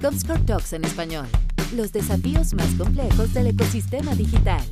Comscore 0.00 0.40
Talks 0.40 0.72
en 0.72 0.84
español. 0.84 1.26
Los 1.74 1.92
desafíos 1.92 2.54
más 2.54 2.72
complejos 2.74 3.34
del 3.34 3.48
ecosistema 3.48 4.14
digital. 4.14 4.62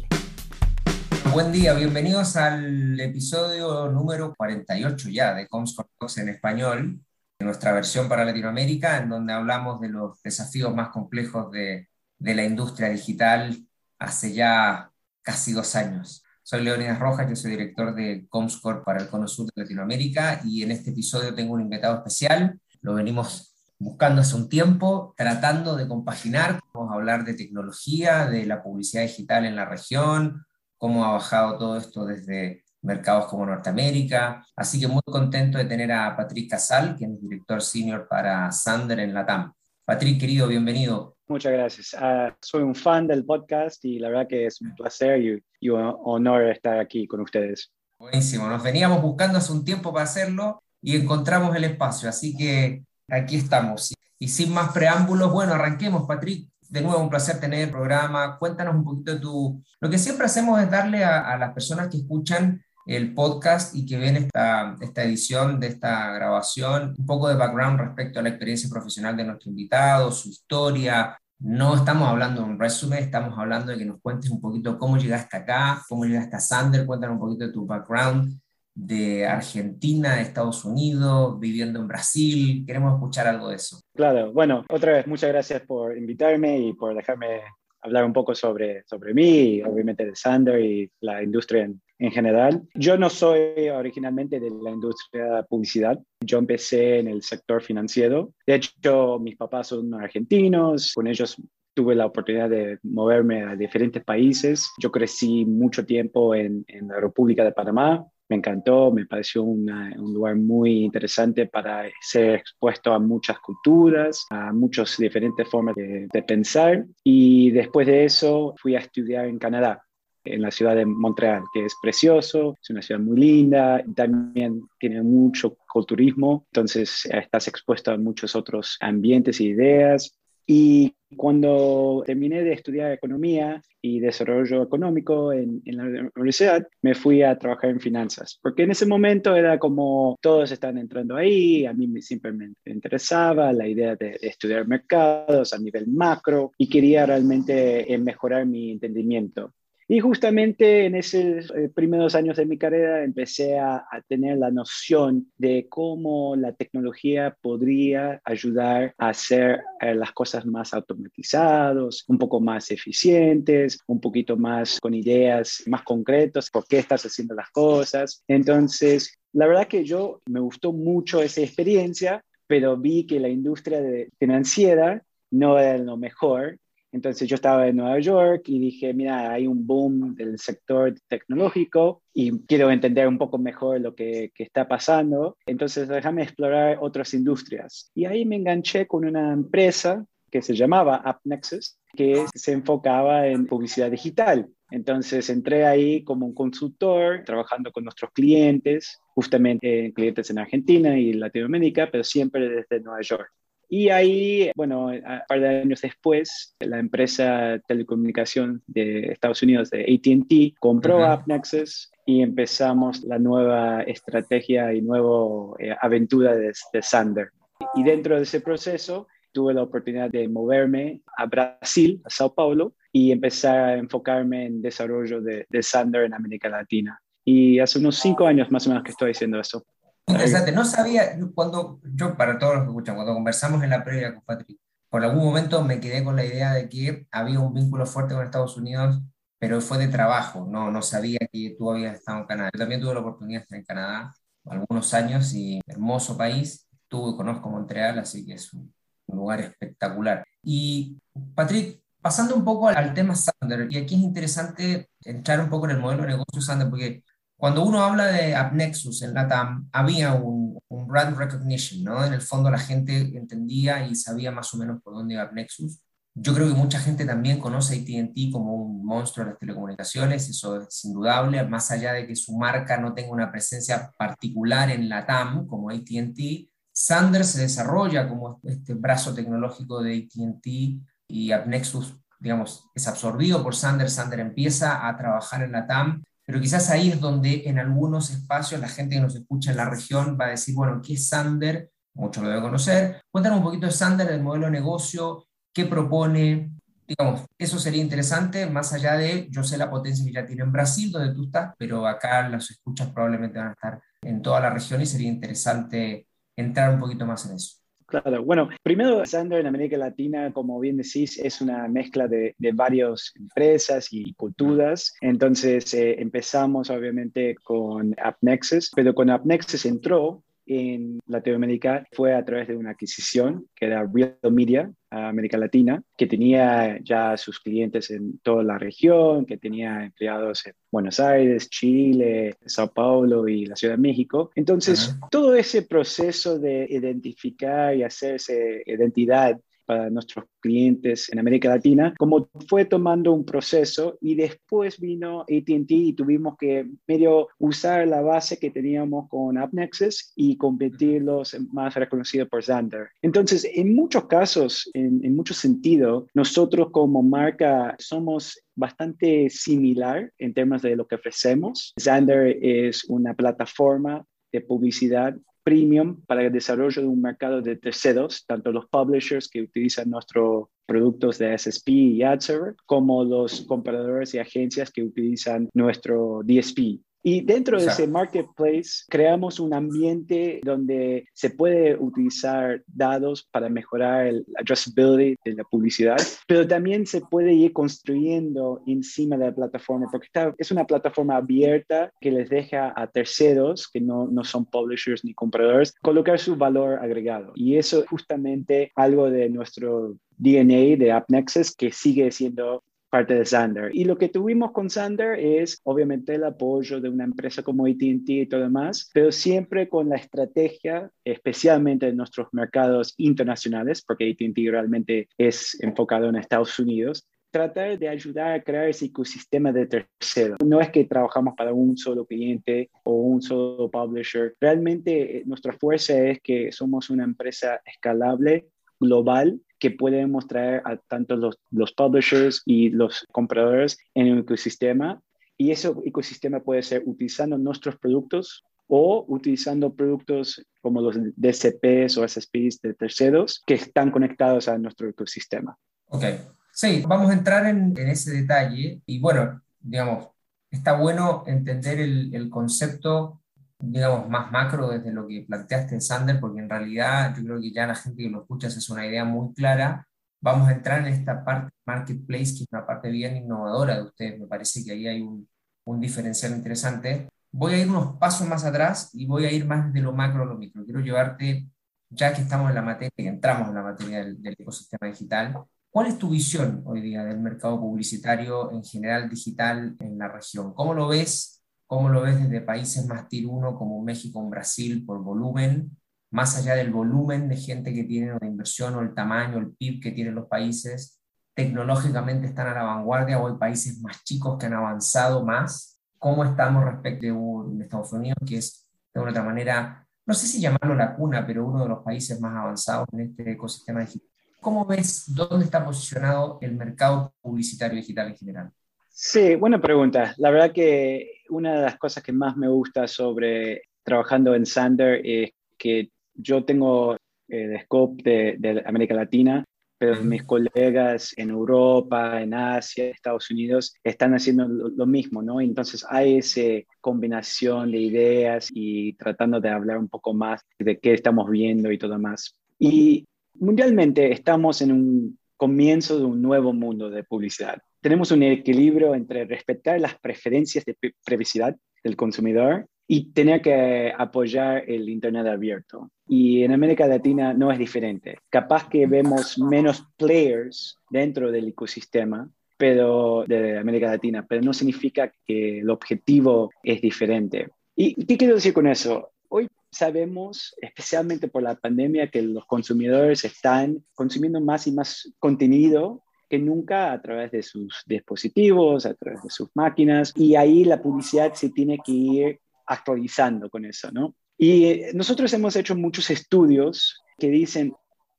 Buen 1.33 1.53
día, 1.53 1.75
bienvenidos 1.75 2.37
al 2.37 2.99
episodio 3.01 3.91
número 3.91 4.35
48 4.37 5.09
ya 5.11 5.35
de 5.35 5.49
Comscore 5.49 5.89
Talks 5.99 6.19
en 6.19 6.29
español, 6.29 7.01
nuestra 7.41 7.73
versión 7.73 8.09
para 8.09 8.25
Latinoamérica, 8.25 8.99
en 8.99 9.09
donde 9.09 9.33
hablamos 9.33 9.81
de 9.81 9.89
los 9.89 10.23
desafíos 10.23 10.75
más 10.75 10.91
complejos 10.91 11.51
de, 11.51 11.89
de 12.19 12.35
la 12.35 12.45
industria 12.45 12.89
digital 12.89 13.67
hace 13.99 14.33
ya 14.33 14.91
casi 15.23 15.53
dos 15.53 15.75
años. 15.75 16.23
Soy 16.43 16.63
Leonidas 16.63 17.01
Rojas, 17.01 17.29
yo 17.29 17.35
soy 17.35 17.51
director 17.51 17.95
de 17.95 18.27
Comscore 18.29 18.83
para 18.85 19.01
el 19.01 19.09
Cono 19.09 19.27
Sur 19.27 19.47
de 19.47 19.63
Latinoamérica 19.63 20.41
y 20.45 20.63
en 20.63 20.71
este 20.71 20.91
episodio 20.91 21.35
tengo 21.35 21.55
un 21.55 21.63
invitado 21.63 21.97
especial. 21.97 22.61
Lo 22.83 22.95
venimos 22.95 23.56
buscando 23.79 24.23
hace 24.23 24.37
un 24.37 24.49
tiempo, 24.49 25.15
tratando 25.17 25.77
de 25.77 25.89
compaginar. 25.89 26.61
Vamos 26.73 26.93
a 26.93 26.95
hablar 26.95 27.25
de 27.25 27.35
tecnología, 27.35 28.27
de 28.27 28.47
la 28.47 28.63
publicidad 28.63 29.03
digital 29.03 29.45
en 29.45 29.57
la 29.57 29.65
región, 29.65 30.45
cómo 30.79 31.05
ha 31.05 31.13
bajado 31.13 31.59
todo 31.59 31.77
esto 31.77 32.05
desde 32.05 32.65
mercados 32.83 33.27
como 33.27 33.47
Norteamérica. 33.47 34.45
Así 34.55 34.81
que 34.81 34.89
muy 34.89 35.03
contento 35.05 35.59
de 35.59 35.65
tener 35.65 35.93
a 35.93 36.17
Patrick 36.17 36.51
Casal, 36.51 36.97
quien 36.97 37.15
es 37.15 37.21
director 37.21 37.61
senior 37.61 38.07
para 38.09 38.51
Sander 38.53 39.01
en 39.01 39.13
Latam. 39.13 39.53
Patrick, 39.85 40.19
querido, 40.19 40.49
bienvenido. 40.49 41.17
Muchas 41.29 41.53
gracias. 41.53 41.95
Uh, 41.95 42.33
soy 42.41 42.63
un 42.63 42.75
fan 42.75 43.07
del 43.07 43.25
podcast 43.25 43.85
y 43.85 43.99
la 43.99 44.09
verdad 44.09 44.29
que 44.29 44.47
es 44.47 44.61
un 44.61 44.75
placer 44.75 45.21
y, 45.21 45.45
y, 45.61 45.69
un 45.69 45.95
honor 46.05 46.43
estar 46.45 46.79
aquí 46.79 47.07
con 47.07 47.21
ustedes. 47.21 47.73
Buenísimo. 47.99 48.49
Nos 48.49 48.63
veníamos 48.63 49.03
buscando 49.03 49.39
hace 49.39 49.53
un 49.53 49.65
tiempo 49.65 49.93
para 49.93 50.05
hacerlo 50.05 50.63
y 50.81 50.97
encontramos 50.97 51.55
el 51.57 51.65
espacio, 51.65 52.09
así 52.09 52.37
que 52.37 52.85
aquí 53.09 53.37
estamos. 53.37 53.95
Y 54.19 54.29
sin 54.29 54.53
más 54.53 54.73
preámbulos, 54.73 55.33
bueno, 55.33 55.55
arranquemos, 55.55 56.07
Patrick. 56.07 56.51
De 56.69 56.81
nuevo, 56.81 57.01
un 57.01 57.11
placer 57.11 57.39
tener 57.39 57.61
el 57.61 57.71
programa. 57.71 58.39
Cuéntanos 58.39 58.75
un 58.75 58.85
poquito 58.85 59.15
de 59.15 59.21
tu... 59.21 59.63
Lo 59.81 59.91
que 59.91 59.99
siempre 59.99 60.27
hacemos 60.27 60.61
es 60.61 60.71
darle 60.71 61.05
a, 61.05 61.31
a 61.31 61.39
las 61.39 61.53
personas 61.53 61.89
que 61.89 61.99
escuchan 61.99 62.61
el 62.87 63.15
podcast 63.15 63.75
y 63.75 63.85
que 63.85 63.99
ven 63.99 64.17
esta, 64.17 64.77
esta 64.81 65.03
edición 65.03 65.59
de 65.59 65.67
esta 65.67 66.13
grabación, 66.13 66.95
un 66.97 67.07
poco 67.07 67.29
de 67.29 67.35
background 67.35 67.81
respecto 67.81 68.21
a 68.21 68.23
la 68.23 68.29
experiencia 68.31 68.71
profesional 68.71 69.17
de 69.17 69.25
nuestro 69.25 69.51
invitado, 69.51 70.13
su 70.13 70.29
historia. 70.29 71.19
No 71.41 71.75
estamos 71.75 72.09
hablando 72.09 72.43
de 72.43 72.49
un 72.49 72.59
resumen, 72.59 73.01
estamos 73.01 73.37
hablando 73.37 73.73
de 73.73 73.79
que 73.79 73.85
nos 73.85 74.01
cuentes 74.01 74.31
un 74.31 74.41
poquito 74.41 74.79
cómo 74.79 74.97
llegaste 74.97 75.37
acá, 75.37 75.83
cómo 75.89 76.05
llegaste 76.05 76.37
a 76.37 76.41
Sander, 76.41 76.87
cuéntanos 76.87 77.15
un 77.15 77.21
poquito 77.21 77.47
de 77.47 77.53
tu 77.53 77.67
background 77.67 78.41
de 78.77 79.27
Argentina, 79.27 80.15
de 80.15 80.23
Estados 80.23 80.65
Unidos, 80.65 81.41
viviendo 81.41 81.81
en 81.81 81.89
Brasil. 81.89 82.65
Queremos 82.67 82.95
escuchar 82.95 83.27
algo 83.27 83.49
de 83.49 83.57
eso. 83.57 83.81
Claro, 83.95 84.33
bueno, 84.33 84.65
otra 84.69 84.93
vez 84.93 85.07
muchas 85.07 85.31
gracias 85.31 85.63
por 85.63 85.97
invitarme 85.97 86.59
y 86.59 86.73
por 86.75 86.95
dejarme 86.95 87.41
hablar 87.81 88.05
un 88.05 88.13
poco 88.13 88.35
sobre, 88.35 88.85
sobre 88.85 89.15
mí, 89.15 89.63
obviamente 89.63 90.05
de 90.05 90.15
Sander 90.15 90.61
y 90.61 90.91
la 91.01 91.23
industria 91.23 91.65
en, 91.65 91.81
en 91.99 92.11
general. 92.11 92.63
Yo 92.75 92.99
no 92.99 93.09
soy 93.09 93.69
originalmente 93.71 94.39
de 94.39 94.51
la 94.51 94.71
industria 94.71 95.25
de 95.37 95.43
publicidad. 95.45 95.99
Yo 96.21 96.39
empecé 96.39 96.99
en 96.99 97.09
el 97.09 97.23
sector 97.23 97.63
financiero. 97.63 98.35
De 98.47 98.57
hecho, 98.57 99.19
mis 99.21 99.37
papás 99.37 99.69
son 99.69 99.95
argentinos. 99.95 100.93
Con 100.95 101.07
ellos 101.07 101.41
tuve 101.75 101.95
la 101.95 102.07
oportunidad 102.07 102.51
de 102.51 102.79
moverme 102.83 103.43
a 103.43 103.55
diferentes 103.55 104.03
países. 104.05 104.71
Yo 104.79 104.91
crecí 104.91 105.45
mucho 105.45 105.87
tiempo 105.87 106.35
en, 106.35 106.65
en 106.69 106.89
la 106.89 107.01
República 107.01 107.45
de 107.45 107.53
Panamá. 107.53 108.05
Me 108.29 108.37
encantó, 108.37 108.91
me 108.91 109.07
pareció 109.07 109.43
un 109.45 109.67
lugar 110.13 110.37
muy 110.37 110.85
interesante 110.85 111.47
para 111.47 111.89
ser 112.01 112.35
expuesto 112.37 112.93
a 112.93 112.99
muchas 112.99 113.39
culturas, 113.39 114.27
a 114.31 114.53
muchas 114.53 114.97
diferentes 114.97 115.49
formas 115.49 115.77
de, 115.77 116.09
pensar. 116.27 116.85
Y 117.05 117.51
después 117.53 117.87
de 117.87 118.05
eso 118.05 118.55
fui 118.59 118.75
a 118.75 118.81
estudiar 118.81 119.27
en 119.27 119.39
Canadá 119.39 119.83
en 120.25 120.43
la 120.43 120.51
ciudad 120.51 120.75
de 120.75 120.85
Montreal, 120.85 121.45
que 121.55 121.65
es 121.65 121.77
precioso, 121.81 122.57
es 122.61 122.71
una 122.71 122.83
ciudad 122.83 123.01
muy 123.01 123.17
linda, 123.17 123.85
también 123.95 124.63
tiene 124.81 125.01
mucho 125.03 125.57
culturismo, 125.73 126.47
entonces 126.51 127.07
estás 127.07 127.47
expuesto 127.47 127.93
a 127.93 127.97
muchos 127.97 128.35
otros 128.35 128.77
ambientes 128.81 129.39
e 129.39 129.45
ideas. 129.45 130.19
Y 130.47 130.95
cuando 131.17 132.03
terminé 132.07 132.43
de 132.43 132.53
estudiar 132.53 132.93
economía 132.93 133.63
y 133.81 134.01
desarrollo 134.01 134.63
económico 134.63 135.33
en, 135.33 135.63
en, 135.65 135.77
la 135.77 136.11
universidad, 136.15 136.67
me 136.83 136.95
fui 136.95 137.23
a 137.23 137.39
trabajar 137.39 137.71
en 137.71 137.81
finanzas, 137.81 138.39
porque 138.43 138.65
en 138.65 138.73
ese 138.73 138.87
momento 138.87 139.35
era 139.35 139.59
como 139.59 140.17
todos 140.21 140.51
están 140.51 140.79
entrando 140.79 141.17
ahí, 141.17 141.65
a 141.67 141.73
mí 141.73 141.87
me, 141.87 142.03
siempre 142.03 142.33
me 142.33 142.53
interesaba 142.65 143.53
la 143.53 143.69
idea 143.69 143.95
de, 143.97 144.19
de 144.21 144.29
estudiar 144.29 144.67
mercados 144.67 145.53
a 145.53 145.59
nivel 145.59 145.87
macro 145.89 146.53
y 146.59 146.69
quería 146.69 147.07
realmente 147.07 147.93
eh, 147.93 147.99
mejorar 147.99 148.47
mi 148.47 148.73
entendimiento 148.73 149.53
y 149.89 150.01
justamente 150.01 150.87
en 150.87 150.97
esos 150.97 151.51
eh, 151.55 151.69
primeros 151.73 152.17
años 152.17 152.37
de 152.37 152.47
mi 152.47 152.59
carrera 152.59 153.05
empecé 153.05 153.59
a, 153.59 153.85
tener 154.09 154.39
la 154.39 154.51
noción 154.51 155.31
de 155.39 155.67
cómo 155.69 156.35
la 156.37 156.53
tecnología 156.53 157.37
podría 157.41 158.21
ayudar 158.25 158.95
a 158.99 159.11
hacer 159.11 159.61
eh, 159.81 159.95
las 159.95 160.13
cosas 160.13 160.45
más 160.45 160.75
automatizadas, 160.75 162.05
un 162.09 162.19
poco 162.19 162.41
más 162.41 162.71
eficientes, 162.71 163.79
un 163.87 164.01
poquito 164.01 164.37
más 164.37 164.81
con 164.81 164.93
ideas 164.93 165.63
más 165.67 165.83
concretas, 165.83 166.51
por 166.51 166.67
qué 166.67 166.79
estás 166.79 167.07
haciendo 167.07 167.35
las 167.35 167.51
cosas. 167.51 168.25
Entonces, 168.27 169.17
la 169.33 169.47
verdad 169.47 169.69
que 169.69 169.85
yo 169.85 170.21
me 170.27 170.41
gustó 170.41 170.73
mucho 170.73 171.23
esa 171.23 171.43
experiencia, 171.43 172.25
pero 172.47 172.77
vi 172.77 173.07
que 173.07 173.21
la 173.21 173.29
industria 173.29 173.81
financiera 174.19 175.03
no 175.31 175.59
era 175.59 175.79
lo 175.79 175.97
mejor 175.97 176.59
entonces 176.97 177.29
yo 177.29 177.35
estaba 177.35 177.69
en 177.69 177.77
Nueva 177.77 177.99
York 178.01 178.45
y 178.47 178.59
dije, 178.59 178.95
mira, 178.95 179.31
hay 179.31 179.47
un 179.47 179.67
boom 179.67 180.15
del 180.15 180.39
sector 180.39 180.95
tecnológico 181.09 182.03
y 182.15 182.41
quiero 182.47 182.71
entender 182.71 183.07
un 183.07 183.19
poco 183.19 183.37
mejor 183.37 183.83
lo 183.83 183.95
que, 183.95 184.33
está 184.39 184.67
pasando. 184.67 185.37
Entonces 185.45 185.89
déjame 185.89 186.23
explorar 186.23 186.79
otras 186.81 187.13
industrias. 187.13 187.91
Y 187.95 188.07
ahí 188.07 188.25
me 188.25 188.37
enganché 188.37 188.87
con 188.87 189.05
una 189.05 189.35
empresa 189.35 190.07
que 190.31 190.41
se 190.41 190.55
llamaba 190.55 190.97
AppNexus, 190.97 191.79
que 191.95 192.25
se 192.35 192.53
enfocaba 192.53 193.27
en 193.27 193.47
publicidad 193.47 193.91
digital. 193.91 194.49
Entonces 194.71 195.29
entré 195.29 195.67
ahí 195.67 196.03
como 196.03 196.25
un 196.25 196.35
consultor, 196.35 197.25
trabajando 197.27 197.71
con 197.73 197.85
nuestros 197.85 198.11
clientes, 198.13 198.99
justamente 199.15 199.93
clientes 199.95 200.31
en 200.31 200.39
Argentina 200.39 200.99
y 200.99 201.13
Latinoamérica, 201.13 201.91
pero 201.93 202.03
siempre 202.03 202.49
desde 202.49 202.81
Nueva 202.81 203.03
York. 203.03 203.31
Y 203.69 203.89
ahí, 203.89 204.51
bueno, 204.55 204.87
un 204.87 205.03
par 205.29 205.41
de 205.41 205.61
años 205.61 205.81
después, 205.81 206.55
la 206.61 206.79
empresa 206.79 207.59
telecomunicación 207.67 208.63
de 208.67 209.09
Estados 209.13 209.43
Unidos, 209.43 209.71
de 209.71 209.83
ATT, 209.83 210.59
compró 210.61 210.99
uh 210.99 211.01
-huh. 211.01 211.13
AppNexus 211.13 211.91
y 212.07 212.23
empezamos 212.23 213.03
la 213.03 213.19
nueva 213.19 213.83
estrategia 213.83 214.73
y 214.73 214.83
nueva 214.83 215.57
eh, 215.59 215.75
aventura 215.81 216.37
de, 216.37 216.53
de 216.73 216.83
Sander. 216.83 217.31
Y 217.75 217.83
dentro 217.83 218.17
de 218.17 218.23
ese 218.23 218.41
proceso, 218.41 219.09
tuve 219.33 219.53
la 219.53 219.65
oportunidad 219.65 220.11
de 220.11 220.29
moverme 220.29 221.03
a 221.17 221.27
Brasil, 221.27 222.01
a 222.05 222.11
Sao 222.11 222.35
Paulo, 222.35 222.75
y 222.93 223.13
empezar 223.13 223.59
a 223.59 223.75
enfocarme 223.75 224.47
en 224.47 224.63
desarrollo 224.63 225.21
de, 225.21 225.45
de 225.51 225.63
Sander 225.63 226.05
en 226.05 226.15
América 226.15 226.49
Latina. 226.49 226.99
Y 227.25 227.59
hace 227.59 227.79
unos 227.81 227.97
cinco 227.97 228.27
años 228.27 228.51
más 228.51 228.67
o 228.67 228.71
menos 228.71 228.85
que 228.85 228.93
estoy 228.93 229.11
haciendo 229.11 229.41
eso. 229.41 229.65
Interesante, 230.07 230.53
no 230.53 230.65
sabía, 230.65 231.19
cuando 231.35 231.81
yo, 231.83 232.17
para 232.17 232.39
todos 232.39 232.55
los 232.55 232.63
que 232.65 232.69
escuchan, 232.71 232.95
cuando 232.95 233.15
conversamos 233.15 233.63
en 233.63 233.71
la 233.71 233.83
previa 233.83 234.15
con 234.15 234.23
Patrick, 234.25 234.59
por 234.89 235.05
algún 235.05 235.25
momento 235.25 235.63
me 235.65 235.81
quedé 235.81 236.05
con 236.05 236.15
la 236.15 236.25
idea 236.25 236.53
de 236.53 236.69
que 236.69 237.07
había 237.11 237.41
un 237.41 237.53
vínculo 237.53 237.87
fuerte 237.87 238.15
con 238.15 238.25
Estados 238.25 238.57
Unidos, 238.57 239.03
pero 239.39 239.61
fue 239.61 239.79
de 239.79 239.89
trabajo, 239.89 240.47
no, 240.49 240.71
no 240.71 240.81
sabía 240.81 241.19
que 241.31 241.57
tú 241.59 241.71
habías 241.71 241.97
estado 241.97 242.21
en 242.21 242.27
Canadá. 242.27 242.51
Yo 242.55 242.61
también 242.61 242.81
tuve 242.81 242.95
la 242.95 243.01
oportunidad 243.01 243.41
de 243.41 243.43
estar 243.43 243.59
en 243.59 243.65
Canadá 243.65 244.15
algunos 244.47 244.95
años 244.95 245.35
y 245.35 245.61
hermoso 245.67 246.17
país, 246.17 246.69
tuve 246.89 247.17
conozco 247.17 247.51
Montreal, 247.51 247.99
así 247.99 248.25
que 248.25 248.35
es 248.35 248.53
un, 248.53 248.73
un 249.07 249.19
lugar 249.19 249.41
espectacular. 249.41 250.25
Y 250.43 250.99
Patrick, 251.35 251.81
pasando 252.01 252.37
un 252.37 252.45
poco 252.45 252.69
al, 252.69 252.77
al 252.77 252.95
tema 252.95 253.15
Sander, 253.17 253.67
y 253.71 253.79
aquí 253.79 253.97
es 253.97 254.01
interesante 254.03 254.89
entrar 255.05 255.41
un 255.41 255.51
poco 255.51 255.67
en 255.67 255.73
el 255.73 255.81
modelo 255.81 256.03
de 256.03 256.09
negocio 256.09 256.41
Sander, 256.41 256.71
porque 256.71 257.03
cuando 257.37 257.65
uno 257.65 257.83
habla 257.83 258.07
de 258.07 258.35
AppNexus 258.35 259.03
en 259.03 259.15
LATAM, 259.15 259.69
había 259.73 260.15
un, 260.15 260.59
un, 260.69 260.87
brand 260.87 261.17
recognition, 261.17 261.85
¿no? 261.85 262.05
En 262.05 262.15
el 262.15 262.23
fondo 262.23 262.51
la 262.51 262.59
gente 262.59 262.99
entendía 263.17 263.87
y 263.87 263.95
sabía 263.95 264.31
más 264.31 264.53
o 264.55 264.57
menos 264.57 264.81
por 264.83 264.95
dónde 264.95 265.15
iba 265.15 265.23
AppNexus. 265.25 265.79
Yo 266.15 266.33
creo 266.33 266.49
que 266.49 266.55
mucha 266.55 266.81
gente 266.81 267.05
también 267.05 267.39
conoce 267.39 267.75
a 267.75 267.79
AT&T 267.79 268.31
como 268.33 268.55
un 268.55 268.87
monstruo 268.87 269.27
de 269.27 269.33
las 269.33 269.39
telecomunicaciones, 269.39 270.31
eso 270.31 270.63
es 270.63 270.85
indudable, 270.87 271.45
más 271.45 271.71
allá 271.71 271.93
de 271.93 272.07
que 272.07 272.17
su 272.17 272.35
marca 272.39 272.79
no 272.79 272.95
tenga 272.95 273.13
una 273.13 273.31
presencia 273.31 273.93
particular 273.99 274.71
en 274.71 274.89
LATAM, 274.89 275.47
como 275.47 275.69
AT&T, 275.69 276.49
Sander 276.73 277.25
se 277.25 277.43
desarrolla 277.43 278.09
como 278.09 278.41
este 278.45 278.73
brazo 278.73 279.15
tecnológico 279.15 279.83
de 279.83 279.97
AT&T 279.97 280.81
y 281.09 281.33
AppNexus, 281.33 281.97
digamos, 282.19 282.71
es 282.75 282.89
absorbido 282.89 283.43
por 283.43 283.55
Sander, 283.55 283.91
Sander 283.91 284.21
empieza 284.21 284.89
a 284.89 284.97
trabajar 284.97 285.43
en 285.43 285.53
LATAM 285.53 286.03
pero 286.27 286.41
quizás 286.41 286.69
ahí 286.71 286.91
es 286.91 287.01
donde 287.01 287.45
en 287.47 287.59
algunos 287.59 288.11
espacios 288.11 288.61
la 288.61 288.69
gente 288.69 288.97
que 288.97 289.01
nos 289.01 289.15
escucha 289.15 289.53
en 289.53 289.57
la 289.57 289.71
región 289.71 290.19
va 290.21 290.27
a 290.27 290.31
decir, 290.31 290.55
bueno, 290.55 290.83
¿qué 290.83 290.95
es 290.95 291.09
Sander? 291.09 291.71
mucho 291.97 292.23
lo 292.23 292.29
debe 292.29 292.43
conocer. 292.43 293.03
Cuéntanos 293.11 293.39
un 293.39 293.45
poquito 293.45 293.67
de 293.67 293.73
Sander, 293.73 294.11
el 294.11 294.23
modelo 294.23 294.47
de 294.47 294.53
negocio, 294.53 295.27
qué 295.53 295.65
propone, 295.65 296.53
digamos, 296.87 297.23
eso 297.39 297.59
sería 297.59 297.83
interesante, 297.83 298.47
más 298.47 298.73
allá 298.73 298.97
de, 298.97 299.29
yo 299.31 299.43
sé 299.43 299.57
la 299.57 299.71
potencia 299.71 300.05
que 300.05 300.13
ya 300.13 300.27
tiene 300.27 300.43
en 300.43 300.53
Brasil, 300.53 300.93
donde 300.93 301.15
tú 301.15 301.25
estás, 301.25 301.55
pero 301.59 301.87
acá 301.87 302.29
las 302.29 302.51
escuchas 302.51 302.91
probablemente 302.91 303.39
van 303.39 303.49
a 303.49 303.53
estar 303.53 303.81
en 304.03 304.23
toda 304.23 304.41
la 304.41 304.51
región 304.51 304.81
y 304.83 304.87
sería 304.87 305.09
interesante 305.09 306.07
entrar 306.37 306.75
un 306.75 306.81
poquito 306.81 307.07
más 307.07 307.27
en 307.27 307.37
eso. 307.37 307.57
Claro, 307.89 308.25
bueno, 308.25 308.49
primero 308.65 309.07
Sander 309.07 309.39
en 309.41 309.47
América 309.47 309.77
Latina, 309.77 310.33
como 310.33 310.59
bien 310.59 310.77
decís, 310.77 311.19
es 311.19 311.41
una 311.41 311.69
mezcla 311.69 312.09
de, 312.09 312.35
de 312.37 312.53
varias 312.53 313.13
empresas 313.15 313.89
y 313.93 314.13
culturas. 314.15 314.95
Entonces 315.01 315.73
eh, 315.73 315.95
empezamos 316.01 316.69
obviamente 316.71 317.37
con 317.45 317.95
AppNexus, 317.97 318.73
pero 318.75 318.93
cuando 318.93 319.15
AppNexus 319.15 319.67
entró, 319.67 320.25
en 320.47 321.01
Latinoamérica 321.07 321.87
fue 321.93 322.15
a 322.15 322.25
través 322.25 322.49
de 322.49 322.57
una 322.57 322.71
adquisición 322.71 323.47
que 323.55 323.67
era 323.67 323.87
Real 323.93 324.17
Media, 324.31 324.73
América 324.91 325.37
Latina, 325.37 325.83
que 325.97 326.07
tenía 326.07 326.79
ya 326.83 327.17
sus 327.17 327.41
clientes 327.41 327.91
en 327.91 328.19
toda 328.21 328.43
la 328.43 328.57
región, 328.57 329.27
que 329.27 329.37
tenía 329.37 329.85
empleados 329.85 330.47
en 330.47 330.55
Buenos 330.71 331.01
Aires, 331.01 331.51
Chile, 331.51 332.37
Sao 332.47 332.73
Paulo 332.73 333.29
y 333.29 333.47
la 333.47 333.57
Ciudad 333.57 333.75
de 333.75 333.83
México. 333.83 334.31
Entonces, 334.35 334.97
todo 335.11 335.35
ese 335.35 335.63
proceso 335.63 336.39
de 336.39 336.67
identificar 336.71 337.77
y 337.77 337.83
hacerse 337.83 338.63
identidad 338.65 339.39
para 339.67 339.91
nuestros 339.91 340.25
clientes 340.41 341.13
en 341.13 341.19
América 341.19 341.49
Latina, 341.49 341.95
como 341.99 342.29
fue 342.49 342.65
tomando 342.65 343.13
un 343.13 343.25
proceso 343.25 343.99
y 344.01 344.15
después 344.15 344.81
vino 344.81 345.23
ATT 345.23 345.71
y 345.71 345.93
tuvimos 345.93 346.37
que 346.39 346.69
medio 346.87 347.29
usar 347.39 347.87
la 347.89 348.01
base 348.01 348.39
que 348.39 348.51
teníamos 348.51 349.09
con 349.09 349.37
AppNexus 349.37 350.13
y 350.15 350.37
convertirlos 350.37 351.37
más 351.53 351.75
reconocidos 351.75 352.29
por 352.29 352.43
Xander. 352.43 352.89
Entonces, 353.03 353.49
en 353.53 353.75
muchos 353.75 354.07
casos, 354.07 354.71
en, 354.75 355.05
en 355.05 355.17
muchos 355.17 355.37
sentidos, 355.37 356.05
nosotros 356.15 356.71
como 356.71 357.03
marca 357.03 357.75
somos 357.79 358.41
bastante 358.55 359.29
similar 359.31 360.13
en 360.19 360.33
términos 360.33 360.63
de 360.63 360.77
lo 360.77 360.87
que 360.87 360.95
ofrecemos. 360.95 361.75
Xander 361.77 362.39
es 362.43 362.85
una 362.85 363.15
plataforma 363.15 364.05
de 364.33 364.41
publicidad 364.41 365.17
premium 365.47 366.01
para 366.09 366.25
el 366.25 366.33
desarrollo 366.33 366.83
de 366.83 366.89
un 366.89 367.01
mercado 367.01 367.41
de 367.41 367.55
terceros, 367.55 368.27
tanto 368.27 368.51
los 368.51 368.67
publishers 368.67 369.29
que 369.29 369.43
utilizan 369.43 369.89
nuestros 369.89 370.49
productos 370.67 371.19
de 371.19 371.39
SSP 371.39 371.69
y 371.69 372.03
Ad 372.03 372.19
Server, 372.19 372.57
como 372.67 373.05
los 373.05 373.43
compradores 373.43 374.13
y 374.15 374.19
agencias 374.19 374.73
que 374.73 374.83
utilizan 374.83 375.49
nuestro 375.55 376.23
DSP. 376.25 376.81
Y 377.09 377.21
dentro 377.21 377.61
de 377.61 377.69
ese 377.69 377.87
marketplace 377.87 378.83
creamos 378.89 379.39
un 379.39 379.55
ambiente 379.55 380.41
donde 380.43 381.07
se 381.13 381.31
puede 381.31 381.77
utilizar 381.77 382.65
datos 382.67 383.29
para 383.31 383.49
mejorar 383.49 384.09
el 384.09 384.27
addressability 384.37 385.17
de 385.25 385.35
la 385.35 385.45
publicidad, 385.45 385.99
pero 386.27 386.49
también 386.49 386.85
se 386.85 387.03
puede 387.03 387.33
ir 387.33 387.53
construyendo 387.53 388.61
encima 388.67 389.17
de 389.17 389.27
la 389.27 389.33
plataforma, 389.33 389.87
porque 389.89 390.09
es 390.37 390.51
una 390.51 390.67
plataforma 390.67 391.19
abierta 391.19 391.93
que 392.01 392.11
les 392.11 392.29
deja 392.29 392.73
a 392.75 392.89
terceros, 392.89 393.69
que 393.69 393.81
no, 393.81 394.09
no 394.09 394.25
son 394.25 394.45
publishers 394.45 395.05
ni 395.05 395.15
compradores, 395.15 395.75
colocar 395.83 396.19
su 396.19 396.35
valor 396.35 396.81
agregado. 396.81 397.31
Y 397.37 397.57
eso 397.57 397.85
es 397.85 397.89
justamente 397.89 398.73
algo 398.75 399.09
de 399.09 399.29
nuestro 399.29 399.95
DNA 400.19 400.77
de 400.77 400.91
AppNexus 400.91 401.55
que 401.55 401.71
sigue 401.71 402.11
siendo 402.11 402.65
parte 402.89 403.15
de 403.15 403.25
Sander. 403.25 403.71
Y 403.75 403.85
lo 403.85 403.99
que 403.99 404.09
tuvimos 404.09 404.53
con 404.53 404.71
Sander 404.71 405.19
es 405.19 405.61
obviamente 405.65 406.15
el 406.15 406.25
apoyo 406.25 406.81
de 406.81 406.89
una 406.89 407.05
empresa 407.05 407.43
como 407.43 407.67
ATT 407.67 408.09
y 408.09 408.27
todo 408.27 408.41
demás, 408.41 408.91
pero 408.93 409.13
siempre 409.13 409.69
con 409.69 409.89
la 409.89 409.97
estrategia, 409.97 410.91
especialmente 411.05 411.89
en 411.89 411.97
nuestros 411.97 412.29
mercados 412.33 412.95
internacionales, 412.97 413.83
porque 413.83 414.11
ATT 414.11 414.37
realmente 414.51 415.09
es 415.19 415.59
enfocado 415.61 416.09
en 416.09 416.17
Estados 416.17 416.59
Unidos, 416.59 417.07
tratar 417.31 417.79
de 417.79 417.89
ayudar 417.89 418.33
a 418.33 418.43
crear 418.43 418.69
ese 418.69 418.87
ecosistema 418.87 419.53
de 419.53 419.67
terceros. 419.67 420.39
No 420.45 420.61
es 420.61 420.71
que 420.71 420.85
trabajamos 420.85 421.35
para 421.37 421.53
un 421.53 421.77
solo 421.77 422.07
cliente 422.07 422.71
o 422.85 422.93
un 422.93 423.21
solo 423.21 423.71
publisher. 423.71 424.35
Realmente 424.41 425.19
eh, 425.19 425.23
nuestra 425.27 425.53
fuerza 425.53 425.99
es 425.99 426.21
que 426.21 426.51
somos 426.51 426.89
una 426.89 427.05
empresa 427.05 427.61
escalable, 427.67 428.47
global, 428.81 429.41
que 429.59 429.71
podemos 429.71 430.27
traer 430.27 430.63
a 430.65 430.77
tanto 430.77 431.17
los, 431.17 431.39
los 431.51 431.73
publishers 431.73 432.43
y 432.45 432.71
los 432.71 433.07
compradores 433.13 433.79
en 433.95 434.13
un 434.13 434.19
ecosistema. 434.21 435.01
Y 435.37 435.51
ese 435.51 435.73
ecosistema 435.85 436.41
puede 436.41 436.63
ser 436.63 436.83
utilizando 436.87 437.39
nuestros 437.39 437.77
productos 437.79 438.45
o 438.69 439.05
utilizando 439.09 439.73
productos 439.75 440.45
como 440.61 440.81
los 440.81 440.97
DCPs 441.17 441.99
o 441.99 442.09
SSPs 442.09 442.61
de 442.63 442.75
terceros 442.75 443.43
que 443.47 443.55
están 443.55 443.91
conectados 443.91 444.49
a 444.49 444.59
nuestro 444.59 444.89
ecosistema. 444.89 445.57
Ok, 445.89 446.05
sí, 446.53 446.83
vamos 446.87 447.11
a 447.11 447.15
entrar 447.15 447.47
en, 447.47 447.77
ese 447.77 448.13
detalle 448.13 448.81
y 448.87 448.99
bueno, 448.99 449.41
digamos, 449.61 450.09
está 450.51 450.73
bueno 450.81 451.23
entender 451.27 451.79
el 451.81 452.29
concepto 452.29 453.21
digamos, 453.59 454.09
más 454.09 454.31
macro 454.31 454.69
desde 454.69 454.93
lo 454.93 455.07
que 455.07 455.25
planteaste, 455.27 455.81
Sander, 455.81 456.21
porque 456.21 456.41
en 456.41 456.51
realidad 456.51 457.15
yo 457.17 457.25
creo 457.25 457.41
que 457.41 457.53
ya 457.53 457.67
la 457.67 457.75
gente 457.75 458.03
que 458.03 458.11
lo 458.11 458.23
escucha 458.23 458.49
es 458.49 458.71
una 458.71 458.87
idea 458.87 459.05
muy 459.05 459.35
clara. 459.35 459.87
Vamos 460.21 460.49
a 460.49 460.53
entrar 460.53 460.81
en 460.81 460.89
esta 460.89 461.25
parte 461.25 461.53
marketplace, 461.67 462.35
que 462.37 462.43
es 462.45 462.49
una 462.53 462.67
parte 462.67 462.91
bien 462.91 463.17
innovadora 463.17 463.77
de 463.77 463.83
ustedes. 463.85 464.21
Me 464.21 464.27
parece 464.27 464.65
que 464.65 464.73
ahí 464.73 464.87
hay 464.87 465.01
un, 465.03 465.29
un 465.65 465.81
diferencial 465.81 466.33
interesante. 466.33 467.09
Voy 467.33 467.55
a 467.55 467.59
ir 467.59 467.69
unos 467.69 467.97
pasos 467.99 468.27
más 468.29 468.45
atrás 468.45 468.91
y 468.95 469.07
voy 469.07 469.27
a 469.27 469.33
ir 469.33 469.47
más 469.47 469.73
de 469.73 469.81
lo 469.81 469.93
macro 469.93 470.23
a 470.23 470.27
lo 470.27 470.37
micro. 470.37 470.65
Quiero 470.65 470.81
llevarte, 470.81 471.49
ya 471.91 472.13
que 472.15 472.23
estamos 472.23 472.49
en 472.51 472.55
la 472.57 472.63
materia, 472.63 472.91
que 472.97 473.09
entramos 473.09 473.49
en 473.49 473.55
la 473.55 473.63
materia 473.63 473.99
del, 473.99 474.23
del 474.23 474.37
ecosistema 474.39 474.89
digital, 474.89 475.47
¿Cuál 475.77 475.89
es 475.89 475.99
tu 475.99 476.09
visión 476.09 476.63
hoy 476.65 476.81
día 476.81 477.05
del 477.05 477.21
mercado 477.21 477.61
publicitario 477.61 478.51
en 478.51 478.65
general 478.65 479.11
digital 479.11 479.77
en 479.79 479.99
la 479.99 480.09
región? 480.09 480.55
¿Cómo 480.55 480.73
lo 480.73 480.89
ves 480.89 481.36
¿Cómo 481.67 481.89
lo 481.89 482.03
ves 482.03 482.23
desde 482.23 482.41
países 482.43 482.87
más 482.87 483.09
tier 483.09 483.27
1 483.27 483.57
como 483.57 483.83
México 483.83 484.21
o 484.21 484.31
Brasil 484.31 484.85
por 484.87 485.03
volumen? 485.03 485.77
Más 486.11 486.39
allá 486.39 486.55
del 486.55 486.71
volumen 486.73 487.29
de 487.29 487.37
gente 487.37 487.75
que 487.75 487.83
tienen 487.83 488.13
o 488.13 488.19
de 488.21 488.29
inversión 488.29 488.77
o 488.77 488.83
el 488.83 488.95
tamaño, 488.95 489.39
el 489.39 489.53
PIB 489.53 489.83
que 489.83 489.91
tienen 489.91 490.15
los 490.15 490.29
países, 490.29 491.01
tecnológicamente 491.35 492.29
están 492.29 492.47
a 492.47 492.55
la 492.55 492.63
vanguardia 492.63 493.19
o 493.19 493.27
hay 493.27 493.35
países 493.35 493.81
más 493.81 494.05
chicos 494.05 494.39
que 494.39 494.47
han 494.47 494.55
avanzado 494.55 495.25
más. 495.25 495.81
¿Cómo 495.99 496.25
estamos 496.25 496.65
respecto 496.65 497.49
de 497.49 497.65
Estados 497.65 497.93
Unidos, 497.93 498.19
que 498.25 498.37
es 498.37 498.69
de 498.95 499.01
una 499.01 499.11
otra 499.11 499.25
manera, 499.25 499.87
no 500.07 500.15
sé 500.15 500.29
si 500.29 500.41
llamarlo 500.41 500.77
la 500.77 500.95
cuna, 500.95 501.27
pero 501.27 501.45
uno 501.45 501.65
de 501.65 501.69
los 501.69 501.83
países 501.83 502.21
más 502.21 502.37
avanzados 502.37 502.87
en 502.93 503.01
este 503.01 503.33
ecosistema 503.33 503.81
digital? 503.81 504.09
¿Cómo 504.41 504.65
ves 504.65 505.13
dónde 505.13 505.45
está 505.45 505.65
posicionado 505.65 506.39
el 506.41 506.55
mercado 506.55 507.13
publicitario 507.21 507.77
digital 507.77 508.09
en 508.09 508.17
general? 508.17 508.53
Sí, 508.89 509.35
buena 509.35 509.61
pregunta. 509.61 510.15
La 510.17 510.31
verdad 510.31 510.53
que 510.53 511.16
una 511.31 511.55
de 511.57 511.63
las 511.63 511.79
cosas 511.79 512.03
que 512.03 512.13
más 512.13 512.37
me 512.37 512.49
gusta 512.49 512.87
sobre 512.87 513.63
trabajando 513.83 514.35
en 514.35 514.47
Sander 514.47 515.01
es 515.05 515.31
que 515.57 515.91
yo 516.15 516.45
tengo 516.45 516.95
eh, 516.95 516.99
el 517.29 517.61
scope 517.63 518.37
de, 518.39 518.63
América 518.67 518.95
Latina, 518.95 519.45
pero 519.79 520.03
mis 520.03 520.25
colegas 520.25 521.13
en 521.17 521.31
Europa, 521.31 522.21
en 522.23 522.35
Asia, 522.35 522.89
Estados 522.89 523.31
Unidos 523.31 523.75
están 523.85 524.15
haciendo 524.15 524.49
lo, 524.49 524.87
mismo, 524.87 525.23
¿no? 525.23 525.41
Entonces 525.41 525.85
hay 525.89 526.19
esa 526.19 526.65
combinación 526.81 527.71
de 527.71 527.79
ideas 527.79 528.49
y 528.53 528.95
tratando 528.95 529.41
de 529.41 529.51
hablar 529.51 529.79
un 529.79 529.89
poco 529.89 530.15
más 530.15 530.41
de 530.59 530.79
qué 530.79 530.95
estamos 530.95 531.31
viendo 531.31 531.71
y 531.71 531.79
todo 531.79 531.99
más. 531.99 532.35
Y 532.59 533.05
mundialmente 533.35 534.13
estamos 534.13 534.63
en 534.63 534.73
un 534.73 535.19
comienzo 535.37 535.99
de 535.99 536.05
un 536.07 536.23
nuevo 536.23 536.55
mundo 536.55 536.89
de 536.89 537.05
publicidad 537.05 537.59
tenemos 537.81 538.11
un 538.11 538.23
equilibrio 538.23 538.95
entre 538.95 539.25
respetar 539.25 539.81
las 539.81 539.99
preferencias 539.99 540.65
de 540.65 540.77
privacidad 541.05 541.57
del 541.83 541.97
consumidor 541.97 542.67
y 542.89 543.13
tener 543.13 543.43
que 543.43 543.93
apoyar 543.97 544.65
el 544.69 544.89
Internet 544.89 545.27
abierto. 545.27 545.91
Y 546.07 546.43
en 546.43 546.53
América 546.53 546.87
Latina 546.87 547.33
no 547.33 547.51
es 547.51 547.59
diferente. 547.59 548.19
Capaz 548.31 548.69
que 548.69 548.87
vemos 548.87 549.39
menos 549.39 549.85
players 549.97 550.79
dentro 550.91 551.33
del 551.33 551.49
ecosistema 551.49 552.29
pero, 552.57 553.25
de 553.27 553.59
América 553.59 553.89
Latina, 553.89 554.25
pero 554.27 554.43
no 554.43 554.55
significa 554.55 555.13
que 555.27 555.59
el 555.59 555.71
objetivo 555.71 556.51
es 556.63 556.81
diferente. 556.81 557.51
¿Y 557.75 558.07
qué 558.07 558.17
quiero 558.17 558.37
decir 558.37 558.55
con 558.55 558.67
eso? 558.67 559.11
Hoy 559.29 559.49
sabemos, 559.71 560.55
especialmente 560.63 561.29
por 561.29 561.43
la 561.43 561.57
pandemia, 561.57 562.11
que 562.11 562.23
los 562.23 562.47
consumidores 562.47 563.25
están 563.25 563.85
consumiendo 563.95 564.41
más 564.41 564.67
y 564.67 564.73
más 564.73 565.13
contenido 565.19 566.03
que 566.29 566.39
nunca 566.39 566.93
a 566.93 567.01
través 567.01 567.31
de 567.31 567.43
sus 567.43 567.83
dispositivos, 567.87 568.87
a 568.87 568.95
través 568.95 569.23
de 569.23 569.31
sus 569.31 569.49
máquinas, 569.55 570.13
y 570.17 570.35
ahí 570.35 570.65
la 570.65 570.81
publicidad 570.81 571.35
se 571.35 571.51
tiene 571.51 571.79
que 571.85 571.93
ir 571.93 572.41
actualizando 572.67 573.49
con 573.49 573.65
eso, 573.65 573.91
¿no? 573.93 574.15
Y 574.39 574.65
eh, 574.65 574.91
nosotros 574.95 575.33
hemos 575.33 575.57
hecho 575.57 575.77
muchos 575.77 576.11
estudios 576.11 577.01
que 577.19 577.31
dicen 577.31 577.73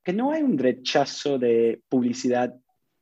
que 0.03 0.13
no 0.13 0.31
hay 0.31 0.41
un 0.41 0.57
rechazo 0.57 1.37
de 1.37 1.81
publicidad 1.89 2.53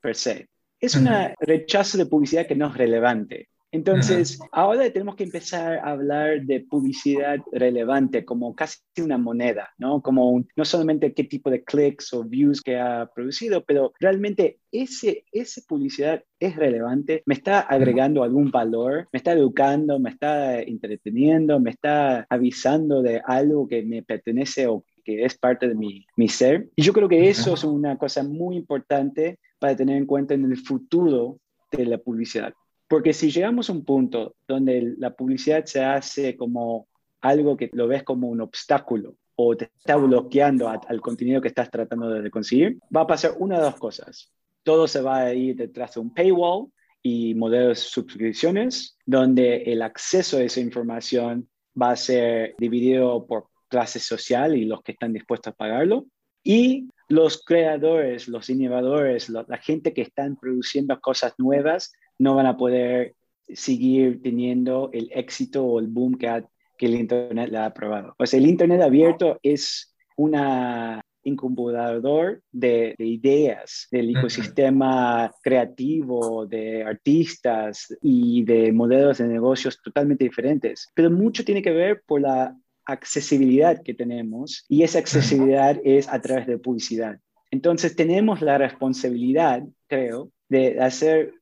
per 0.02 0.16
se, 0.16 0.50
es 0.80 0.96
un 0.96 1.08
rechazo 1.40 1.98
de 1.98 2.06
publicidad 2.06 2.48
que 2.48 2.56
no 2.56 2.68
es 2.68 2.76
relevante. 2.76 3.50
Entonces, 3.76 4.40
ahora 4.54 4.90
tenemos 4.90 5.18
que 5.18 5.26
empezar 5.26 5.80
a 5.80 5.92
hablar 5.92 6.44
de 6.44 6.62
publicidad 6.62 7.40
relevante 7.52 8.24
como 8.24 8.56
casi 8.56 8.80
una 9.00 9.18
moneda, 9.18 9.74
¿no? 9.78 10.02
Como 10.02 10.46
no 10.56 10.64
solamente 10.64 11.14
qué 11.14 11.26
tipo 11.26 11.50
de 11.50 11.62
clics 11.62 12.14
o 12.14 12.24
views 12.24 12.62
que 12.62 12.78
ha 12.80 13.10
producido, 13.14 13.66
pero 13.66 13.92
realmente 14.00 14.60
ese, 14.72 15.26
esa 15.30 15.62
publicidad 15.68 16.24
es 16.40 16.56
relevante, 16.56 17.22
me 17.26 17.34
está 17.34 17.60
agregando 17.60 18.24
algún 18.24 18.50
valor, 18.50 19.10
me 19.12 19.18
está 19.18 19.34
educando, 19.34 20.00
me 20.00 20.12
está 20.12 20.62
entreteniendo, 20.62 21.60
me 21.60 21.72
está 21.72 22.26
avisando 22.30 23.02
de 23.02 23.22
algo 23.26 23.68
que 23.68 23.84
me 23.84 24.04
pertenece 24.04 24.68
o 24.68 24.86
que 25.04 25.26
es 25.26 25.38
parte 25.38 25.68
de 25.68 25.76
mi, 25.76 26.06
mi 26.16 26.30
ser. 26.30 26.70
Y 26.78 26.84
yo 26.84 26.94
creo 26.94 27.10
que 27.10 27.28
eso 27.28 27.56
es 27.56 27.66
una 27.66 27.98
cosa 27.98 28.24
muy 28.24 28.56
importante 28.56 29.38
para 29.60 29.76
tener 29.76 29.98
en 29.98 30.06
cuenta 30.06 30.34
en 30.34 30.46
el 30.46 30.56
futuro 30.58 31.40
de 31.74 31.86
la 31.86 31.98
publicidad. 31.98 32.54
Porque 32.88 33.14
si 33.14 33.32
llegamos 33.32 33.70
a 33.70 33.74
un 33.74 33.84
punto 33.84 34.36
donde 34.48 34.96
la 34.98 35.16
publicidad 35.16 35.66
se 35.66 35.84
hace 35.84 36.38
como 36.38 36.88
algo 37.22 37.58
que 37.58 37.70
lo 37.74 37.88
ves 37.88 38.04
como 38.04 38.28
un 38.28 38.42
obstáculo 38.42 39.16
o 39.36 39.58
te 39.58 39.72
está 39.78 39.96
bloqueando 39.96 40.70
al 40.70 41.02
contenido 41.02 41.42
que 41.42 41.50
estás 41.50 41.70
tratando 41.70 42.10
de 42.10 42.32
conseguir, 42.32 42.78
va 42.96 43.02
a 43.02 43.08
pasar 43.08 43.34
una 43.40 43.58
de 43.58 43.64
dos 43.64 43.76
cosas. 43.76 44.32
Todo 44.64 44.88
se 44.88 45.02
va 45.02 45.18
a 45.18 45.34
ir 45.34 45.56
detrás 45.56 45.96
de 45.96 46.00
un 46.00 46.14
paywall 46.14 46.68
y 47.02 47.36
modelos 47.36 47.80
de 47.80 47.84
suscripciones, 47.84 48.98
donde 49.06 49.58
el 49.64 49.82
acceso 49.82 50.38
a 50.38 50.44
esa 50.44 50.60
información 50.60 51.50
va 51.80 51.92
a 51.92 51.96
ser 51.96 52.56
dividido 52.58 53.26
por 53.28 53.50
clase 53.68 54.00
social 54.00 54.56
y 54.56 54.66
los 54.66 54.82
que 54.82 54.94
están 54.94 55.12
dispuestos 55.12 55.52
a 55.52 55.56
pagarlo. 55.56 56.06
Y 56.44 56.88
los 57.10 57.44
creadores, 57.44 58.28
los 58.28 58.50
innovadores, 58.50 59.30
la 59.30 59.58
gente 59.58 59.94
que 59.94 60.04
están 60.04 60.38
produciendo 60.38 61.00
cosas 61.02 61.34
nuevas 61.38 61.92
no 62.18 62.36
van 62.36 62.46
a 62.46 62.58
poder 62.58 63.16
seguir 63.54 64.22
teniendo 64.22 64.90
el 64.94 65.10
éxito 65.14 65.64
o 65.66 65.80
el 65.80 65.88
boom 65.88 66.18
que, 66.18 66.44
que 66.78 66.86
el 66.88 66.96
Internet 66.96 67.50
le 67.50 67.58
ha 67.58 67.74
probado. 67.74 68.16
O 68.18 68.26
sea, 68.26 68.40
el 68.40 68.48
Internet 68.48 68.82
abierto 68.82 69.40
es 69.44 69.96
una 70.18 71.02
incubador 71.24 72.42
de, 72.52 72.94
de, 72.98 73.06
ideas 73.06 73.88
del 73.92 74.16
ecosistema 74.16 75.32
creativo, 75.42 76.46
de 76.46 76.84
artistas 76.84 77.88
y 78.02 78.44
de 78.44 78.72
modelos 78.72 79.18
de 79.18 79.28
negocios 79.28 79.82
totalmente 79.82 80.24
diferentes. 80.24 80.88
Pero 80.94 81.10
mucho 81.10 81.44
tiene 81.44 81.64
que 81.64 81.72
ver 81.72 82.04
por 82.06 82.22
la 82.22 82.56
accesibilidad 82.86 83.82
que 83.82 83.96
tenemos 83.96 84.64
y 84.70 84.84
esa 84.84 85.00
accesibilidad 85.00 85.80
es 85.84 86.08
a 86.08 86.22
través 86.22 86.46
de 86.46 86.60
publicidad. 86.60 87.20
Entonces 87.50 87.96
tenemos 87.96 88.42
la 88.42 88.58
responsabilidad, 88.58 89.64
creo, 89.88 90.32
de 90.50 90.80
hacer 90.80 91.34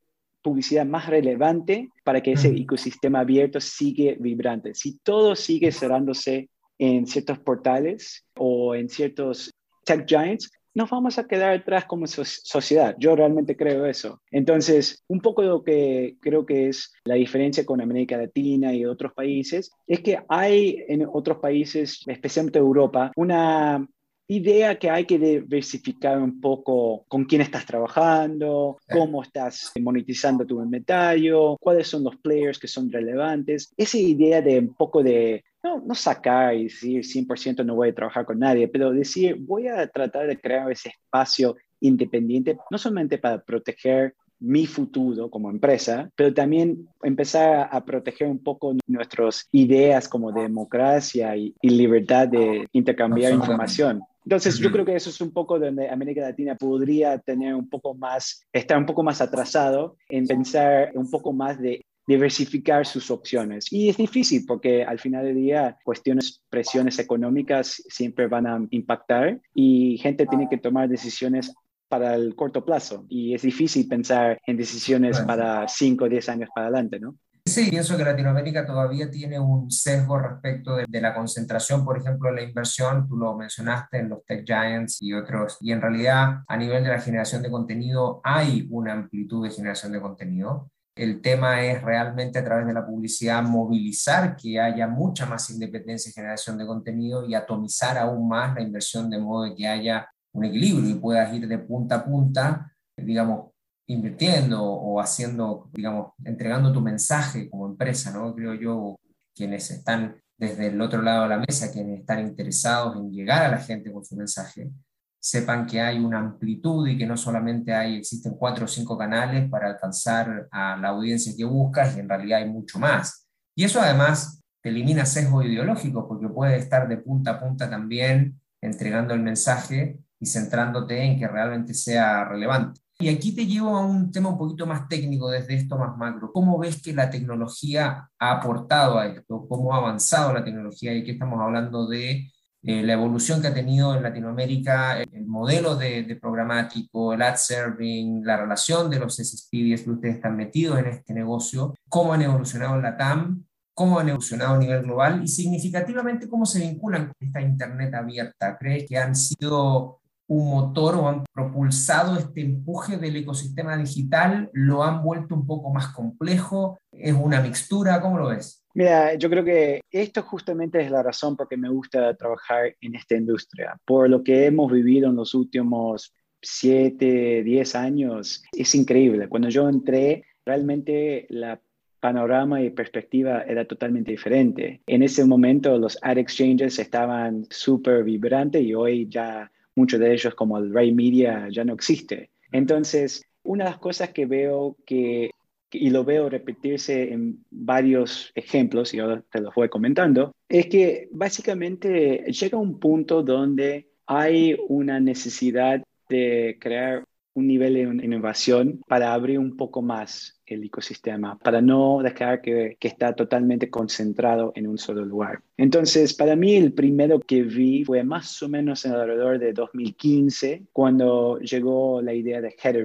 publicidad 0.44 0.86
más 0.86 1.08
relevante 1.08 1.90
para 2.04 2.22
que 2.22 2.34
ese 2.34 2.50
ecosistema 2.50 3.22
abierto 3.22 3.60
siga 3.60 4.14
vibrante. 4.20 4.76
Si 4.76 5.00
todo 5.00 5.36
sigue 5.36 5.72
cerrándose 5.72 6.50
en 6.78 7.08
ciertos 7.08 7.40
portales 7.40 8.26
o 8.36 8.76
en 8.76 8.90
ciertos 8.90 9.52
tech 9.86 10.06
giants, 10.06 10.52
nos 10.76 10.90
vamos 10.90 11.20
a 11.20 11.28
quedar 11.28 11.52
atrás 11.54 11.86
como 11.86 12.08
sociedad. 12.08 12.96
Yo 13.00 13.16
realmente 13.16 13.56
creo 13.56 13.86
eso. 13.86 14.22
Entonces, 14.32 15.04
un 15.08 15.20
poco 15.20 15.44
lo 15.44 15.64
que 15.64 16.16
creo 16.20 16.46
que 16.46 16.70
es 16.70 16.92
la 17.06 17.16
diferencia 17.16 17.66
con 17.66 17.80
América 17.80 18.18
Latina 18.18 18.74
y 18.74 18.86
otros 18.86 19.14
países 19.14 19.72
es 19.86 20.02
que 20.02 20.20
hay 20.28 20.84
en 20.88 21.08
otros 21.12 21.38
países, 21.38 22.02
especialmente 22.08 22.60
Europa, 22.60 23.12
una 23.16 23.88
idea 24.36 24.78
que 24.78 24.90
hay 24.90 25.06
que 25.06 25.20
diversificar 25.20 26.18
un 26.18 26.40
poco 26.40 27.06
con 27.08 27.26
quién 27.26 27.42
estás 27.42 27.66
trabajando, 27.66 28.78
cómo 28.92 29.24
estás 29.24 29.72
monetizando 29.80 30.46
tu 30.46 30.62
inventario, 30.62 31.58
cuáles 31.60 31.88
son 31.88 32.04
los 32.04 32.16
players 32.18 32.60
que 32.60 32.68
son 32.68 32.92
relevantes. 32.92 33.74
Esa 33.78 33.98
idea 33.98 34.42
de 34.42 34.60
un 34.60 34.74
poco 34.74 35.04
de 35.04 35.44
no, 35.64 35.82
no 35.86 35.96
sacar 35.96 36.56
y 36.56 36.66
decir 36.66 37.04
100% 37.04 37.66
no 37.66 37.76
voy 37.76 37.90
a 37.90 37.96
trabajar 37.96 38.26
con 38.26 38.40
nadie, 38.40 38.68
pero 38.68 38.92
decir 38.92 39.38
voy 39.40 39.68
a 39.68 39.88
tratar 39.88 40.28
de 40.28 40.40
crear 40.40 40.72
ese 40.72 40.90
espacio 40.90 41.56
independiente, 41.80 42.58
no 42.70 42.78
solamente 42.78 43.18
para 43.18 43.42
proteger 43.42 44.16
mi 44.40 44.66
futuro 44.66 45.30
como 45.30 45.50
empresa, 45.50 46.10
pero 46.18 46.34
también 46.34 46.90
empezar 47.02 47.70
a 47.72 47.86
proteger 47.86 48.28
un 48.28 48.40
poco 48.40 48.76
nuestras 48.88 49.48
ideas 49.54 50.10
como 50.10 50.34
democracia 50.34 51.36
y, 51.38 51.56
y 51.62 51.70
libertad 51.70 52.28
de 52.28 52.68
intercambiar 52.74 53.32
información. 53.32 54.02
Entonces, 54.26 54.58
yo 54.58 54.72
creo 54.72 54.86
que 54.86 54.96
eso 54.96 55.10
es 55.10 55.20
un 55.22 55.32
poco 55.32 55.60
donde 55.60 55.90
América 55.90 56.22
Latina 56.22 56.56
podría 56.56 57.18
tener 57.20 57.54
un 57.56 57.70
poco 57.70 57.94
más, 57.94 58.46
estar 58.54 58.78
un 58.78 58.86
poco 58.86 59.04
más 59.04 59.22
atrasado 59.22 59.98
en 60.10 60.26
pensar 60.28 60.92
un 60.96 61.10
poco 61.10 61.34
más 61.34 61.60
de 61.60 61.82
diversificar 62.08 62.86
sus 62.86 63.10
opciones. 63.12 63.72
Y 63.72 63.90
es 63.90 63.98
difícil 63.98 64.46
porque 64.46 64.84
al 64.84 65.00
final 65.00 65.26
del 65.26 65.36
día 65.36 65.78
cuestiones, 65.84 66.42
presiones 66.50 67.00
económicas 67.00 67.82
siempre 67.88 68.28
van 68.28 68.48
a 68.48 68.66
impactar 68.72 69.40
y 69.54 69.98
gente 69.98 70.26
tiene 70.26 70.48
que 70.50 70.58
tomar 70.58 70.90
decisiones 70.90 71.54
para 71.88 72.16
el 72.16 72.36
corto 72.36 72.66
plazo 72.66 73.06
y 73.08 73.36
es 73.36 73.44
difícil 73.44 73.88
pensar 73.88 74.40
en 74.48 74.58
decisiones 74.58 75.20
para 75.22 75.68
5 75.68 76.06
o 76.06 76.10
10 76.10 76.30
años 76.30 76.50
para 76.54 76.68
adelante, 76.68 77.00
¿no? 77.00 77.16
Sí, 77.46 77.70
pienso 77.70 77.98
que 77.98 78.06
Latinoamérica 78.06 78.66
todavía 78.66 79.12
tiene 79.12 79.38
un 79.38 79.70
sesgo 79.70 80.18
respecto 80.18 80.78
de, 80.78 81.02
la 81.02 81.14
concentración, 81.14 81.84
por 81.84 81.98
ejemplo, 81.98 82.30
de 82.30 82.36
la 82.36 82.42
inversión, 82.44 83.06
tú 83.06 83.18
lo 83.18 83.36
mencionaste 83.36 83.98
en 84.00 84.10
los 84.10 84.26
tech 84.26 84.46
giants 84.46 85.02
y 85.02 85.14
otros, 85.14 85.58
y 85.60 85.74
en 85.74 85.82
realidad 85.82 86.44
a 86.48 86.58
nivel 86.58 86.84
de 86.84 86.90
la 86.90 87.02
generación 87.02 87.44
de 87.44 87.52
contenido 87.52 88.22
hay 88.24 88.66
una 88.72 88.94
amplitud 88.94 89.44
de 89.44 89.52
generación 89.54 89.92
de 89.92 90.00
contenido. 90.00 90.72
El 90.96 91.22
tema 91.22 91.62
es 91.66 91.82
realmente 91.82 92.40
a 92.40 92.46
través 92.46 92.66
de 92.66 92.74
la 92.74 92.86
publicidad 92.86 93.44
movilizar 93.44 94.38
que 94.38 94.60
haya 94.60 94.88
mucha 94.88 95.26
más 95.26 95.50
independencia 95.50 96.10
y 96.10 96.14
generación 96.14 96.58
de 96.58 96.66
contenido 96.66 97.28
y 97.28 97.36
atomizar 97.36 97.98
aún 97.98 98.30
más 98.30 98.56
la 98.56 98.62
inversión 98.62 99.10
de 99.10 99.20
modo 99.20 99.54
que 99.54 99.68
haya 99.68 100.08
un 100.32 100.46
equilibrio 100.46 100.90
y 100.90 100.96
puedas 100.96 101.34
ir 101.34 101.48
de 101.48 101.58
punta 101.58 101.96
a 101.96 102.06
punta, 102.06 102.72
digamos, 102.96 103.53
invirtiendo 103.88 104.64
o 104.64 105.00
haciendo, 105.02 105.70
digamos, 105.74 106.14
entregando 106.24 106.72
tu 106.72 106.82
mensaje 106.82 107.50
como 107.50 107.68
empresa, 107.68 108.12
¿no? 108.12 108.34
Creo 108.34 108.54
yo, 108.54 109.00
quienes 109.36 109.70
están 109.72 110.16
desde 110.38 110.68
el 110.68 110.82
otro 110.82 111.02
lado 111.02 111.24
de 111.24 111.30
la 111.30 111.38
mesa, 111.38 111.72
quienes 111.72 112.00
están 112.00 112.20
interesados 112.20 112.96
en 112.96 113.12
llegar 113.12 113.44
a 113.44 113.50
la 113.50 113.60
gente 113.60 113.92
con 113.92 114.04
su 114.04 114.16
mensaje, 114.16 114.72
sepan 115.20 115.66
que 115.66 115.80
hay 115.80 116.00
una 116.00 116.20
amplitud 116.20 116.88
y 116.88 116.98
que 116.98 117.06
no 117.06 117.16
solamente 117.16 117.74
hay, 117.74 117.96
existen 117.96 118.36
cuatro 118.38 118.66
o 118.66 118.68
cinco 118.68 118.98
canales 118.98 119.50
para 119.50 119.68
alcanzar 119.68 120.48
a 120.52 120.76
la 120.76 120.90
audiencia 120.90 121.34
que 121.36 121.46
buscas, 121.46 121.96
y 121.96 122.02
en 122.02 122.10
realidad 122.10 122.40
hay 122.40 122.50
mucho 122.50 122.78
más. 122.78 123.28
Y 123.56 123.64
eso 123.64 123.80
además 123.80 124.44
elimina 124.62 125.06
sesgo 125.06 125.42
ideológico, 125.44 126.08
porque 126.08 126.28
puede 126.28 126.58
estar 126.58 126.88
de 126.88 126.98
punta 126.98 127.32
a 127.32 127.40
punta 127.40 127.70
también 127.70 128.40
entregando 128.62 129.14
el 129.14 129.22
mensaje 129.22 129.98
y 130.20 130.26
centrándote 130.26 131.02
en 131.02 131.20
que 131.20 131.28
realmente 131.28 131.74
sea 131.74 132.26
relevante. 132.26 132.82
Y 133.04 133.10
aquí 133.10 133.36
te 133.36 133.46
llevo 133.46 133.76
a 133.76 133.86
un 133.86 134.14
tema 134.14 134.30
un 134.30 134.38
poquito 134.38 134.66
más 134.66 134.88
técnico 134.88 135.30
desde 135.30 135.56
esto 135.56 135.78
más 135.78 135.98
macro. 135.98 136.32
¿Cómo 136.32 136.58
ves 136.58 136.82
que 136.82 136.94
la 136.94 137.10
tecnología 137.10 138.10
ha 138.18 138.32
aportado 138.32 138.98
a 138.98 139.08
esto? 139.08 139.46
¿Cómo 139.50 139.74
ha 139.74 139.78
avanzado 139.80 140.34
la 140.34 140.42
tecnología? 140.42 140.94
Y 140.94 141.02
aquí 141.02 141.12
estamos 141.12 141.42
hablando 141.42 141.86
de 141.86 142.32
eh, 142.62 142.82
la 142.82 142.94
evolución 142.94 143.42
que 143.42 143.48
ha 143.48 143.54
tenido 143.54 143.94
en 143.94 144.04
Latinoamérica, 144.04 145.02
el 145.02 145.26
modelo 145.26 145.76
de, 145.76 146.18
programático, 146.22 147.12
el 147.12 147.24
ad 147.24 147.36
serving, 147.36 148.24
la 148.24 148.38
relación 148.38 148.90
de 148.90 149.00
los 149.00 149.18
SSPs 149.18 149.84
que 149.84 149.92
ustedes 149.92 150.16
están 150.16 150.38
metidos 150.38 150.80
en 150.80 150.86
este 150.86 151.14
negocio, 151.14 151.76
cómo 151.90 152.14
han 152.14 152.22
evolucionado 152.22 152.76
en 152.78 152.84
la 152.84 152.96
TAM, 152.96 153.44
cómo 153.74 154.00
han 154.00 154.08
evolucionado 154.08 154.56
a 154.56 154.60
nivel 154.60 154.84
global 154.84 155.22
y 155.22 155.28
significativamente 155.28 156.30
cómo 156.30 156.46
se 156.46 156.62
vinculan 156.62 157.08
con 157.08 157.16
esta 157.20 157.42
Internet 157.42 157.94
abierta. 157.96 158.58
¿Crees 158.58 158.88
que 158.88 158.98
han 158.98 159.14
sido 159.14 160.00
un 160.34 160.50
motor 160.50 160.96
o 160.96 161.08
han 161.08 161.24
propulsado 161.32 162.18
este 162.18 162.42
empuje 162.42 162.98
del 162.98 163.16
ecosistema 163.18 163.78
digital? 163.78 164.50
¿Lo 164.54 164.84
han 164.84 165.04
vuelto 165.04 165.36
un 165.36 165.46
poco 165.46 165.72
más 165.72 165.88
complejo? 165.90 166.80
¿Es 166.92 167.14
una 167.14 167.42
mixtura? 167.42 168.02
¿Cómo 168.02 168.18
lo 168.18 168.30
ves? 168.30 168.64
Mira, 168.74 169.14
yo 169.14 169.30
creo 169.30 169.44
que 169.44 169.82
esto 169.92 170.24
justamente 170.24 170.82
es 170.82 170.90
la 170.90 171.04
razón 171.04 171.36
por 171.36 171.48
que 171.48 171.58
me 171.58 171.70
gusta 171.70 172.16
trabajar 172.16 172.76
en 172.82 172.96
esta 172.96 173.16
industria. 173.16 173.78
Por 173.86 174.10
lo 174.10 174.24
que 174.24 174.48
hemos 174.48 174.72
vivido 174.72 175.10
en 175.10 175.16
los 175.16 175.36
últimos 175.36 176.12
7, 176.42 177.44
10 177.44 177.76
años, 177.76 178.44
es 178.52 178.74
increíble. 178.74 179.30
Cuando 179.30 179.50
yo 179.50 179.70
entré, 179.70 180.26
realmente 180.46 181.28
la 181.30 181.62
panorama 182.00 182.62
y 182.62 182.72
perspectiva 182.72 183.44
era 183.44 183.66
totalmente 183.66 184.12
diferente. 184.12 184.82
En 184.88 185.04
ese 185.04 185.24
momento 185.24 185.78
los 185.78 185.98
ad 186.02 186.18
exchanges 186.18 186.80
estaban 186.80 187.46
súper 187.50 188.04
vibrantes 188.04 188.62
y 188.62 188.74
hoy 188.74 189.08
ya 189.08 189.50
muchos 189.76 190.00
de 190.00 190.14
ellos 190.14 190.36
como 190.36 190.58
el 190.58 190.74
Ray 190.74 190.94
Media 190.94 191.48
ya 191.50 191.64
no 191.64 191.74
existe. 191.74 192.30
Entonces, 192.52 193.24
una 193.44 193.66
de 193.66 193.72
las 193.72 193.80
cosas 193.80 194.10
que 194.10 194.26
veo 194.26 194.78
que 194.86 195.32
y 195.74 195.90
lo 195.90 196.06
veo 196.06 196.30
repetirse 196.30 197.12
en 197.12 197.44
varios 197.50 198.32
ejemplos, 198.36 198.94
y 198.94 199.00
ahora 199.00 199.24
te 199.32 199.42
los 199.42 199.54
voy 199.56 199.70
comentando, 199.70 200.32
es 200.48 200.68
que 200.68 201.10
básicamente 201.12 202.26
llega 202.32 202.58
un 202.58 202.80
punto 202.80 203.24
donde 203.24 203.88
hay 204.06 204.56
una 204.68 205.00
necesidad 205.00 205.84
de 206.10 206.58
crear 206.60 207.06
un 207.36 207.48
nivel 207.48 207.74
de 207.74 208.06
innovación 208.06 208.82
para 208.88 209.14
abrir 209.14 209.40
un 209.40 209.58
poco 209.58 209.82
más 209.82 210.40
el 210.46 210.64
ecosistema, 210.64 211.38
para 211.40 211.62
no 211.62 212.02
dejar 212.04 212.42
que, 212.42 212.78
que, 212.80 212.88
está 212.88 213.16
totalmente 213.16 213.70
concentrado 213.70 214.52
en 214.56 214.68
un 214.68 214.78
solo 214.78 215.04
lugar. 215.04 215.42
Entonces, 215.58 216.14
para 216.14 216.36
mí 216.36 216.56
el 216.56 216.74
primero 216.74 217.20
que 217.20 217.42
vi 217.42 217.86
fue 217.86 218.04
más 218.04 218.44
o 218.44 218.50
menos 218.50 218.86
alrededor 218.86 219.40
de 219.40 219.54
2015, 219.54 220.66
cuando 220.72 221.40
llegó 221.40 222.02
la 222.02 222.14
idea 222.14 222.42
de 222.42 222.56
header. 222.62 222.84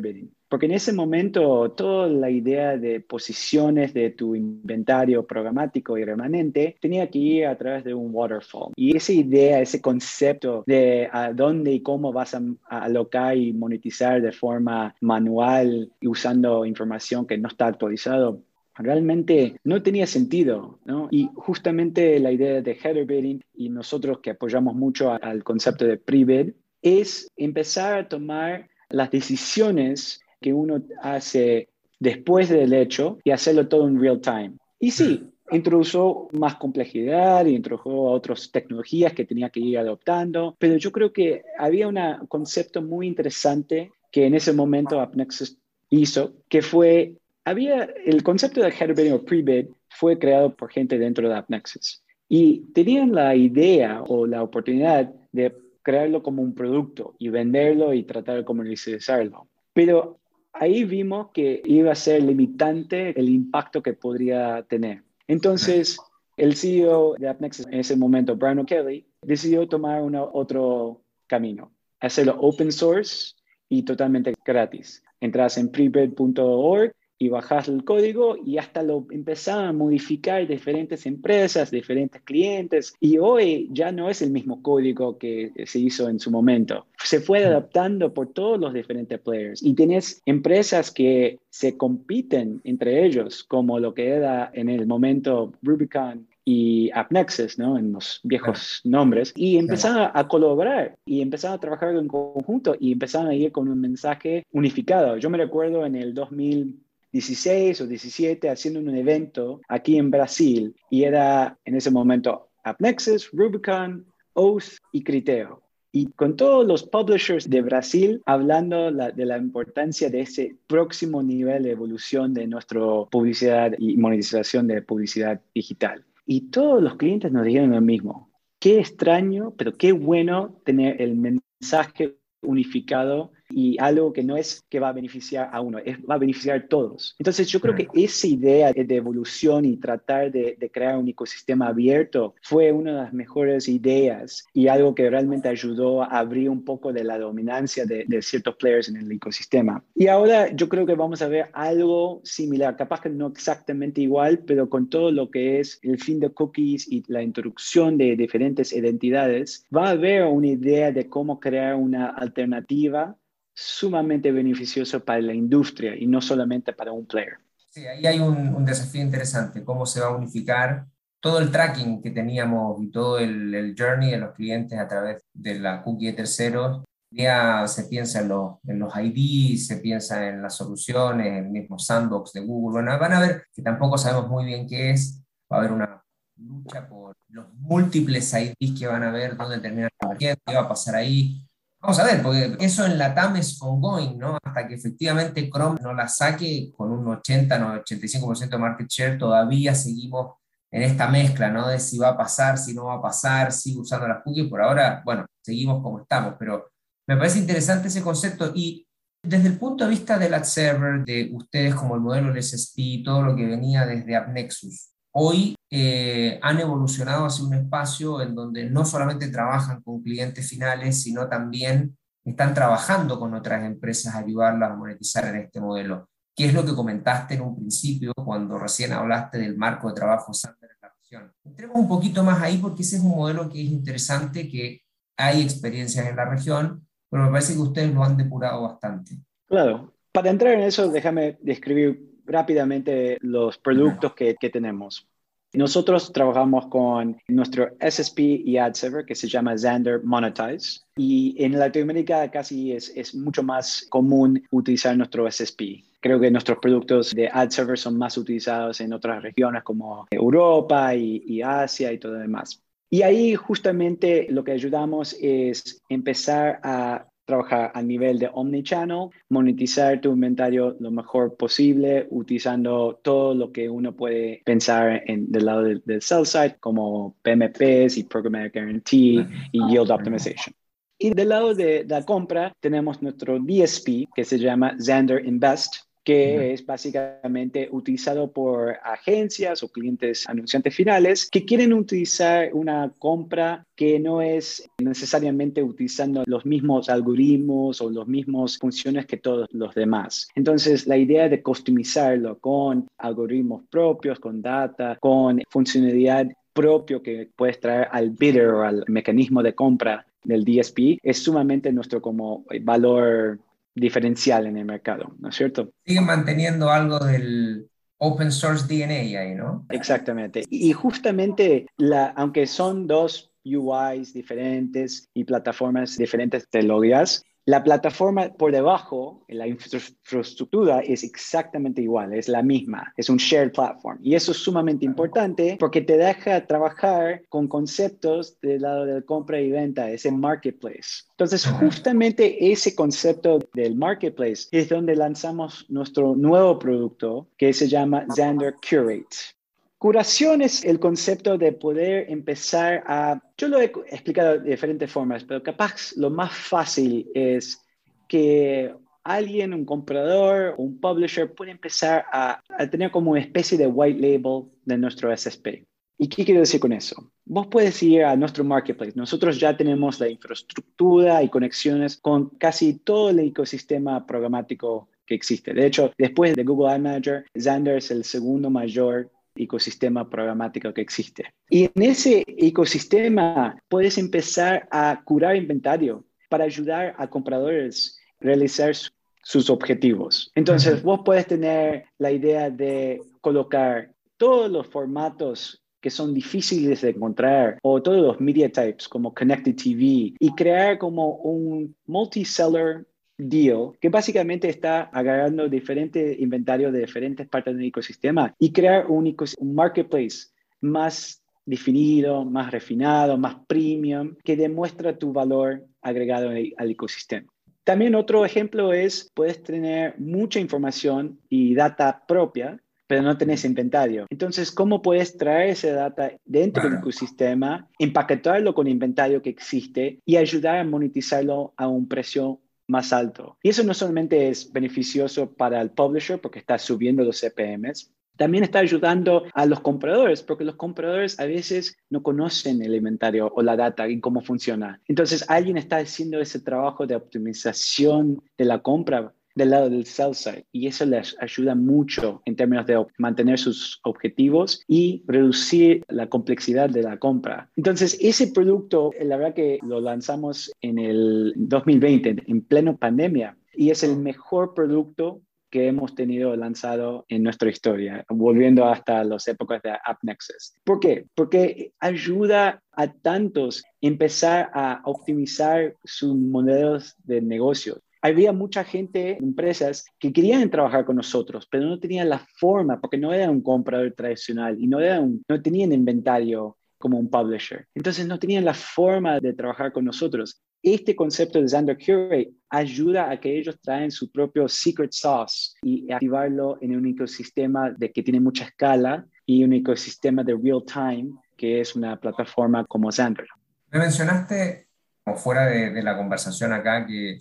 Porque 0.49 0.67
en 0.67 0.73
ese 0.73 0.93
momento 0.93 1.71
toda 1.73 2.09
la 2.09 2.31
idea 2.31 2.77
de 2.77 3.01
posiciones 3.01 3.93
de 3.93 4.11
tu 4.11 4.35
inventario 4.35 5.27
programático 5.27 5.99
y 5.99 6.05
remanente 6.05 6.77
tenía 6.81 7.11
que 7.11 7.19
ir 7.19 7.47
a 7.47 7.59
través 7.59 7.85
de 7.85 7.95
un 7.95 8.11
waterfall. 8.13 8.73
Y 8.77 8.97
esa 8.97 9.13
idea, 9.13 9.61
ese 9.61 9.81
concepto 9.83 10.65
de 10.67 11.09
a 11.13 11.33
dónde 11.33 11.73
y 11.73 11.83
cómo 11.83 12.13
vas 12.13 12.35
a, 12.35 12.41
alocar 12.69 13.37
y 13.37 13.53
monetizar 13.53 14.23
de 14.23 14.33
forma 14.33 14.95
manual 15.01 15.93
y 16.01 16.07
usando 16.07 16.65
información 16.65 17.27
que 17.27 17.37
no 17.37 17.49
está 17.49 17.67
actualizado, 17.67 18.43
realmente 18.77 19.57
no 19.65 19.83
tenía 19.83 20.07
sentido, 20.07 20.79
¿no? 20.85 21.09
Y 21.11 21.29
justamente 21.35 22.19
la 22.21 22.33
idea 22.33 22.63
de 22.63 22.73
header 22.73 23.07
bidding 23.07 23.43
y 23.55 23.69
nosotros 23.69 24.21
que 24.21 24.31
apoyamos 24.31 24.75
mucho 24.75 25.13
al 25.21 25.45
concepto 25.45 25.85
de 25.85 25.97
pre-bid 25.97 26.53
es 26.81 27.29
empezar 27.37 27.99
a 27.99 28.09
tomar 28.09 28.69
las 28.89 29.11
decisiones 29.11 30.21
que 30.41 30.53
uno 30.53 30.83
hace 31.03 31.69
después 31.99 32.49
del 32.49 32.73
hecho 32.73 33.19
y 33.25 33.31
hacerlo 33.31 33.69
todo 33.69 33.89
en 33.89 34.01
real 34.01 34.21
time. 34.21 34.53
Y 34.79 34.91
sí, 34.91 35.25
introdujo 35.51 36.29
más 36.33 36.57
complejidad 36.57 37.47
y 37.47 37.55
introdujo 37.55 38.11
otras 38.11 38.51
tecnologías 38.51 39.13
que 39.13 39.25
tenía 39.25 39.51
que 39.51 39.61
ir 39.61 39.79
adoptando, 39.79 40.57
pero 40.59 40.77
yo 40.77 40.93
creo 40.93 41.13
que 41.13 41.43
había 41.59 41.89
un 41.89 41.99
concepto 42.29 42.83
muy 42.83 43.07
interesante 43.07 43.93
que 44.11 44.27
en 44.27 44.35
ese 44.35 44.53
momento 44.53 45.01
AppNexus 45.01 45.59
hizo, 45.91 46.35
que 46.49 46.63
fue, 46.63 47.15
había 47.45 47.89
el 48.05 48.23
concepto 48.23 48.63
de 48.63 48.71
header 48.71 49.13
o 49.13 49.25
pre-bid 49.25 49.67
fue 49.89 50.19
creado 50.19 50.55
por 50.55 50.71
gente 50.71 50.99
dentro 50.99 51.29
de 51.29 51.35
AppNexus 51.35 52.03
y 52.29 52.61
tenían 52.73 53.13
la 53.13 53.35
idea 53.35 54.03
o 54.07 54.27
la 54.27 54.43
oportunidad 54.43 55.13
de 55.33 55.55
crearlo 55.83 56.23
como 56.23 56.43
un 56.43 56.55
producto 56.55 57.15
y 57.19 57.31
venderlo 57.31 57.95
y 57.95 58.03
tratar 58.03 58.37
de 58.37 58.45
comercializarlo. 58.45 59.49
Pero 59.73 60.19
ahí 60.59 60.85
vimos 60.85 61.29
que 61.33 61.63
iba 61.65 61.93
a 61.93 61.95
ser 61.95 62.23
limitante 62.23 63.19
el 63.19 63.29
impacto 63.29 63.83
que 63.83 63.93
podría 63.95 64.63
tener. 64.69 65.03
Entonces, 65.27 65.99
el 66.37 66.57
CEO 66.57 67.15
de 67.19 67.29
AppNexus 67.29 67.67
en 67.67 67.81
ese 67.81 67.97
momento, 67.97 68.37
Brian 68.37 68.61
O'Kelly, 68.61 69.07
decidió 69.23 69.69
tomar 69.69 70.03
otro 70.33 71.03
camino, 71.27 71.73
hacerlo 72.01 72.37
open 72.41 72.73
source 72.73 73.35
y 73.69 73.83
totalmente 73.83 74.35
gratis. 74.45 75.03
Entras 75.21 75.59
en 75.59 75.71
prebid.org 75.71 76.93
y 77.19 77.29
bajas 77.29 77.69
el 77.69 77.85
código 77.85 78.37
y 78.45 78.59
hasta 78.59 78.83
lo 78.83 79.07
empezaban 79.11 79.67
a 79.67 79.73
modificar 79.73 80.47
diferentes 80.47 81.05
empresas, 81.07 81.71
diferentes 81.71 82.23
clientes 82.23 82.95
y 83.01 83.19
hoy 83.19 83.69
ya 83.73 83.91
no 83.93 84.09
es 84.09 84.23
el 84.23 84.31
mismo 84.31 84.63
código 84.63 85.19
que 85.19 85.53
se 85.67 85.81
hizo 85.81 86.09
en 86.09 86.21
su 86.21 86.31
momento. 86.31 86.87
Se 87.03 87.21
fue 87.21 87.45
adaptando 87.45 88.15
por 88.15 88.33
todos 88.33 88.59
los 88.59 88.73
diferentes 88.73 89.19
players 89.21 89.63
y 89.63 89.75
tienes 89.75 90.23
empresas 90.27 90.91
que 90.91 91.39
se 91.51 91.77
compiten 91.77 92.61
entre 92.65 93.05
ellos 93.05 93.43
como 93.45 93.79
lo 93.79 93.95
que 93.95 94.09
era 94.09 94.51
en 94.55 94.69
el 94.69 94.87
momento 94.87 95.53
Rubicon 95.63 96.29
y 96.45 96.91
AppNexus, 96.95 97.59
¿no? 97.59 97.77
En 97.77 97.93
los 97.93 98.21
viejos 98.23 98.81
nombres, 98.85 99.35
y 99.37 99.59
empezaron 99.59 100.11
a 100.15 100.29
colaborar 100.29 100.97
y 101.05 101.21
empezaron 101.21 101.57
a 101.57 101.61
trabajar 101.61 101.95
en 101.95 102.09
conjunto 102.09 102.75
y 102.81 102.93
empezaron 102.93 103.29
a 103.29 103.35
ir 103.35 103.53
con 103.53 103.69
un 103.69 103.79
mensaje 103.79 104.47
unificado. 104.53 105.19
Yo 105.19 105.29
me 105.29 105.37
recuerdo 105.37 105.85
en 105.85 105.95
el 105.95 106.15
2000 106.15 106.88
16 107.19 107.81
o 107.81 107.87
17 107.87 108.49
haciendo 108.49 108.79
un 108.79 108.95
evento 108.95 109.61
aquí 109.69 109.99
en 109.99 110.09
Brasil 110.09 110.77
y 110.89 111.03
era 111.03 111.59
en 111.65 111.75
ese 111.75 111.91
momento 111.91 112.51
AppNexus, 112.63 113.31
Rubicon, 113.33 114.07
Oath 114.35 114.79
y 114.93 115.03
Criteo. 115.03 115.63
Y 115.91 116.07
con 116.13 116.37
todos 116.37 116.65
los 116.65 116.85
publishers 116.85 117.51
de 117.51 117.63
Brasil 117.63 118.23
hablando 118.25 118.93
de 118.93 119.25
la 119.25 119.37
importancia 119.37 120.11
de 120.11 120.21
ese 120.21 120.57
próximo 120.69 121.21
nivel 121.21 121.65
de 121.65 121.73
evolución 121.73 122.35
de 122.35 122.47
nuestra 122.47 122.81
publicidad 123.11 123.73
y 123.79 123.97
monetización 123.97 124.69
de 124.69 124.83
publicidad 124.83 125.41
digital. 125.53 126.05
Y 126.25 126.51
todos 126.51 126.81
los 126.81 126.95
clientes 126.97 127.33
nos 127.33 127.45
dijeron 127.45 127.73
lo 127.73 127.81
mismo. 127.81 128.31
Qué 128.61 128.79
extraño, 128.79 129.55
pero 129.57 129.73
qué 129.73 129.91
bueno 129.91 130.61
tener 130.65 131.03
el 131.03 131.17
mensaje 131.17 132.17
unificado 132.43 133.33
y 133.51 133.77
algo 133.81 134.13
que 134.13 134.23
no 134.23 134.37
es 134.37 134.65
que 134.69 134.81
va 134.81 134.89
a 134.89 134.93
beneficiar 134.93 135.51
a 135.53 135.61
uno, 135.61 135.79
es, 135.79 135.99
va 135.99 136.15
a 136.15 136.19
beneficiar 136.19 136.59
a 136.59 136.67
todos. 136.67 137.15
Entonces 137.19 137.49
yo 137.49 137.61
creo 137.61 137.75
que 137.75 137.89
esa 137.95 138.27
idea 138.27 138.73
de 138.73 138.95
evolución 138.95 139.65
y 139.65 139.77
tratar 139.77 140.31
de, 140.31 140.57
crear 140.73 140.99
un 140.99 141.09
ecosistema 141.09 141.69
abierto 141.69 142.35
fue 142.43 142.73
una 142.73 142.93
de 142.93 143.03
las 143.03 143.13
mejores 143.13 143.69
ideas 143.69 144.47
y 144.53 144.69
algo 144.69 144.95
que 144.95 145.09
realmente 145.09 145.49
ayudó 145.49 146.03
a 146.03 146.07
abrir 146.07 146.51
un 146.51 146.65
poco 146.65 146.93
de 146.93 147.05
la 147.05 147.19
dominancia 147.19 147.87
de, 147.87 148.05
de 148.07 148.23
ciertos 148.23 148.57
players 148.57 148.89
en 148.89 148.97
el 148.97 149.11
ecosistema. 149.11 149.83
Y 149.95 150.09
ahora 150.09 150.53
yo 150.55 150.69
creo 150.69 150.87
que 150.87 150.95
vamos 150.95 151.23
a 151.23 151.29
ver 151.29 151.49
algo 151.53 152.21
similar, 152.25 152.77
capaz 152.77 153.01
que 153.01 153.09
no 153.09 153.29
exactamente 153.29 154.01
igual, 154.01 154.41
pero 154.41 154.69
con 154.69 154.89
todo 154.89 155.11
lo 155.11 155.31
que 155.31 155.61
es 155.61 155.79
el 155.83 155.99
fin 155.99 156.21
de 156.21 156.31
cookies 156.31 156.91
y 156.91 157.03
la 157.09 157.23
introducción 157.23 157.97
de 157.97 158.17
diferentes 158.17 158.73
identidades, 158.73 159.67
va 159.75 159.89
a 159.89 159.91
haber 159.91 160.25
una 160.25 160.49
idea 160.49 160.93
de 160.93 161.09
cómo 161.09 161.41
crear 161.41 161.75
una 161.75 162.09
alternativa 162.09 163.17
sumamente 163.61 164.31
beneficioso 164.31 165.05
para 165.05 165.21
la 165.21 165.35
industria 165.35 165.97
y 165.97 166.07
no 166.07 166.21
solamente 166.21 166.73
para 166.73 166.93
un 166.93 167.07
player. 167.07 167.39
Sí, 167.71 167.85
ahí 167.85 168.07
hay 168.07 168.21
un, 168.21 168.65
desafío 168.65 169.03
interesante, 169.03 169.65
cómo 169.65 169.85
se 169.85 170.01
va 170.01 170.07
a 170.07 170.17
unificar 170.17 170.87
todo 171.21 171.41
el 171.41 171.51
tracking 171.51 172.01
que 172.01 172.13
teníamos 172.13 172.81
y 172.81 172.89
todo 172.89 173.19
el, 173.19 173.75
journey 173.77 174.13
de 174.13 174.19
los 174.19 174.33
clientes 174.35 174.79
a 174.79 174.87
través 174.87 175.25
de 175.33 175.59
la 175.59 175.83
cookie 175.83 176.07
de 176.07 176.13
terceros. 176.13 176.85
Ya 177.11 177.67
se 177.67 177.85
piensa 177.85 178.21
en 178.21 178.29
los, 178.29 178.59
en 178.65 178.79
los 178.79 178.93
IDs, 178.95 179.67
se 179.67 179.79
piensa 179.79 180.29
en 180.29 180.41
las 180.41 180.55
soluciones, 180.55 181.27
en 181.27 181.47
el 181.47 181.51
mismo 181.51 181.81
sandbox 181.81 182.35
de 182.35 182.41
Google. 182.43 182.83
Bueno, 182.83 182.97
van 182.97 183.13
a 183.13 183.21
ver 183.21 183.45
que 183.53 183.63
tampoco 183.63 183.99
sabemos 183.99 184.29
muy 184.29 184.45
bien 184.45 184.69
qué 184.69 184.91
es. 184.91 185.21
Va 185.53 185.57
a 185.57 185.61
haber 185.61 185.73
una 185.73 186.01
lucha 186.37 186.89
por 186.89 187.17
los 187.31 187.53
múltiples 187.55 188.33
IDs 188.33 188.79
que 188.79 188.87
van 188.87 189.03
a 189.03 189.11
ver, 189.11 189.37
dónde 189.37 189.59
termina 189.59 189.89
la 190.01 190.17
qué 190.17 190.37
va 190.47 190.61
a 190.61 190.69
pasar 190.69 190.95
ahí 190.95 191.48
Vamos 191.81 191.99
a 192.01 192.05
ver, 192.05 192.23
porque 192.23 192.57
eso 192.59 192.85
en 192.87 192.99
la 192.99 193.15
TAM 193.15 193.37
es 193.37 193.57
ongoing, 193.63 194.19
¿no? 194.19 194.37
Hasta 194.43 194.67
que 194.67 194.75
efectivamente 194.75 195.49
Chrome 195.49 195.79
no 195.81 195.95
la 195.95 196.09
saque 196.09 196.73
con 196.77 196.91
un 196.91 197.07
80, 197.07 197.59
no, 197.59 197.75
85% 197.85 198.49
de 198.51 198.59
market 198.59 198.89
share, 198.89 199.19
todavía 199.19 199.75
seguimos 199.75 200.39
en 200.73 200.83
esta 200.83 201.09
mezcla, 201.09 201.51
¿no? 201.51 201.69
De 201.69 201.79
si 201.79 201.97
va 201.99 202.09
a 202.09 202.17
pasar, 202.17 202.59
si 202.59 202.75
no 202.75 202.87
va 202.87 202.95
a 202.95 203.03
pasar, 203.03 203.53
sigue 203.53 203.79
usando 203.79 204.09
las 204.09 204.23
cookies. 204.25 204.49
Por 204.49 204.61
ahora, 204.61 205.03
bueno, 205.05 205.25
seguimos 205.41 205.81
como 205.83 206.01
estamos, 206.01 206.35
pero 206.37 206.69
me 207.07 207.17
parece 207.17 207.39
interesante 207.39 207.89
ese 207.89 208.03
concepto 208.03 208.53
y 208.55 208.87
desde 209.23 209.49
el 209.49 209.59
punto 209.59 209.85
de 209.85 209.91
vista 209.91 210.19
del 210.19 210.35
ad 210.35 210.45
server, 210.45 211.05
de 211.05 211.31
ustedes 211.33 211.75
como 211.75 211.95
el 211.95 212.01
modelo 212.01 212.35
LSSP, 212.35 213.05
todo 213.05 213.23
lo 213.23 213.37
que 213.37 213.47
venía 213.47 213.87
desde 213.87 214.17
AppNexus, 214.17 214.91
hoy 215.21 215.57
eh, 215.69 216.39
han 216.43 216.61
evolucionado 216.61 217.27
hacia 217.27 217.45
un 217.45 217.55
espacio 217.55 218.23
en 218.23 218.37
donde 218.37 218.71
no 218.71 218.85
solamente 218.85 219.29
trabajan 219.29 219.83
con 219.83 220.01
clientes 220.01 220.49
finales, 220.49 221.03
sino 221.03 221.29
también 221.29 221.97
están 222.25 222.55
trabajando 222.55 223.19
con 223.19 223.35
otras 223.35 223.65
empresas 223.65 224.15
a 224.15 224.19
ayudarlas 224.19 224.71
a 224.71 224.77
monetizar 224.77 225.25
en 225.27 225.43
este 225.43 225.61
modelo. 225.61 226.09
¿Qué 226.37 226.47
es 226.47 226.55
lo 226.55 226.65
que 226.65 226.75
comentaste 226.75 227.35
en 227.35 227.41
un 227.41 227.57
principio 227.57 228.13
cuando 228.15 228.59
recién 228.59 228.93
hablaste 228.93 229.39
del 229.39 229.57
marco 229.57 229.89
de 229.89 229.95
trabajo 229.95 230.33
Sander 230.33 230.71
en 230.71 230.77
la 230.81 230.95
región? 230.95 231.33
Entremos 231.45 231.77
un 231.77 231.89
poquito 231.89 232.23
más 232.23 232.41
ahí 232.41 232.59
porque 232.59 232.83
ese 232.83 232.97
es 232.97 233.03
un 233.03 233.17
modelo 233.17 233.49
que 233.49 233.61
es 233.61 233.69
interesante, 233.69 234.49
que 234.49 234.83
hay 235.17 235.43
experiencias 235.43 236.07
en 236.07 236.15
la 236.15 236.27
región, 236.27 236.87
pero 237.11 237.25
me 237.25 237.31
parece 237.31 237.55
que 237.55 237.61
ustedes 237.61 237.93
lo 237.93 238.05
han 238.05 238.17
depurado 238.17 238.63
bastante. 238.63 239.17
Claro. 239.49 239.93
Para 240.13 240.31
entrar 240.31 240.55
en 240.55 240.61
eso, 240.61 240.89
déjame 240.89 241.39
describir 241.43 242.09
rápidamente 242.29 243.19
los 243.21 243.59
productos 243.59 244.15
que, 244.15 244.37
que 244.37 244.51
tenemos. 244.51 245.09
Nosotros 245.55 246.13
trabajamos 246.13 246.67
con 246.67 247.17
nuestro 247.29 247.71
SSP 247.81 248.19
y 248.45 248.59
ad 248.59 248.75
server 248.75 249.07
que 249.07 249.15
se 249.15 249.29
llama 249.29 249.57
Xander 249.57 250.03
Monetize 250.05 250.81
y 250.97 251.43
en 251.43 251.59
Latinoamérica 251.59 252.31
casi 252.31 252.73
es, 252.73 252.93
es 252.95 253.15
mucho 253.15 253.43
más 253.43 253.87
común 253.89 254.47
utilizar 254.51 254.95
nuestro 254.95 255.31
SSP. 255.31 255.85
Creo 256.01 256.21
que 256.21 256.31
nuestros 256.31 256.59
productos 256.59 257.15
de 257.15 257.31
ad 257.33 257.49
server 257.49 257.79
son 257.79 257.97
más 257.97 258.19
utilizados 258.19 258.83
en 258.83 258.93
otras 258.93 259.23
regiones 259.23 259.63
como 259.63 260.07
Europa 260.11 260.95
y, 260.95 261.23
y 261.27 261.41
Asia 261.41 261.93
y 261.93 261.99
todo 261.99 262.13
lo 262.13 262.19
demás. 262.19 262.63
Y 262.91 263.03
ahí 263.03 263.35
justamente 263.35 264.27
lo 264.31 264.45
que 264.45 264.53
ayudamos 264.53 265.17
es 265.21 265.81
empezar 265.89 266.61
a 266.63 267.07
trabajar 267.29 267.71
a 267.75 267.83
nivel 267.83 268.19
de 268.19 268.31
omnichannel, 268.33 269.11
monetizar 269.29 270.01
tu 270.01 270.13
inventario 270.13 270.77
lo 270.81 270.91
mejor 270.91 271.37
posible 271.37 272.07
utilizando 272.11 272.99
todo 273.03 273.35
lo 273.35 273.53
que 273.53 273.69
uno 273.69 273.95
puede 273.95 274.41
pensar 274.47 275.03
en, 275.05 275.31
del 275.31 275.45
lado 275.45 275.63
del, 275.63 275.83
sell 276.01 276.25
side 276.25 276.57
como 276.59 277.17
PMPs 277.21 277.99
y 277.99 278.05
Programmatic 278.05 278.55
Guarantee 278.55 279.27
y 279.53 279.69
Yield 279.69 279.91
Optimization. 279.91 280.55
Y 280.99 281.11
del 281.11 281.29
lado 281.29 281.55
de 281.55 281.85
la 281.87 282.03
compra 282.03 282.55
tenemos 282.61 283.03
nuestro 283.03 283.39
DSP 283.39 284.09
que 284.15 284.25
se 284.25 284.39
llama 284.39 284.75
Xander 284.79 285.25
Invest, 285.25 285.88
que 286.09 286.55
es 286.55 286.65
básicamente 286.65 287.69
utilizado 287.71 288.33
por 288.33 288.79
agencias 288.83 289.63
o 289.63 289.69
clientes 289.69 290.27
anunciantes 290.27 290.75
finales 290.75 291.29
que 291.31 291.45
quieren 291.45 291.75
utilizar 291.75 292.49
una 292.55 292.91
compra 292.99 293.67
que 293.77 294.01
no 294.01 294.23
es 294.23 294.67
necesariamente 294.79 295.63
utilizando 295.63 296.23
los 296.25 296.47
mismos 296.47 296.89
algoritmos 296.89 297.83
o 297.83 297.91
las 297.91 298.09
mismas 298.09 298.57
funciones 298.57 299.05
que 299.05 299.19
todos 299.19 299.51
los 299.53 299.75
demás. 299.75 300.29
Entonces, 300.35 300.87
la 300.87 300.97
idea 300.97 301.29
de 301.29 301.43
customizarlo 301.43 302.39
con 302.39 302.89
algoritmos 302.97 303.65
propios, 303.69 304.19
con 304.19 304.41
data, 304.41 304.97
con 305.01 305.43
funcionalidad 305.51 306.27
propio 306.55 307.03
que 307.03 307.29
puedes 307.37 307.61
traer 307.61 307.87
al 307.93 308.13
bidder 308.13 308.49
o 308.49 308.63
al 308.63 308.83
mecanismo 308.89 309.43
de 309.43 309.55
compra 309.55 310.07
del 310.25 310.45
DSP 310.47 310.99
es 311.03 311.23
sumamente 311.23 311.71
nuestro 311.71 312.01
como 312.01 312.47
valor 312.63 313.39
diferencial 313.81 314.47
en 314.47 314.57
el 314.57 314.65
mercado, 314.65 315.15
¿no 315.19 315.29
es 315.29 315.37
cierto? 315.37 315.73
Sigue 315.85 316.01
manteniendo 316.01 316.71
algo 316.71 316.99
del 316.99 317.69
open 317.99 318.31
source 318.33 318.67
DNA 318.67 319.21
ahí, 319.21 319.35
¿no? 319.35 319.67
Exactamente. 319.71 320.45
Y 320.49 320.73
justamente, 320.73 321.67
la, 321.77 322.07
aunque 322.17 322.47
son 322.47 322.87
dos 322.87 323.31
UIs 323.45 324.13
diferentes 324.13 325.09
y 325.15 325.25
plataformas 325.25 325.97
diferentes 325.97 326.49
tecnologías, 326.49 327.23
la 327.49 327.65
plataforma 327.65 328.29
por 328.29 328.53
debajo, 328.53 329.25
la 329.27 329.47
infraestructura 329.47 330.81
es 330.81 331.03
exactamente 331.03 331.81
igual, 331.81 332.13
es 332.13 332.29
la 332.29 332.43
misma, 332.43 332.93
es 332.95 333.09
un 333.09 333.17
shared 333.17 333.53
platform. 333.53 333.99
Y 334.03 334.15
eso 334.17 334.33
es 334.33 334.37
sumamente 334.37 334.85
importante 334.85 335.57
porque 335.59 335.81
te 335.81 335.97
deja 335.97 336.47
trabajar 336.47 337.23
con 337.31 337.49
conceptos 337.49 338.39
del 338.43 338.61
lado 338.61 338.85
de 338.85 339.03
compra 339.03 339.41
y 339.41 339.51
venta, 339.51 339.91
ese 339.91 340.13
marketplace. 340.13 341.05
Entonces, 341.13 341.47
justamente 341.47 342.53
ese 342.53 342.75
concepto 342.75 343.39
del 343.55 343.77
marketplace 343.77 344.49
es 344.51 344.69
donde 344.69 344.95
lanzamos 344.95 345.65
nuestro 345.71 346.15
nuevo 346.17 346.59
producto 346.59 347.31
que 347.39 347.55
se 347.55 347.67
llama 347.67 348.05
Xander 348.15 348.57
Curate. 348.57 349.38
Curación 349.79 350.43
es 350.43 350.65
el 350.65 350.81
concepto 350.81 351.39
de 351.39 351.53
poder 351.53 352.11
empezar 352.11 352.83
a, 352.85 353.23
yo 353.37 353.47
lo 353.47 353.61
he 353.61 353.67
explicado 353.91 354.41
de 354.41 354.51
diferentes 354.51 354.91
formas, 354.91 355.23
pero 355.23 355.41
capaz 355.41 355.93
lo 355.97 356.11
más 356.11 356.35
fácil 356.35 357.09
es 357.15 357.65
que 358.09 358.75
alguien, 359.05 359.55
un 359.55 359.65
comprador 359.65 360.55
un 360.59 360.81
publisher 360.81 361.33
puede 361.33 361.53
empezar 361.53 362.05
a, 362.13 362.43
tener 362.71 362.91
como 362.91 363.13
una 363.13 363.21
especie 363.21 363.57
de 363.57 363.69
white 363.69 364.01
label 364.01 364.51
de 364.65 364.79
nuestro 364.79 365.17
SSP. 365.17 365.65
¿Y 365.97 366.09
qué 366.09 366.25
quiero 366.25 366.41
decir 366.41 366.61
con 366.61 366.73
eso? 366.73 367.13
Vos 367.25 367.47
puedes 367.47 367.81
ir 367.83 368.05
a 368.05 368.17
nuestro 368.17 368.43
marketplace. 368.43 368.93
Nosotros 368.97 369.39
ya 369.39 369.57
tenemos 369.57 369.99
la 370.01 370.09
infraestructura 370.09 371.23
y 371.23 371.29
conexiones 371.29 371.97
con 371.97 372.31
casi 372.31 372.75
todo 372.75 373.11
el 373.11 373.21
ecosistema 373.21 374.05
programático 374.07 374.89
que 375.07 375.15
existe. 375.15 375.55
De 375.55 375.67
hecho, 375.67 375.93
después 375.99 376.35
de 376.35 376.45
Google 376.45 376.73
Ad 376.73 376.81
Manager, 376.81 377.25
Xander 377.35 377.79
es 377.79 377.91
el 377.91 378.05
segundo 378.05 378.51
mayor 378.51 379.11
ecosistema 379.39 380.09
programático 380.09 380.73
que 380.73 380.81
existe. 380.81 381.33
Y 381.49 381.65
en 381.65 381.83
ese 381.83 382.25
ecosistema 382.27 383.57
puedes 383.69 383.99
empezar 383.99 384.69
a 384.71 385.01
curar 385.05 385.37
inventario 385.37 386.05
para 386.29 386.45
ayudar 386.45 386.95
a 386.99 387.09
compradores 387.09 387.99
a 388.21 388.25
realizar 388.25 388.75
sus 389.23 389.51
objetivos. 389.51 390.31
Entonces, 390.35 390.83
vos 390.83 391.01
puedes 391.05 391.27
tener 391.27 391.85
la 391.99 392.11
idea 392.11 392.51
de 392.51 393.01
colocar 393.21 393.93
todos 394.17 394.51
los 394.51 394.67
formatos 394.67 395.63
que 395.81 395.91
son 395.91 396.13
difíciles 396.13 396.81
de 396.81 396.91
encontrar 396.91 397.59
o 397.63 397.81
todos 397.81 398.01
los 398.01 398.21
media 398.21 398.51
types 398.51 398.89
como 398.89 399.15
Connected 399.15 399.55
TV 399.55 400.15
y 400.19 400.35
crear 400.35 400.79
como 400.79 401.17
un 401.17 401.75
multi-seller 401.87 402.87
deal 403.19 403.73
que 403.81 403.89
básicamente 403.89 404.49
está 404.49 404.83
agarrando 404.93 405.49
diferentes 405.49 406.19
inventarios 406.19 406.73
de 406.73 406.81
diferentes 406.81 407.29
partes 407.29 407.57
del 407.57 407.67
ecosistema 407.67 408.35
y 408.39 408.53
crear 408.53 408.87
un, 408.87 409.15
un 409.39 409.55
marketplace 409.55 410.29
más 410.61 411.23
definido, 411.45 412.25
más 412.25 412.51
refinado, 412.53 413.19
más 413.19 413.37
premium, 413.47 414.15
que 414.23 414.37
demuestra 414.37 414.97
tu 414.97 415.13
valor 415.13 415.65
agregado 415.83 416.31
al 416.31 416.71
ecosistema. 416.71 417.27
También 417.65 417.95
otro 417.95 418.25
ejemplo 418.25 418.73
es, 418.73 419.11
puedes 419.15 419.43
tener 419.43 419.99
mucha 419.99 420.41
información 420.41 421.19
y 421.29 421.55
data 421.55 422.05
propia, 422.07 422.59
pero 422.87 423.03
no 423.03 423.19
tenés 423.19 423.45
inventario. 423.45 424.07
Entonces, 424.09 424.51
¿cómo 424.51 424.81
puedes 424.81 425.17
traer 425.19 425.51
esa 425.51 425.73
data 425.73 426.13
dentro 426.25 426.63
del 426.63 426.79
ecosistema, 426.79 427.69
empaquetarlo 427.79 428.55
con 428.55 428.67
inventario 428.67 429.21
que 429.21 429.31
existe 429.31 430.01
y 430.07 430.17
ayudar 430.17 430.59
a 430.59 430.65
monetizarlo 430.65 431.53
a 431.57 431.69
un 431.69 431.89
precio 431.89 432.41
más 432.69 432.93
alto. 432.93 433.37
Y 433.43 433.49
eso 433.49 433.65
no 433.65 433.75
solamente 433.75 434.29
es 434.29 434.53
beneficioso 434.53 435.33
para 435.35 435.61
el 435.61 435.71
publisher 435.71 436.21
porque 436.21 436.39
está 436.39 436.59
subiendo 436.59 437.03
los 437.03 437.21
CPMs, 437.21 437.93
también 438.19 438.43
está 438.43 438.59
ayudando 438.59 439.25
a 439.33 439.47
los 439.47 439.61
compradores, 439.61 440.23
porque 440.25 440.45
los 440.45 440.57
compradores 440.57 441.19
a 441.21 441.25
veces 441.25 441.79
no 441.89 442.03
conocen 442.03 442.61
el 442.63 442.75
inventario 442.75 443.33
o 443.33 443.43
la 443.43 443.57
data 443.57 443.89
y 443.89 444.01
cómo 444.01 444.21
funciona. 444.23 444.83
Entonces, 444.89 445.25
alguien 445.29 445.57
está 445.57 445.77
haciendo 445.77 446.21
ese 446.21 446.41
trabajo 446.41 446.85
de 446.85 446.97
optimización 446.97 448.21
de 448.37 448.45
la 448.45 448.61
compra 448.61 449.15
del 449.39 449.51
lado 449.51 449.71
del 449.71 449.87
sell 449.87 450.15
side 450.15 450.45
y 450.53 450.67
eso 450.67 450.85
les 450.85 451.17
ayuda 451.21 451.55
mucho 451.55 452.21
en 452.25 452.37
términos 452.37 452.67
de 452.67 452.85
mantener 452.99 453.39
sus 453.39 453.81
objetivos 453.85 454.63
y 454.67 455.05
reducir 455.07 455.85
la 455.89 456.09
complejidad 456.09 456.69
de 456.69 456.83
la 456.83 456.99
compra. 456.99 457.49
Entonces, 457.57 457.97
ese 458.01 458.33
producto, 458.33 458.91
la 459.01 459.17
verdad 459.17 459.35
que 459.35 459.61
lo 459.63 459.81
lanzamos 459.81 460.53
en 460.61 460.79
el 460.79 461.33
2020, 461.37 462.25
en 462.27 462.43
pleno 462.43 462.77
pandemia, 462.77 463.37
y 463.55 463.71
es 463.71 463.83
el 463.83 463.97
mejor 463.97 464.55
producto 464.55 465.23
que 465.51 465.69
hemos 465.69 465.95
tenido 465.95 466.37
lanzado 466.37 467.07
en 467.09 467.23
nuestra 467.23 467.49
historia, 467.49 468.05
volviendo 468.09 468.67
hasta 468.67 469.03
las 469.05 469.27
épocas 469.29 469.63
de 469.63 469.73
AppNexus. 469.85 470.55
¿Por 470.65 470.79
qué? 470.79 471.07
Porque 471.15 471.73
ayuda 471.81 472.63
a 472.73 472.93
tantos 472.93 473.65
empezar 473.81 474.51
a 474.53 474.83
optimizar 474.85 475.75
sus 475.85 476.15
modelos 476.15 476.97
de 477.05 477.23
negocio 477.23 477.81
había 478.03 478.33
mucha 478.33 478.65
gente, 478.65 479.17
empresas, 479.19 479.85
que 479.99 480.13
querían 480.13 480.51
trabajar 480.51 480.85
con 480.85 480.97
nosotros, 480.97 481.47
pero 481.51 481.67
no 481.67 481.79
tenían 481.79 482.09
la 482.09 482.27
forma, 482.37 482.81
porque 482.81 482.99
no 482.99 483.13
era 483.13 483.31
un 483.31 483.43
comprador 483.43 483.93
tradicional 483.95 484.57
y 484.61 484.67
no, 484.67 484.81
era 484.81 485.01
no 485.01 485.43
tenían 485.43 485.73
inventario 485.73 486.57
como 486.79 486.99
un 486.99 487.11
publisher. 487.11 487.67
Entonces 487.75 488.07
no 488.07 488.19
tenían 488.19 488.45
la 488.45 488.55
forma 488.55 489.19
de 489.21 489.33
trabajar 489.33 489.73
con 489.73 489.85
nosotros. 489.85 490.41
Este 490.63 490.95
concepto 490.97 491.41
de 491.41 491.49
Xander 491.49 491.77
Curate 491.77 492.33
ayuda 492.51 493.11
a 493.11 493.21
que 493.21 493.37
ellos 493.37 493.61
traen 493.61 493.91
su 493.91 494.11
propio 494.11 494.49
secret 494.49 494.93
sauce 494.93 495.57
y 495.63 495.91
activarlo 495.93 496.59
en 496.61 496.77
un 496.77 496.87
ecosistema 496.87 497.71
de 497.71 497.93
que 497.93 498.03
tiene 498.03 498.21
mucha 498.21 498.45
escala 498.45 499.07
y 499.27 499.45
un 499.45 499.53
ecosistema 499.53 500.25
de 500.25 500.37
real 500.41 500.63
time, 500.65 501.11
que 501.37 501.61
es 501.61 501.77
una 501.77 501.99
plataforma 501.99 502.65
como 502.65 502.91
Xander. 502.91 503.27
Me 503.71 503.79
mencionaste, 503.79 504.69
como 505.05 505.17
fuera 505.17 505.47
de, 505.47 505.71
de 505.71 505.83
la 505.83 505.97
conversación 505.97 506.53
acá, 506.53 506.87
que 506.87 507.19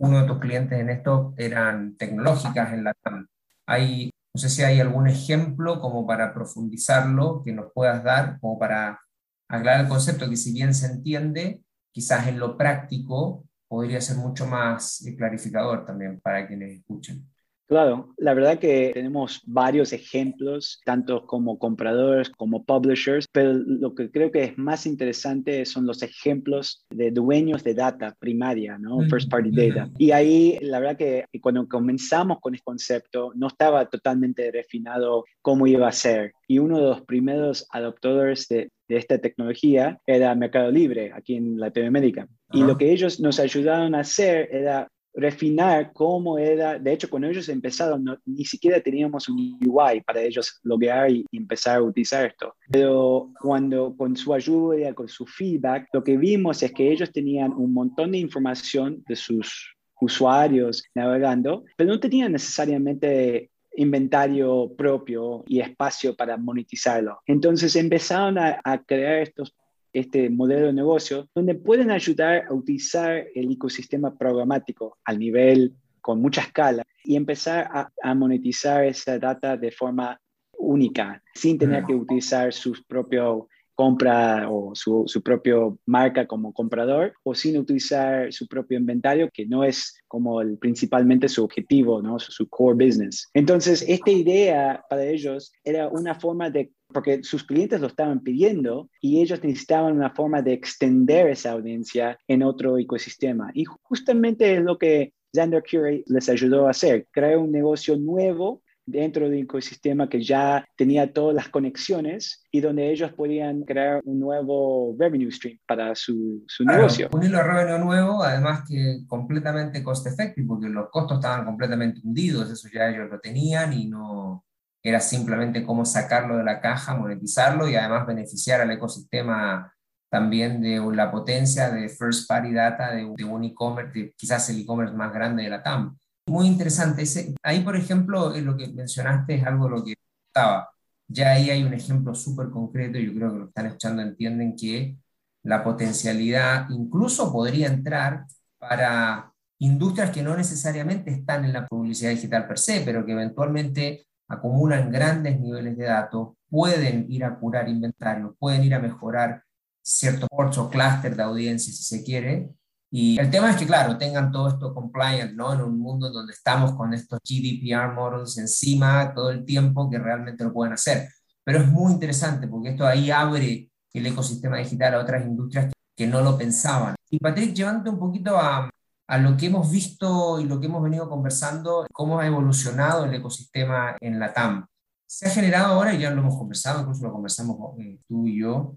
uno 0.00 0.22
de 0.22 0.26
tus 0.26 0.38
clientes 0.38 0.78
en 0.78 0.88
esto 0.88 1.34
eran 1.36 1.96
tecnológicas 1.96 2.72
en 2.72 2.84
la 2.84 2.94
TAM. 2.94 3.26
Hay, 3.66 4.10
no 4.34 4.40
sé 4.40 4.48
si 4.48 4.62
hay 4.62 4.80
algún 4.80 5.06
ejemplo 5.08 5.78
como 5.78 6.06
para 6.06 6.32
profundizarlo 6.32 7.42
que 7.44 7.52
nos 7.52 7.70
puedas 7.74 8.02
dar, 8.02 8.40
como 8.40 8.58
para 8.58 8.98
aclarar 9.46 9.82
el 9.82 9.88
concepto, 9.88 10.28
que 10.28 10.36
si 10.36 10.54
bien 10.54 10.74
se 10.74 10.86
entiende, 10.86 11.60
quizás 11.92 12.26
en 12.28 12.38
lo 12.38 12.56
práctico 12.56 13.44
podría 13.68 14.00
ser 14.00 14.16
mucho 14.16 14.46
más 14.46 15.04
clarificador 15.18 15.84
también 15.84 16.18
para 16.18 16.46
quienes 16.48 16.78
escuchen. 16.78 17.28
Claro, 17.70 18.12
la 18.16 18.34
verdad 18.34 18.58
que 18.58 18.90
tenemos 18.92 19.42
varios 19.46 19.92
ejemplos, 19.92 20.80
tanto 20.84 21.24
como 21.24 21.56
compradores 21.56 22.28
como 22.28 22.64
publishers, 22.64 23.28
pero 23.30 23.52
lo 23.52 23.94
que 23.94 24.10
creo 24.10 24.32
que 24.32 24.42
es 24.42 24.58
más 24.58 24.86
interesante 24.86 25.64
son 25.64 25.86
los 25.86 26.02
ejemplos 26.02 26.84
de 26.90 27.12
dueños 27.12 27.62
de 27.62 27.74
data 27.74 28.16
primaria, 28.18 28.76
¿no? 28.76 29.02
First 29.08 29.30
party 29.30 29.52
data. 29.52 29.88
Y 29.98 30.10
ahí, 30.10 30.58
la 30.62 30.80
verdad 30.80 30.96
que 30.96 31.26
cuando 31.40 31.68
comenzamos 31.68 32.40
con 32.40 32.56
este 32.56 32.64
concepto, 32.64 33.30
no 33.36 33.46
estaba 33.46 33.88
totalmente 33.88 34.50
refinado 34.50 35.24
cómo 35.40 35.68
iba 35.68 35.86
a 35.86 35.92
ser. 35.92 36.32
Y 36.48 36.58
uno 36.58 36.76
de 36.76 36.86
los 36.86 37.02
primeros 37.02 37.68
adoptadores 37.70 38.48
de, 38.48 38.72
de 38.88 38.96
esta 38.96 39.18
tecnología 39.18 39.96
era 40.08 40.34
Mercado 40.34 40.72
Libre, 40.72 41.12
aquí 41.14 41.36
en 41.36 41.60
Latinoamérica. 41.60 42.26
Y 42.52 42.64
lo 42.64 42.76
que 42.76 42.90
ellos 42.90 43.20
nos 43.20 43.38
ayudaron 43.38 43.94
a 43.94 44.00
hacer 44.00 44.48
era 44.50 44.88
refinar 45.14 45.92
cómo 45.92 46.38
era, 46.38 46.78
de 46.78 46.92
hecho 46.92 47.10
cuando 47.10 47.28
ellos 47.28 47.48
empezaron 47.48 48.04
ni 48.24 48.44
siquiera 48.44 48.80
teníamos 48.80 49.28
un 49.28 49.58
UI 49.64 50.00
para 50.02 50.20
ellos 50.20 50.60
loguear 50.62 51.10
y, 51.10 51.24
empezar 51.32 51.76
a 51.76 51.82
utilizar 51.82 52.26
esto, 52.26 52.54
pero 52.70 53.32
cuando 53.40 53.96
con 53.96 54.16
su 54.16 54.32
ayuda, 54.32 54.94
con 54.94 55.08
su 55.08 55.26
feedback, 55.26 55.88
lo 55.92 56.04
que 56.04 56.16
vimos 56.16 56.62
es 56.62 56.72
que 56.72 56.92
ellos 56.92 57.10
tenían 57.12 57.52
un 57.52 57.72
montón 57.72 58.12
de 58.12 58.18
información 58.18 59.02
de 59.08 59.16
sus 59.16 59.74
usuarios 60.00 60.84
navegando, 60.94 61.64
pero 61.76 61.90
no 61.90 62.00
tenían 62.00 62.32
necesariamente 62.32 63.50
inventario 63.76 64.72
propio 64.76 65.44
y 65.46 65.60
espacio 65.60 66.14
para 66.14 66.36
monetizarlo. 66.36 67.20
Entonces 67.26 67.76
empezaron 67.76 68.38
a 68.38 68.82
crear 68.86 69.22
estos 69.22 69.54
este 69.92 70.30
modelo 70.30 70.66
de 70.66 70.72
negocio 70.72 71.28
donde 71.34 71.54
pueden 71.54 71.90
ayudar 71.90 72.44
a 72.48 72.54
utilizar 72.54 73.26
el 73.34 73.52
ecosistema 73.52 74.16
programático 74.16 74.98
al 75.04 75.18
nivel 75.18 75.74
con 76.00 76.20
mucha 76.20 76.42
escala 76.42 76.82
y 77.04 77.16
empezar 77.16 77.68
a, 77.72 77.90
a 78.02 78.14
monetizar 78.14 78.84
esa 78.84 79.18
data 79.18 79.56
de 79.56 79.70
forma 79.70 80.18
única, 80.58 81.22
sin 81.34 81.58
tener 81.58 81.84
que 81.84 81.94
utilizar 81.94 82.52
sus 82.52 82.84
propios 82.84 83.44
compra 83.80 84.46
o 84.50 84.74
su, 84.74 85.04
su 85.06 85.22
propio 85.22 85.78
marca 85.86 86.26
como 86.26 86.52
comprador 86.52 87.14
o 87.22 87.34
sin 87.34 87.56
utilizar 87.56 88.30
su 88.30 88.46
propio 88.46 88.78
inventario, 88.78 89.30
que 89.32 89.46
no 89.46 89.64
es 89.64 90.02
como 90.06 90.42
el, 90.42 90.58
principalmente 90.58 91.30
su 91.30 91.42
objetivo, 91.42 92.02
¿no? 92.02 92.18
su, 92.18 92.46
core 92.50 92.84
business. 92.84 93.30
Entonces, 93.32 93.82
esta 93.88 94.10
idea 94.10 94.84
para 94.90 95.06
ellos 95.06 95.50
era 95.64 95.88
una 95.88 96.14
forma 96.14 96.50
de 96.50 96.70
porque 96.92 97.22
sus 97.22 97.42
clientes 97.42 97.80
lo 97.80 97.86
estaban 97.86 98.20
pidiendo 98.20 98.90
y 99.00 99.22
ellos 99.22 99.42
necesitaban 99.42 99.96
una 99.96 100.10
forma 100.10 100.42
de 100.42 100.52
extender 100.52 101.28
esa 101.28 101.52
audiencia 101.52 102.18
en 102.28 102.42
otro 102.42 102.76
ecosistema. 102.76 103.50
Y 103.54 103.64
justamente 103.64 104.56
es 104.56 104.62
lo 104.62 104.76
que 104.76 105.14
Xander 105.32 105.62
Curate 105.62 106.04
les 106.06 106.28
ayudó 106.28 106.66
a 106.66 106.72
hacer, 106.72 107.06
crear 107.12 107.38
un 107.38 107.50
negocio 107.50 107.96
nuevo 107.96 108.62
dentro 108.90 109.28
de 109.28 109.38
un 109.38 109.44
ecosistema 109.44 110.08
que 110.08 110.22
ya 110.22 110.66
tenía 110.76 111.12
todas 111.12 111.34
las 111.34 111.48
conexiones 111.48 112.44
y 112.50 112.60
donde 112.60 112.90
ellos 112.90 113.12
podían 113.12 113.62
crear 113.62 114.00
un 114.04 114.20
nuevo 114.20 114.94
revenue 114.98 115.30
stream 115.30 115.58
para 115.66 115.94
su, 115.94 116.44
su 116.46 116.64
negocio. 116.64 117.08
Un 117.12 117.22
hilo 117.22 117.42
revenue 117.42 117.78
nuevo, 117.78 118.22
además 118.22 118.64
que 118.68 119.00
completamente 119.06 119.82
cost 119.82 120.06
effective, 120.06 120.46
porque 120.46 120.68
los 120.68 120.90
costos 120.90 121.18
estaban 121.18 121.44
completamente 121.44 122.00
hundidos, 122.04 122.50
eso 122.50 122.68
ya 122.72 122.88
ellos 122.88 123.08
lo 123.10 123.20
tenían 123.20 123.72
y 123.72 123.86
no 123.86 124.44
era 124.82 125.00
simplemente 125.00 125.64
cómo 125.64 125.84
sacarlo 125.84 126.36
de 126.38 126.44
la 126.44 126.60
caja, 126.60 126.96
monetizarlo 126.96 127.68
y 127.68 127.76
además 127.76 128.06
beneficiar 128.06 128.60
al 128.60 128.70
ecosistema 128.70 129.74
también 130.10 130.60
de 130.60 130.80
la 130.94 131.10
potencia 131.10 131.70
de 131.70 131.88
first 131.88 132.28
party 132.28 132.52
data 132.52 132.90
de, 132.90 133.08
de 133.16 133.24
un 133.24 133.44
e-commerce, 133.44 134.12
quizás 134.16 134.48
el 134.50 134.60
e-commerce 134.60 134.94
más 134.94 135.12
grande 135.12 135.44
de 135.44 135.50
la 135.50 135.62
TAM 135.62 135.96
muy 136.26 136.46
interesante. 136.46 137.02
Ese, 137.02 137.34
ahí, 137.42 137.62
por 137.62 137.76
ejemplo, 137.76 138.30
lo 138.40 138.56
que 138.56 138.68
mencionaste 138.68 139.36
es 139.36 139.44
algo 139.44 139.68
lo 139.68 139.84
que 139.84 139.94
estaba. 140.26 140.70
Ya 141.08 141.32
ahí 141.32 141.50
hay 141.50 141.64
un 141.64 141.74
ejemplo 141.74 142.14
súper 142.14 142.50
concreto, 142.50 142.98
yo 142.98 143.12
creo 143.14 143.32
que 143.32 143.38
lo 143.38 143.44
están 143.46 143.66
escuchando 143.66 144.02
entienden 144.02 144.54
que 144.56 144.96
la 145.42 145.64
potencialidad 145.64 146.68
incluso 146.70 147.32
podría 147.32 147.66
entrar 147.66 148.26
para 148.58 149.32
industrias 149.58 150.10
que 150.10 150.22
no 150.22 150.36
necesariamente 150.36 151.10
están 151.10 151.44
en 151.44 151.52
la 151.52 151.66
publicidad 151.66 152.10
digital 152.10 152.46
per 152.46 152.58
se, 152.58 152.82
pero 152.82 153.04
que 153.04 153.12
eventualmente 153.12 154.06
acumulan 154.28 154.90
grandes 154.90 155.40
niveles 155.40 155.76
de 155.76 155.84
datos, 155.84 156.34
pueden 156.48 157.06
ir 157.10 157.24
a 157.24 157.38
curar 157.38 157.68
inventario, 157.68 158.36
pueden 158.38 158.64
ir 158.64 158.74
a 158.74 158.78
mejorar 158.78 159.42
ciertos 159.82 160.28
ports 160.28 160.58
o 160.58 160.70
clúster 160.70 161.16
de 161.16 161.22
audiencia, 161.22 161.72
si 161.72 161.82
se 161.82 162.04
quiere, 162.04 162.50
y 162.92 163.20
el 163.20 163.30
tema 163.30 163.50
es 163.50 163.56
que, 163.56 163.66
claro, 163.66 163.96
tengan 163.96 164.32
todo 164.32 164.48
esto 164.48 164.74
compliant, 164.74 165.32
¿no? 165.34 165.52
En 165.52 165.60
un 165.60 165.78
mundo 165.78 166.10
donde 166.10 166.32
estamos 166.32 166.72
con 166.72 166.92
estos 166.92 167.20
GDPR 167.22 167.94
models 167.94 168.36
encima 168.38 169.14
todo 169.14 169.30
el 169.30 169.44
tiempo 169.44 169.88
que 169.88 169.98
realmente 169.98 170.42
lo 170.42 170.52
pueden 170.52 170.72
hacer. 170.72 171.08
Pero 171.44 171.60
es 171.60 171.68
muy 171.68 171.92
interesante 171.92 172.48
porque 172.48 172.70
esto 172.70 172.84
ahí 172.84 173.10
abre 173.10 173.70
el 173.92 174.06
ecosistema 174.06 174.58
digital 174.58 174.94
a 174.94 175.00
otras 175.00 175.24
industrias 175.24 175.72
que, 175.96 176.06
no 176.06 176.20
lo 176.22 176.36
pensaban. 176.36 176.96
Y 177.10 177.18
Patrick, 177.18 177.54
llevándote 177.54 177.90
un 177.90 177.98
poquito 177.98 178.36
a, 178.38 178.70
a 179.06 179.18
lo 179.18 179.36
que 179.36 179.46
hemos 179.46 179.70
visto 179.70 180.40
y 180.40 180.44
lo 180.44 180.58
que 180.58 180.66
hemos 180.66 180.82
venido 180.82 181.08
conversando, 181.08 181.86
cómo 181.92 182.18
ha 182.18 182.26
evolucionado 182.26 183.04
el 183.04 183.14
ecosistema 183.14 183.96
en 184.00 184.18
la 184.18 184.32
TAM. 184.32 184.66
Se 185.06 185.28
ha 185.28 185.30
generado 185.30 185.74
ahora, 185.74 185.92
y 185.92 185.98
ya 186.00 186.10
lo 186.10 186.22
hemos 186.22 186.36
conversado, 186.38 186.80
incluso 186.80 187.04
lo 187.04 187.12
conversamos 187.12 187.78
eh, 187.78 187.98
tú 188.08 188.26
y 188.26 188.40
yo, 188.40 188.76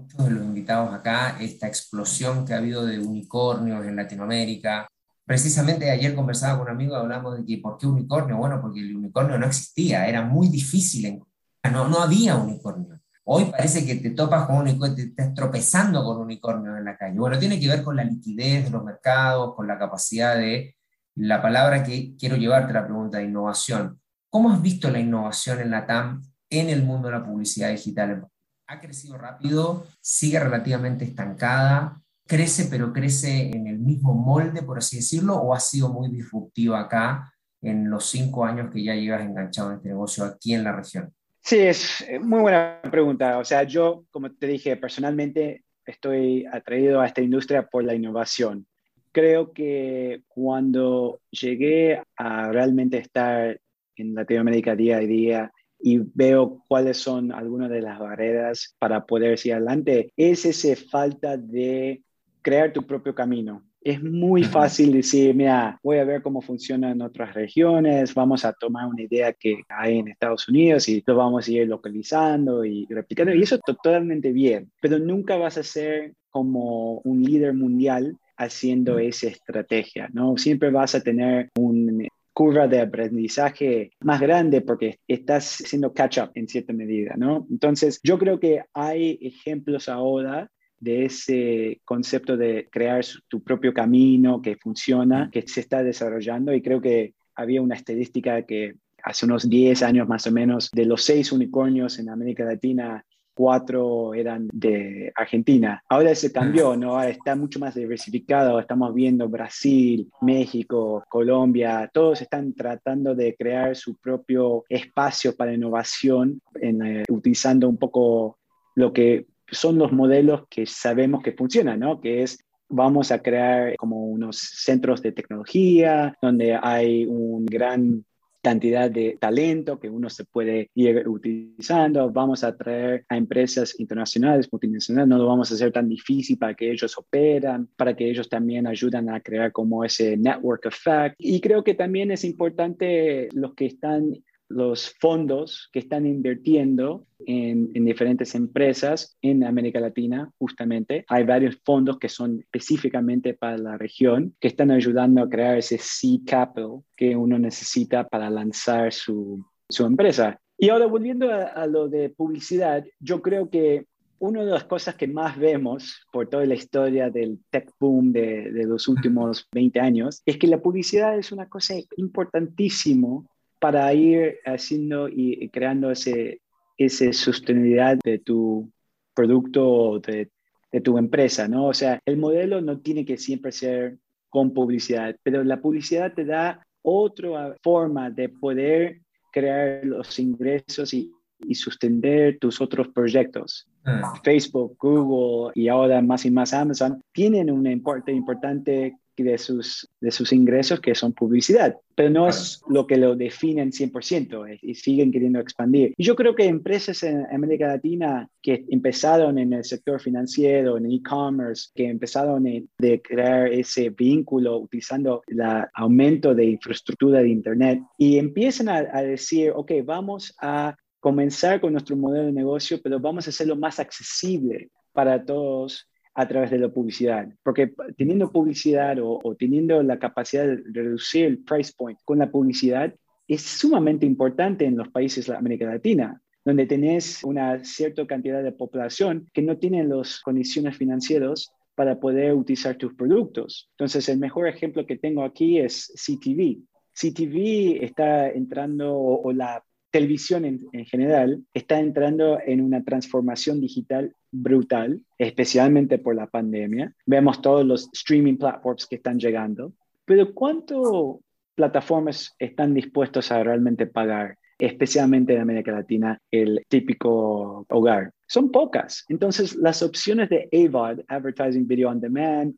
muchos 0.00 0.24
de 0.24 0.30
los 0.30 0.44
invitados 0.44 0.92
acá 0.92 1.36
esta 1.40 1.66
explosión 1.66 2.44
que 2.44 2.54
ha 2.54 2.58
habido 2.58 2.84
de 2.84 2.98
unicornios 2.98 3.84
en 3.86 3.96
Latinoamérica. 3.96 4.86
Precisamente 5.24 5.90
ayer 5.90 6.14
conversaba 6.14 6.58
con 6.58 6.68
un 6.68 6.74
amigo, 6.74 6.96
hablamos 6.96 7.38
de 7.38 7.44
que 7.44 7.58
¿por 7.58 7.78
qué 7.78 7.86
unicornio? 7.86 8.36
Bueno, 8.36 8.60
porque 8.60 8.80
el 8.80 8.96
unicornio 8.96 9.38
no 9.38 9.46
existía, 9.46 10.08
era 10.08 10.22
muy 10.22 10.48
difícil, 10.48 11.22
no, 11.70 11.88
no 11.88 12.00
había 12.00 12.36
unicornio. 12.36 13.00
Hoy 13.24 13.44
parece 13.44 13.86
que 13.86 13.96
te 13.96 14.10
topas 14.10 14.46
con 14.46 14.56
un 14.56 14.62
unicornio, 14.62 14.96
te 14.96 15.02
estás 15.02 15.34
tropezando 15.34 16.02
con 16.02 16.18
unicornio 16.18 16.76
en 16.76 16.84
la 16.84 16.96
calle. 16.96 17.18
Bueno, 17.18 17.38
tiene 17.38 17.60
que 17.60 17.68
ver 17.68 17.84
con 17.84 17.94
la 17.94 18.02
liquidez 18.02 18.64
de 18.64 18.70
los 18.70 18.82
mercados, 18.82 19.54
con 19.54 19.68
la 19.68 19.78
capacidad 19.78 20.36
de 20.36 20.74
la 21.14 21.40
palabra 21.40 21.84
que 21.84 22.16
quiero 22.16 22.36
llevarte 22.36 22.72
la 22.72 22.84
pregunta 22.84 23.18
de 23.18 23.24
innovación. 23.24 24.00
¿Cómo 24.30 24.50
has 24.50 24.62
visto 24.62 24.90
la 24.90 24.98
innovación 24.98 25.60
en 25.60 25.70
la 25.70 25.86
TAM 25.86 26.22
en 26.48 26.70
el 26.70 26.82
mundo 26.82 27.08
de 27.08 27.18
la 27.18 27.24
publicidad 27.24 27.70
digital? 27.70 28.26
Ha 28.70 28.80
crecido 28.80 29.18
rápido, 29.18 29.84
sigue 30.00 30.38
relativamente 30.38 31.04
estancada, 31.04 32.00
crece, 32.24 32.68
pero 32.70 32.92
crece 32.92 33.50
en 33.50 33.66
el 33.66 33.80
mismo 33.80 34.14
molde, 34.14 34.62
por 34.62 34.78
así 34.78 34.98
decirlo, 34.98 35.34
o 35.34 35.52
ha 35.52 35.58
sido 35.58 35.92
muy 35.92 36.08
disruptiva 36.08 36.78
acá 36.78 37.32
en 37.60 37.90
los 37.90 38.08
cinco 38.08 38.44
años 38.44 38.70
que 38.72 38.84
ya 38.84 38.94
llevas 38.94 39.22
enganchado 39.22 39.70
en 39.70 39.76
este 39.78 39.88
negocio 39.88 40.24
aquí 40.24 40.54
en 40.54 40.62
la 40.62 40.72
región? 40.76 41.12
Sí, 41.40 41.58
es 41.58 42.04
muy 42.20 42.42
buena 42.42 42.80
pregunta. 42.92 43.38
O 43.38 43.44
sea, 43.44 43.64
yo, 43.64 44.04
como 44.12 44.30
te 44.30 44.46
dije, 44.46 44.76
personalmente 44.76 45.64
estoy 45.84 46.46
atraído 46.46 47.00
a 47.00 47.06
esta 47.06 47.22
industria 47.22 47.66
por 47.66 47.82
la 47.82 47.96
innovación. 47.96 48.68
Creo 49.10 49.52
que 49.52 50.22
cuando 50.28 51.20
llegué 51.32 52.00
a 52.16 52.52
realmente 52.52 52.98
estar 52.98 53.58
en 53.96 54.14
Latinoamérica 54.14 54.76
día 54.76 54.98
a 54.98 55.00
día 55.00 55.52
y 55.82 56.00
veo 56.14 56.62
cuáles 56.68 56.98
son 56.98 57.32
algunas 57.32 57.70
de 57.70 57.82
las 57.82 57.98
barreras 57.98 58.74
para 58.78 59.06
poder 59.06 59.38
seguir 59.38 59.56
adelante, 59.56 60.12
es 60.16 60.44
esa 60.44 60.74
falta 60.90 61.36
de 61.36 62.02
crear 62.42 62.72
tu 62.72 62.86
propio 62.86 63.14
camino. 63.14 63.62
Es 63.82 64.02
muy 64.02 64.44
fácil 64.44 64.92
decir, 64.92 65.34
mira, 65.34 65.78
voy 65.82 65.98
a 65.98 66.04
ver 66.04 66.20
cómo 66.20 66.42
funciona 66.42 66.90
en 66.90 67.00
otras 67.00 67.32
regiones, 67.32 68.14
vamos 68.14 68.44
a 68.44 68.52
tomar 68.52 68.86
una 68.86 69.02
idea 69.02 69.32
que 69.32 69.62
hay 69.70 69.98
en 69.98 70.08
Estados 70.08 70.46
Unidos 70.50 70.86
y 70.90 71.02
lo 71.06 71.16
vamos 71.16 71.48
a 71.48 71.50
ir 71.50 71.66
localizando 71.66 72.62
y 72.62 72.86
replicando. 72.90 73.34
Y 73.34 73.42
eso 73.42 73.54
es 73.54 73.62
totalmente 73.62 74.32
bien, 74.32 74.70
pero 74.82 74.98
nunca 74.98 75.38
vas 75.38 75.56
a 75.56 75.62
ser 75.62 76.12
como 76.28 77.00
un 77.04 77.22
líder 77.22 77.54
mundial 77.54 78.18
haciendo 78.36 78.98
esa 78.98 79.28
estrategia, 79.28 80.10
¿no? 80.12 80.36
Siempre 80.36 80.70
vas 80.70 80.94
a 80.94 81.00
tener 81.00 81.48
un 81.58 82.06
curva 82.40 82.66
de 82.66 82.80
aprendizaje 82.80 83.90
más 84.00 84.18
grande 84.18 84.62
porque 84.62 84.98
estás 85.06 85.58
haciendo 85.60 85.92
catch 85.92 86.16
up 86.16 86.30
en 86.34 86.48
cierta 86.48 86.72
medida, 86.72 87.12
¿no? 87.18 87.46
Entonces, 87.50 88.00
yo 88.02 88.18
creo 88.18 88.40
que 88.40 88.62
hay 88.72 89.18
ejemplos 89.20 89.90
ahora 89.90 90.50
de 90.78 91.04
ese 91.04 91.82
concepto 91.84 92.38
de 92.38 92.66
crear 92.72 93.04
tu 93.28 93.42
propio 93.42 93.74
camino 93.74 94.40
que 94.40 94.56
funciona, 94.56 95.28
que 95.30 95.46
se 95.46 95.60
está 95.60 95.82
desarrollando 95.82 96.54
y 96.54 96.62
creo 96.62 96.80
que 96.80 97.12
había 97.34 97.60
una 97.60 97.74
estadística 97.74 98.46
que 98.46 98.76
hace 99.02 99.26
unos 99.26 99.46
10 99.46 99.82
años 99.82 100.08
más 100.08 100.26
o 100.26 100.32
menos, 100.32 100.70
de 100.72 100.86
los 100.86 101.04
seis 101.04 101.32
unicornios 101.32 101.98
en 101.98 102.08
América 102.08 102.44
Latina, 102.44 103.04
cuatro 103.40 104.12
eran 104.12 104.50
de 104.52 105.10
Argentina. 105.14 105.82
Ahora 105.88 106.14
se 106.14 106.30
cambió, 106.30 106.76
¿no? 106.76 107.02
está 107.02 107.34
mucho 107.34 107.58
más 107.58 107.74
diversificado. 107.74 108.60
Estamos 108.60 108.92
viendo 108.92 109.30
Brasil, 109.30 110.10
México, 110.20 111.02
Colombia, 111.08 111.90
todos 111.90 112.20
están 112.20 112.52
tratando 112.52 113.14
de 113.14 113.34
crear 113.34 113.74
su 113.74 113.96
propio 113.96 114.64
espacio 114.68 115.34
para 115.34 115.54
innovación, 115.54 116.42
en, 116.60 116.84
eh, 116.84 117.04
utilizando 117.08 117.66
un 117.66 117.78
poco 117.78 118.36
lo 118.74 118.92
que 118.92 119.24
son 119.50 119.78
los 119.78 119.90
modelos 119.90 120.42
que 120.50 120.66
sabemos 120.66 121.22
que 121.22 121.32
funcionan, 121.32 121.80
¿no? 121.80 121.98
Que 121.98 122.22
es 122.22 122.44
vamos 122.68 123.10
a 123.10 123.20
crear 123.20 123.74
como 123.76 124.04
unos 124.04 124.36
centros 124.36 125.00
de 125.00 125.12
tecnología 125.12 126.14
donde 126.20 126.58
hay 126.62 127.06
un 127.06 127.46
gran 127.46 128.04
cantidad 128.42 128.90
de 128.90 129.16
talento 129.20 129.78
que 129.78 129.90
uno 129.90 130.08
se 130.10 130.24
puede 130.24 130.70
ir 130.74 131.06
utilizando. 131.08 132.10
Vamos 132.10 132.44
a 132.44 132.56
traer 132.56 133.04
a 133.08 133.16
empresas 133.16 133.78
internacionales, 133.78 134.48
multinacionales, 134.50 135.08
no 135.08 135.18
lo 135.18 135.26
vamos 135.26 135.50
a 135.50 135.54
hacer 135.54 135.72
tan 135.72 135.88
difícil 135.88 136.38
para 136.38 136.54
que 136.54 136.70
ellos 136.70 136.96
operan, 136.96 137.68
para 137.76 137.94
que 137.94 138.08
ellos 138.08 138.28
también 138.28 138.66
ayudan 138.66 139.08
a 139.08 139.20
crear 139.20 139.52
como 139.52 139.84
ese 139.84 140.16
network 140.16 140.66
effect. 140.66 141.16
Y 141.18 141.40
creo 141.40 141.64
que 141.64 141.74
también 141.74 142.10
es 142.10 142.24
importante 142.24 143.28
los 143.32 143.54
que 143.54 143.66
están 143.66 144.14
los 144.50 144.94
fondos 144.98 145.70
que 145.72 145.78
están 145.78 146.06
invirtiendo 146.06 147.06
en, 147.26 147.72
diferentes 147.72 148.34
empresas 148.34 149.16
en 149.22 149.44
América 149.44 149.80
Latina, 149.80 150.30
justamente. 150.38 151.04
Hay 151.08 151.24
varios 151.24 151.58
fondos 151.64 151.98
que 151.98 152.08
son 152.08 152.40
específicamente 152.40 153.32
para 153.34 153.56
la 153.56 153.78
región, 153.78 154.34
que 154.40 154.48
están 154.48 154.72
ayudando 154.72 155.22
a 155.22 155.28
crear 155.28 155.56
ese 155.56 155.78
seed 155.78 156.22
capital 156.26 156.80
que 156.96 157.14
uno 157.14 157.38
necesita 157.38 158.08
para 158.08 158.28
lanzar 158.28 158.92
su, 158.92 159.44
empresa. 159.78 160.40
Y 160.58 160.68
ahora 160.68 160.86
volviendo 160.86 161.32
a, 161.32 161.66
lo 161.66 161.88
de 161.88 162.10
publicidad, 162.10 162.84
yo 162.98 163.22
creo 163.22 163.48
que 163.48 163.86
una 164.18 164.44
de 164.44 164.50
las 164.50 164.64
cosas 164.64 164.96
que 164.96 165.06
más 165.06 165.38
vemos 165.38 166.04
por 166.12 166.28
toda 166.28 166.44
la 166.44 166.54
historia 166.54 167.08
del 167.08 167.38
tech 167.50 167.70
boom 167.78 168.12
de, 168.12 168.50
de 168.50 168.64
los 168.66 168.88
últimos 168.88 169.48
20 169.52 169.78
años 169.80 170.22
es 170.26 170.36
que 170.38 170.48
la 170.48 170.60
publicidad 170.60 171.16
es 171.16 171.30
una 171.30 171.48
cosa 171.48 171.74
importantísima 171.96 173.22
para 173.60 173.92
ir 173.94 174.38
haciendo 174.44 175.08
y 175.08 175.48
creando 175.50 175.90
ese, 175.90 176.40
esa 176.76 177.12
sostenibilidad 177.12 177.98
de 178.02 178.18
tu 178.18 178.70
producto 179.14 180.00
de, 180.00 180.30
de 180.72 180.80
tu 180.80 180.98
empresa, 180.98 181.46
¿no? 181.46 181.66
O 181.66 181.74
sea, 181.74 182.00
el 182.06 182.16
modelo 182.16 182.60
no 182.60 182.80
tiene 182.80 183.04
que 183.04 183.16
siempre 183.16 183.52
ser 183.52 183.98
con 184.28 184.52
publicidad, 184.52 185.16
pero 185.22 185.44
la 185.44 185.60
publicidad 185.60 186.14
te 186.14 186.24
da 186.24 186.66
otra 186.82 187.56
forma 187.62 188.10
de 188.10 188.28
poder 188.28 189.00
crear 189.32 189.84
los 189.84 190.18
ingresos 190.18 190.94
y, 190.94 191.12
y 191.40 191.54
sostener 191.54 192.38
tus 192.38 192.60
otros 192.60 192.88
proyectos. 192.88 193.68
Ah. 193.84 194.14
Facebook, 194.22 194.76
Google 194.78 195.52
y 195.54 195.68
ahora 195.68 196.00
más 196.02 196.24
y 196.24 196.30
más 196.30 196.52
Amazon 196.52 197.02
tienen 197.12 197.50
una 197.50 197.70
parte 197.82 198.12
importante 198.12 198.96
de 199.22 199.38
sus, 199.38 199.88
de 200.00 200.10
sus 200.10 200.32
ingresos 200.32 200.80
que 200.80 200.94
son 200.94 201.12
publicidad, 201.12 201.76
pero 201.94 202.10
no 202.10 202.28
es 202.28 202.62
lo 202.68 202.86
que 202.86 202.96
lo 202.96 203.16
definen 203.16 203.70
100% 203.70 204.58
y 204.62 204.74
siguen 204.74 205.12
queriendo 205.12 205.40
expandir. 205.40 205.94
Y 205.96 206.04
yo 206.04 206.16
creo 206.16 206.34
que 206.34 206.46
empresas 206.46 207.02
en 207.02 207.26
América 207.32 207.68
Latina 207.68 208.28
que 208.42 208.64
empezaron 208.68 209.38
en 209.38 209.52
el 209.52 209.64
sector 209.64 210.00
financiero, 210.00 210.76
en 210.76 210.90
e-commerce, 210.90 211.70
que 211.74 211.86
empezaron 211.86 212.44
de 212.78 213.02
crear 213.02 213.52
ese 213.52 213.90
vínculo 213.90 214.58
utilizando 214.58 215.22
el 215.26 215.40
aumento 215.74 216.34
de 216.34 216.46
infraestructura 216.46 217.20
de 217.20 217.28
Internet 217.28 217.82
y 217.98 218.18
empiezan 218.18 218.68
a, 218.68 218.78
a 218.92 219.02
decir, 219.02 219.52
ok, 219.54 219.72
vamos 219.84 220.34
a 220.40 220.74
comenzar 221.00 221.60
con 221.60 221.72
nuestro 221.72 221.96
modelo 221.96 222.26
de 222.26 222.32
negocio, 222.32 222.80
pero 222.82 223.00
vamos 223.00 223.26
a 223.26 223.30
hacerlo 223.30 223.56
más 223.56 223.80
accesible 223.80 224.68
para 224.92 225.24
todos 225.24 225.89
a 226.14 226.26
través 226.26 226.50
de 226.50 226.58
la 226.58 226.68
publicidad. 226.68 227.28
Porque 227.42 227.72
teniendo 227.96 228.30
publicidad 228.30 228.96
o, 229.00 229.36
teniendo 229.38 229.82
la 229.82 229.98
capacidad 229.98 230.46
de 230.46 230.82
reducir 230.82 231.26
el 231.26 231.38
price 231.38 231.72
point 231.76 231.98
con 232.04 232.18
la 232.18 232.30
publicidad, 232.30 232.94
es 233.28 233.42
sumamente 233.42 234.06
importante 234.06 234.64
en 234.64 234.76
los 234.76 234.88
países 234.88 235.26
de 235.26 235.36
América 235.36 235.66
Latina, 235.66 236.20
donde 236.44 236.66
tenés 236.66 237.22
una 237.22 237.62
cierta 237.64 238.06
cantidad 238.06 238.42
de 238.42 238.52
población 238.52 239.28
que 239.32 239.42
no 239.42 239.58
tienen 239.58 239.88
las 239.88 240.20
condiciones 240.20 240.76
financieras 240.76 241.52
para 241.74 242.00
poder 242.00 242.34
utilizar 242.34 242.76
tus 242.76 242.94
productos. 242.94 243.70
Entonces, 243.72 244.08
el 244.08 244.18
mejor 244.18 244.48
ejemplo 244.48 244.84
que 244.84 244.98
tengo 244.98 245.22
aquí 245.22 245.58
es 245.58 245.92
CTV. 245.94 246.58
CTV 246.92 247.84
está 247.84 248.28
entrando, 248.30 248.94
o 248.94 249.32
la 249.32 249.64
televisión 249.90 250.44
en, 250.44 250.84
general 250.86 251.42
está 251.52 251.78
entrando 251.80 252.38
en 252.44 252.60
una 252.60 252.82
transformación 252.82 253.60
digital 253.60 254.14
brutal, 254.30 255.00
especialmente 255.18 255.98
por 255.98 256.14
la 256.14 256.26
pandemia. 256.26 256.94
Vemos 257.06 257.42
todos 257.42 257.64
los 257.66 257.88
streaming 257.92 258.36
platforms 258.36 258.86
que 258.86 258.96
están 258.96 259.18
llegando, 259.18 259.72
pero 260.04 260.32
¿cuánto 260.32 261.20
plataformas 261.54 262.34
están 262.38 262.74
dispuestos 262.74 263.30
a 263.32 263.42
realmente 263.42 263.86
pagar, 263.86 264.38
especialmente 264.58 265.34
en 265.34 265.40
América 265.40 265.72
Latina, 265.72 266.18
el 266.30 266.62
típico 266.68 267.66
hogar? 267.68 268.12
Son 268.26 268.50
pocas. 268.50 269.04
Entonces, 269.08 269.56
las 269.56 269.82
opciones 269.82 270.28
de 270.28 270.48
AVOD, 270.52 271.00
Advertising 271.08 271.66
Video 271.66 271.90
on 271.90 272.00
Demand, 272.00 272.54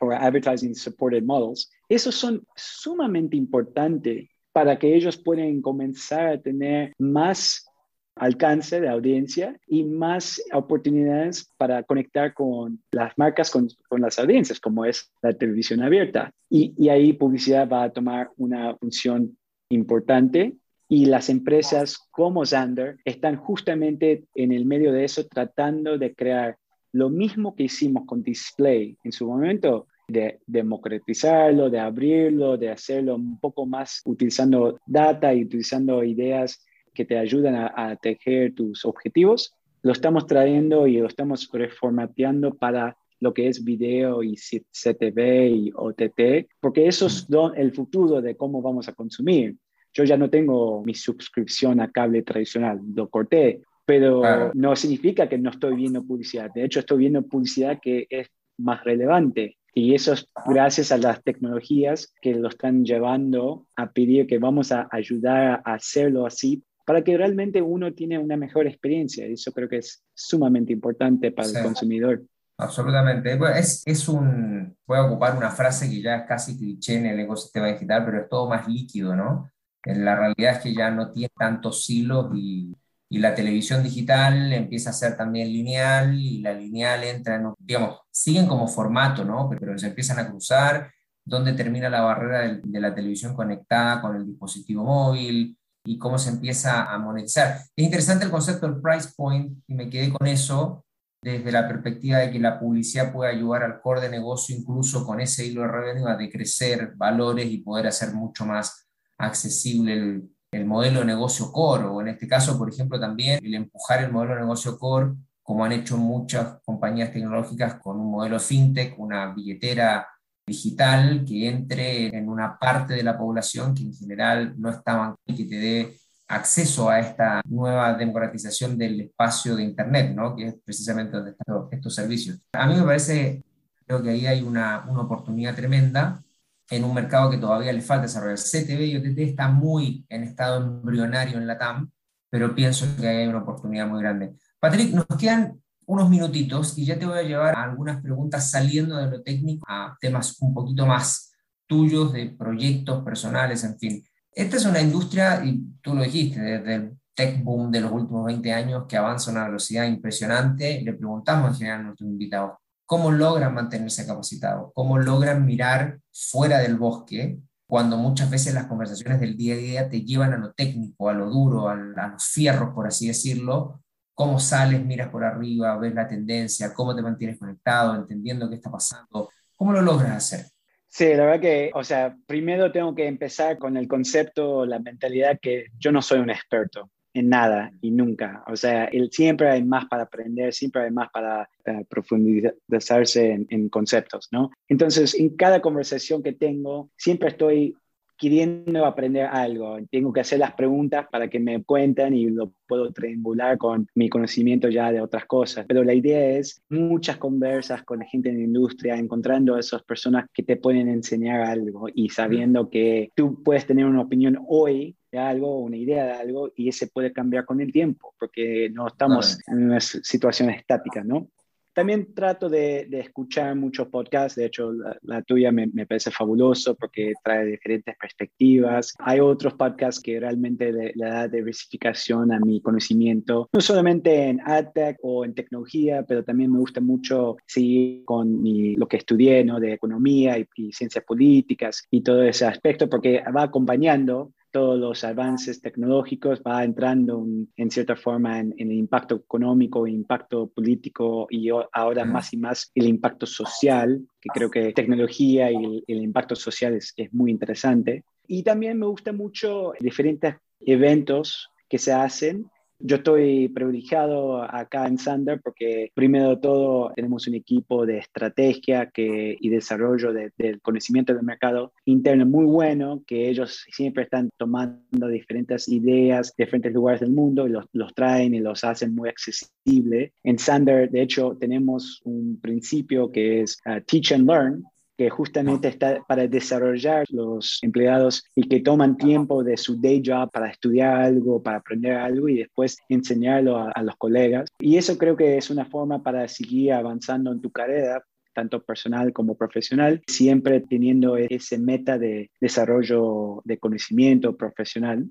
o 0.00 0.10
Advertising 0.12 0.74
Supported 0.74 1.22
Models, 1.22 1.70
esos 1.88 2.14
son 2.14 2.46
sumamente 2.54 3.36
importantes 3.36 4.28
para 4.56 4.78
que 4.78 4.96
ellos 4.96 5.18
puedan 5.18 5.60
comenzar 5.60 6.28
a 6.28 6.40
tener 6.40 6.94
más 6.96 7.68
alcance 8.14 8.80
de 8.80 8.88
audiencia 8.88 9.54
y 9.66 9.84
más 9.84 10.42
oportunidades 10.50 11.52
para 11.58 11.82
conectar 11.82 12.32
con 12.32 12.82
las 12.90 13.12
marcas, 13.18 13.50
con, 13.50 13.68
las 14.00 14.18
audiencias, 14.18 14.58
como 14.58 14.86
es 14.86 15.12
la 15.20 15.34
televisión 15.34 15.82
abierta. 15.82 16.30
Y, 16.48 16.72
y, 16.78 16.88
ahí 16.88 17.12
publicidad 17.12 17.68
va 17.68 17.82
a 17.82 17.90
tomar 17.90 18.30
una 18.38 18.74
función 18.78 19.36
importante 19.68 20.56
y 20.88 21.04
las 21.04 21.28
empresas 21.28 21.98
como 22.10 22.46
Zander 22.46 22.96
están 23.04 23.36
justamente 23.36 24.24
en 24.34 24.52
el 24.52 24.64
medio 24.64 24.90
de 24.90 25.04
eso 25.04 25.26
tratando 25.26 25.98
de 25.98 26.14
crear 26.14 26.56
lo 26.92 27.10
mismo 27.10 27.54
que 27.54 27.64
hicimos 27.64 28.06
con 28.06 28.22
Display 28.22 28.96
en 29.04 29.12
su 29.12 29.26
momento, 29.26 29.86
de 30.08 30.38
democratizarlo, 30.46 31.68
de 31.68 31.80
abrirlo, 31.80 32.56
de 32.56 32.70
hacerlo 32.70 33.16
un 33.16 33.38
poco 33.40 33.66
más 33.66 34.02
utilizando 34.04 34.78
data 34.86 35.34
y 35.34 35.44
utilizando 35.44 36.04
ideas 36.04 36.64
que 36.94 37.04
te 37.04 37.18
ayudan 37.18 37.56
a, 37.56 37.96
tejer 37.96 38.54
tus 38.54 38.84
objetivos, 38.84 39.54
lo 39.82 39.92
estamos 39.92 40.26
trayendo 40.26 40.86
y 40.86 40.98
lo 40.98 41.06
estamos 41.06 41.48
reformateando 41.52 42.54
para 42.54 42.96
lo 43.20 43.34
que 43.34 43.48
es 43.48 43.64
video 43.64 44.22
y 44.22 44.36
CTV 44.36 45.48
y 45.48 45.72
OTT, 45.74 46.48
porque 46.60 46.86
eso 46.86 47.06
es 47.06 47.26
el 47.56 47.72
futuro 47.72 48.22
de 48.22 48.36
cómo 48.36 48.62
vamos 48.62 48.88
a 48.88 48.94
consumir. 48.94 49.56
Yo 49.92 50.04
ya 50.04 50.16
no 50.16 50.30
tengo 50.30 50.82
mi 50.84 50.94
suscripción 50.94 51.80
a 51.80 51.90
cable 51.90 52.22
tradicional, 52.22 52.80
lo 52.94 53.08
corté, 53.08 53.62
pero 53.84 54.52
no 54.54 54.74
significa 54.76 55.28
que 55.28 55.38
no 55.38 55.50
estoy 55.50 55.76
viendo 55.76 56.04
publicidad. 56.04 56.50
De 56.54 56.64
hecho, 56.64 56.80
estoy 56.80 56.98
viendo 56.98 57.22
publicidad 57.22 57.78
que 57.80 58.06
es 58.10 58.28
más 58.58 58.82
relevante. 58.84 59.56
Y 59.78 59.94
eso 59.94 60.14
es 60.14 60.26
gracias 60.46 60.90
a 60.90 60.96
las 60.96 61.22
tecnologías 61.22 62.10
que 62.22 62.32
lo 62.32 62.48
están 62.48 62.82
llevando 62.82 63.66
a 63.76 63.92
pedir 63.92 64.26
que 64.26 64.38
vamos 64.38 64.72
a 64.72 64.88
ayudar 64.90 65.60
a 65.66 65.74
hacerlo 65.74 66.24
así 66.24 66.64
para 66.86 67.04
que 67.04 67.14
realmente 67.14 67.60
uno 67.60 67.92
tiene 67.92 68.18
una 68.18 68.38
mejor 68.38 68.66
experiencia. 68.66 69.26
Eso 69.26 69.52
creo 69.52 69.68
que 69.68 69.76
es 69.76 70.02
sumamente 70.14 70.72
importante 70.72 71.30
para 71.30 71.48
el 71.48 71.62
consumidor. 71.62 72.22
Absolutamente. 72.56 73.38
Es, 73.58 73.82
es 73.84 74.08
un, 74.08 74.74
voy 74.86 74.96
a 74.96 75.04
ocupar 75.04 75.36
una 75.36 75.50
frase 75.50 75.90
que 75.90 76.00
ya 76.00 76.16
es 76.16 76.22
casi 76.26 76.56
cliché 76.56 76.94
en 76.94 77.06
el 77.06 77.20
ecosistema 77.20 77.66
digital, 77.66 78.02
pero 78.06 78.22
es 78.22 78.28
todo 78.30 78.48
más 78.48 78.66
líquido, 78.66 79.14
¿no? 79.14 79.50
La 79.84 80.16
realidad 80.16 80.52
es 80.52 80.58
que 80.60 80.74
ya 80.74 80.90
no 80.90 81.12
tiene 81.12 81.28
tantos 81.38 81.90
hilos 81.90 82.30
y 82.34 82.74
y 83.08 83.18
la 83.18 83.34
televisión 83.34 83.82
digital 83.82 84.52
empieza 84.52 84.90
a 84.90 84.94
ser 84.94 85.16
también 85.16 85.48
lineal 85.48 86.14
y 86.18 86.40
la 86.40 86.52
lineal 86.52 87.04
entra 87.04 87.36
en, 87.36 87.52
digamos, 87.58 88.00
siguen 88.10 88.46
como 88.46 88.66
formato, 88.66 89.24
¿no? 89.24 89.48
Pero 89.48 89.78
se 89.78 89.88
empiezan 89.88 90.18
a 90.18 90.28
cruzar, 90.28 90.90
dónde 91.24 91.52
termina 91.52 91.88
la 91.88 92.02
barrera 92.02 92.60
de, 92.62 92.80
la 92.80 92.94
televisión 92.94 93.34
conectada 93.34 94.00
con 94.00 94.16
el 94.16 94.26
dispositivo 94.26 94.84
móvil 94.84 95.56
y 95.84 95.98
cómo 95.98 96.18
se 96.18 96.30
empieza 96.30 96.92
a 96.92 96.98
monetizar. 96.98 97.60
Es 97.76 97.84
interesante 97.84 98.24
el 98.24 98.30
concepto 98.30 98.66
del 98.66 98.80
price 98.80 99.10
point 99.16 99.56
y 99.68 99.74
me 99.74 99.88
quedé 99.88 100.12
con 100.12 100.26
eso 100.26 100.84
desde 101.22 101.50
la 101.50 101.66
perspectiva 101.66 102.18
de 102.18 102.30
que 102.30 102.38
la 102.38 102.58
publicidad 102.58 103.12
puede 103.12 103.32
ayudar 103.32 103.62
al 103.62 103.80
core 103.80 104.02
de 104.02 104.10
negocio 104.10 104.54
incluso 104.56 105.04
con 105.04 105.20
ese 105.20 105.46
hilo 105.46 105.62
de 105.62 105.68
revenue 105.68 106.08
a 106.08 106.16
decrecer 106.16 106.92
valores 106.96 107.46
y 107.46 107.58
poder 107.58 107.86
hacer 107.86 108.12
mucho 108.12 108.44
más 108.44 108.88
accesible 109.18 109.94
el, 109.94 110.35
el 110.50 110.64
modelo 110.66 111.00
de 111.00 111.06
negocio 111.06 111.52
core, 111.52 111.84
o 111.84 112.00
en 112.00 112.08
este 112.08 112.28
caso, 112.28 112.56
por 112.58 112.68
ejemplo, 112.68 112.98
también 112.98 113.44
el 113.44 113.54
empujar 113.54 114.02
el 114.02 114.12
modelo 114.12 114.34
de 114.34 114.40
negocio 114.40 114.78
core, 114.78 115.12
como 115.42 115.64
han 115.64 115.72
hecho 115.72 115.96
muchas 115.96 116.58
compañías 116.64 117.12
tecnológicas 117.12 117.74
con 117.76 118.00
un 118.00 118.10
modelo 118.10 118.40
fintech, 118.40 118.98
una 118.98 119.32
billetera 119.32 120.08
digital 120.46 121.24
que 121.26 121.48
entre 121.48 122.06
en 122.16 122.28
una 122.28 122.58
parte 122.58 122.94
de 122.94 123.02
la 123.02 123.18
población 123.18 123.74
que 123.74 123.82
en 123.82 123.92
general 123.92 124.54
no 124.58 124.70
está 124.70 125.14
y 125.26 125.34
que 125.34 125.44
te 125.44 125.56
dé 125.56 125.96
acceso 126.28 126.88
a 126.90 127.00
esta 127.00 127.42
nueva 127.48 127.94
democratización 127.94 128.76
del 128.76 129.00
espacio 129.02 129.56
de 129.56 129.62
Internet, 129.62 130.14
¿no? 130.14 130.34
que 130.34 130.48
es 130.48 130.56
precisamente 130.64 131.16
donde 131.16 131.32
están 131.32 131.68
estos 131.70 131.94
servicios. 131.94 132.40
A 132.52 132.66
mí 132.66 132.74
me 132.74 132.82
parece, 132.82 133.44
creo 133.86 134.02
que 134.02 134.10
ahí 134.10 134.26
hay 134.26 134.42
una, 134.42 134.84
una 134.88 135.02
oportunidad 135.02 135.54
tremenda 135.54 136.22
en 136.70 136.84
un 136.84 136.94
mercado 136.94 137.30
que 137.30 137.38
todavía 137.38 137.72
le 137.72 137.80
falta 137.80 138.02
desarrollar. 138.02 138.38
CTV 138.38 138.86
y 138.86 138.96
OTT 138.96 139.18
está 139.18 139.48
muy 139.48 140.04
en 140.08 140.24
estado 140.24 140.62
embrionario 140.62 141.38
en 141.38 141.46
la 141.46 141.58
TAM, 141.58 141.90
pero 142.30 142.54
pienso 142.54 142.86
que 143.00 143.06
hay 143.06 143.26
una 143.26 143.38
oportunidad 143.38 143.86
muy 143.86 144.00
grande. 144.00 144.34
Patrick, 144.58 144.92
nos 144.92 145.06
quedan 145.18 145.60
unos 145.86 146.10
minutitos 146.10 146.76
y 146.76 146.84
ya 146.84 146.98
te 146.98 147.06
voy 147.06 147.18
a 147.18 147.22
llevar 147.22 147.54
a 147.54 147.62
algunas 147.62 148.02
preguntas 148.02 148.50
saliendo 148.50 148.96
de 148.96 149.10
lo 149.10 149.22
técnico 149.22 149.64
a 149.68 149.96
temas 150.00 150.36
un 150.40 150.52
poquito 150.52 150.86
más 150.86 151.32
tuyos, 151.66 152.12
de 152.12 152.30
proyectos 152.30 153.02
personales, 153.04 153.64
en 153.64 153.78
fin. 153.78 154.04
Esta 154.32 154.56
es 154.56 154.64
una 154.66 154.80
industria, 154.80 155.44
y 155.44 155.60
tú 155.80 155.94
lo 155.94 156.02
dijiste, 156.02 156.40
desde 156.40 156.74
el 156.74 156.98
tech 157.14 157.42
boom 157.42 157.70
de 157.70 157.80
los 157.80 157.90
últimos 157.90 158.26
20 158.26 158.52
años 158.52 158.84
que 158.86 158.96
avanza 158.96 159.30
a 159.30 159.34
una 159.34 159.46
velocidad 159.46 159.86
impresionante. 159.86 160.80
Le 160.82 160.92
preguntamos 160.92 161.50
en 161.50 161.56
general 161.56 161.80
a 161.80 161.82
nuestros 161.84 162.10
invitados, 162.10 162.58
¿Cómo 162.86 163.10
logran 163.10 163.52
mantenerse 163.52 164.06
capacitados? 164.06 164.70
¿Cómo 164.72 164.96
logran 164.98 165.44
mirar 165.44 165.98
fuera 166.12 166.58
del 166.60 166.76
bosque 166.76 167.38
cuando 167.66 167.96
muchas 167.96 168.30
veces 168.30 168.54
las 168.54 168.66
conversaciones 168.66 169.20
del 169.20 169.36
día 169.36 169.54
a 169.54 169.58
día 169.58 169.88
te 169.88 170.02
llevan 170.02 170.32
a 170.32 170.38
lo 170.38 170.52
técnico, 170.52 171.08
a 171.08 171.12
lo 171.12 171.28
duro, 171.28 171.68
a, 171.68 171.74
los 171.74 172.24
fierros, 172.24 172.72
por 172.72 172.86
así 172.86 173.08
decirlo? 173.08 173.82
¿Cómo 174.14 174.38
sales, 174.38 174.84
miras 174.84 175.08
por 175.08 175.24
arriba, 175.24 175.76
ves 175.78 175.94
la 175.94 176.06
tendencia, 176.06 176.72
cómo 176.72 176.94
te 176.94 177.02
mantienes 177.02 177.38
conectado, 177.38 177.96
entendiendo 177.96 178.48
qué 178.48 178.54
está 178.54 178.70
pasando? 178.70 179.30
¿Cómo 179.56 179.72
lo 179.72 179.82
logras 179.82 180.12
hacer? 180.12 180.46
Sí, 180.86 181.08
la 181.14 181.24
verdad 181.24 181.40
que, 181.40 181.72
o 181.74 181.82
sea, 181.82 182.16
primero 182.26 182.70
tengo 182.70 182.94
que 182.94 183.08
empezar 183.08 183.58
con 183.58 183.76
el 183.76 183.88
concepto, 183.88 184.64
la 184.64 184.78
mentalidad 184.78 185.38
que 185.42 185.66
yo 185.76 185.90
no 185.90 186.00
soy 186.00 186.20
un 186.20 186.30
experto 186.30 186.88
en 187.16 187.30
nada 187.30 187.72
y 187.80 187.90
nunca. 187.90 188.44
O 188.46 188.56
sea, 188.56 188.84
el, 188.84 189.10
siempre 189.10 189.48
hay 189.48 189.64
más 189.64 189.86
para 189.86 190.02
aprender, 190.02 190.52
siempre 190.52 190.82
hay 190.82 190.90
más 190.90 191.08
para 191.10 191.48
profundizarse 191.88 193.46
en, 193.48 193.68
conceptos, 193.70 194.28
¿no? 194.30 194.50
Entonces, 194.68 195.14
en 195.14 195.30
cada 195.30 195.60
conversación 195.60 196.22
que 196.22 196.32
tengo, 196.32 196.90
siempre 196.96 197.30
estoy 197.30 197.74
queriendo 198.18 198.84
aprender 198.84 199.26
algo. 199.26 199.78
Tengo 199.90 200.12
que 200.12 200.20
hacer 200.20 200.38
las 200.38 200.54
preguntas 200.54 201.06
para 201.10 201.28
que 201.28 201.40
me 201.40 201.62
cuenten 201.64 202.14
y 202.14 202.26
lo 202.26 202.52
puedo 202.66 202.92
triangular 202.92 203.58
con 203.58 203.88
mi 203.94 204.08
conocimiento 204.08 204.68
ya 204.68 204.92
de 204.92 205.00
otras 205.00 205.26
cosas. 205.26 205.66
Pero 205.66 205.84
la 205.84 205.94
idea 205.94 206.38
es 206.38 206.62
muchas 206.68 207.18
conversas 207.18 207.82
con 207.82 208.00
gente 208.02 208.30
en 208.30 208.38
la 208.38 208.44
industria, 208.44 208.96
encontrando 208.96 209.54
a 209.54 209.60
esas 209.60 209.82
personas 209.82 210.26
que 210.32 210.42
te 210.42 210.56
pueden 210.56 210.88
enseñar 210.88 211.42
algo 211.42 211.88
y 211.94 212.08
sabiendo 212.08 212.70
que 212.70 213.10
tú 213.14 213.42
puedes 213.42 213.66
tener 213.66 213.84
una 213.84 214.02
opinión 214.02 214.38
hoy 214.48 214.96
de 215.16 215.28
algo, 215.28 215.58
una 215.58 215.76
idea 215.76 216.04
de 216.04 216.12
algo, 216.12 216.52
y 216.56 216.68
ese 216.68 216.88
puede 216.88 217.12
cambiar 217.12 217.44
con 217.44 217.60
el 217.60 217.72
tiempo, 217.72 218.14
porque 218.18 218.68
no 218.70 218.86
estamos 218.86 219.38
en 219.48 219.64
una 219.64 219.80
situación 219.80 220.50
estática, 220.50 221.02
¿no? 221.02 221.28
También 221.76 222.14
trato 222.14 222.48
de, 222.48 222.88
escuchar 222.90 223.54
muchos 223.54 223.88
podcasts, 223.88 224.34
de 224.34 224.46
hecho 224.46 224.72
la, 225.02 225.20
tuya 225.20 225.52
me, 225.52 225.68
parece 225.86 226.10
fabuloso 226.10 226.74
porque 226.74 227.12
trae 227.22 227.44
diferentes 227.44 227.94
perspectivas. 228.00 228.94
Hay 228.98 229.20
otros 229.20 229.52
podcasts 229.52 230.00
que 230.00 230.18
realmente 230.18 230.72
le, 230.72 230.94
da 230.96 231.28
diversificación 231.28 232.32
a 232.32 232.40
mi 232.40 232.62
conocimiento, 232.62 233.50
no 233.52 233.60
solamente 233.60 234.28
en 234.30 234.40
AdTech 234.40 234.96
o 235.02 235.26
en 235.26 235.34
tecnología, 235.34 236.02
pero 236.08 236.24
también 236.24 236.50
me 236.50 236.60
gusta 236.60 236.80
mucho 236.80 237.36
seguir 237.44 238.06
con 238.06 238.40
lo 238.42 238.88
que 238.88 238.96
estudié 238.96 239.44
¿no? 239.44 239.60
de 239.60 239.74
economía 239.74 240.38
y, 240.38 240.48
y 240.54 240.72
ciencias 240.72 241.04
políticas 241.04 241.86
y 241.90 242.00
todo 242.00 242.22
ese 242.22 242.46
aspecto 242.46 242.88
porque 242.88 243.22
va 243.36 243.42
acompañando 243.42 244.32
todos 244.56 244.78
los 244.78 245.04
avances 245.04 245.60
tecnológicos, 245.60 246.40
va 246.40 246.64
entrando 246.64 247.26
en 247.56 247.70
cierta 247.70 247.94
forma 247.94 248.40
en, 248.40 248.54
el 248.56 248.72
impacto 248.72 249.16
económico, 249.16 249.86
impacto 249.86 250.46
político 250.48 251.26
y 251.28 251.50
ahora 251.72 252.06
más 252.06 252.32
y 252.32 252.38
más 252.38 252.70
el 252.74 252.86
impacto 252.86 253.26
social, 253.26 254.00
que 254.18 254.30
creo 254.32 254.50
que 254.50 254.72
tecnología 254.72 255.52
y 255.52 255.84
el, 255.86 256.02
impacto 256.02 256.34
social 256.34 256.72
es, 256.72 256.94
es 256.96 257.12
muy 257.12 257.30
interesante. 257.30 258.04
Y 258.26 258.44
también 258.44 258.78
me 258.78 258.86
gusta 258.86 259.12
mucho 259.12 259.74
diferentes 259.78 260.36
eventos 260.60 261.50
que 261.68 261.76
se 261.76 261.92
hacen 261.92 262.46
yo 262.78 262.96
estoy 262.96 263.48
privilegiado 263.48 264.42
acá 264.42 264.86
en 264.86 264.98
Sander 264.98 265.40
porque 265.40 265.90
primero 265.94 266.30
de 266.30 266.36
todo 266.36 266.92
tenemos 266.94 267.26
un 267.26 267.34
equipo 267.34 267.86
de 267.86 267.98
estrategia 267.98 268.90
y 268.96 269.48
desarrollo 269.48 270.12
del 270.12 270.60
conocimiento 270.60 271.14
del 271.14 271.22
mercado 271.22 271.72
interno 271.84 272.26
muy 272.26 272.44
bueno, 272.44 273.02
que 273.06 273.28
ellos 273.28 273.66
siempre 273.70 274.04
están 274.04 274.30
tomando 274.36 275.08
diferentes 275.08 275.68
ideas 275.68 276.34
de 276.36 276.44
diferentes 276.44 276.72
lugares 276.72 277.00
del 277.00 277.12
mundo 277.12 277.46
y 277.46 277.50
los, 277.50 277.66
los 277.72 277.94
traen 277.94 278.34
y 278.34 278.40
los 278.40 278.64
hacen 278.64 278.94
muy 278.94 279.08
accesibles. 279.08 280.12
En 280.22 280.38
Sander, 280.38 280.90
de 280.90 281.02
hecho, 281.02 281.36
tenemos 281.38 282.00
un 282.04 282.38
principio 282.40 283.10
que 283.10 283.42
es 283.42 283.58
uh, 283.66 283.80
Teach 283.86 284.12
and 284.12 284.28
Learn, 284.28 284.64
que 284.96 285.10
justamente 285.10 285.68
está 285.68 286.02
para 286.06 286.26
desarrollar 286.26 287.04
los 287.10 287.58
empleados 287.62 288.24
y 288.34 288.48
que 288.48 288.60
toman 288.60 288.96
tiempo 288.96 289.44
de 289.44 289.56
su 289.56 289.80
day 289.80 290.02
job 290.04 290.30
para 290.30 290.48
estudiar 290.48 291.02
algo, 291.02 291.42
para 291.42 291.58
aprender 291.58 291.92
algo 291.92 292.28
y 292.28 292.38
después 292.38 292.78
enseñarlo 292.88 293.58
a, 293.58 293.82
los 293.82 293.96
colegas. 293.96 294.48
Y 294.58 294.76
eso 294.76 294.96
creo 294.98 295.16
que 295.16 295.36
es 295.36 295.50
una 295.50 295.64
forma 295.64 296.02
para 296.02 296.26
seguir 296.28 296.72
avanzando 296.72 297.30
en 297.32 297.40
tu 297.40 297.50
carrera 297.50 298.02
tanto 298.34 298.62
personal 298.62 299.12
como 299.14 299.34
profesional, 299.34 300.02
siempre 300.06 300.60
teniendo 300.60 301.16
ese 301.16 301.58
meta 301.58 301.98
de 301.98 302.30
desarrollo 302.38 303.40
de 303.44 303.58
conocimiento 303.58 304.36
profesional. 304.36 305.06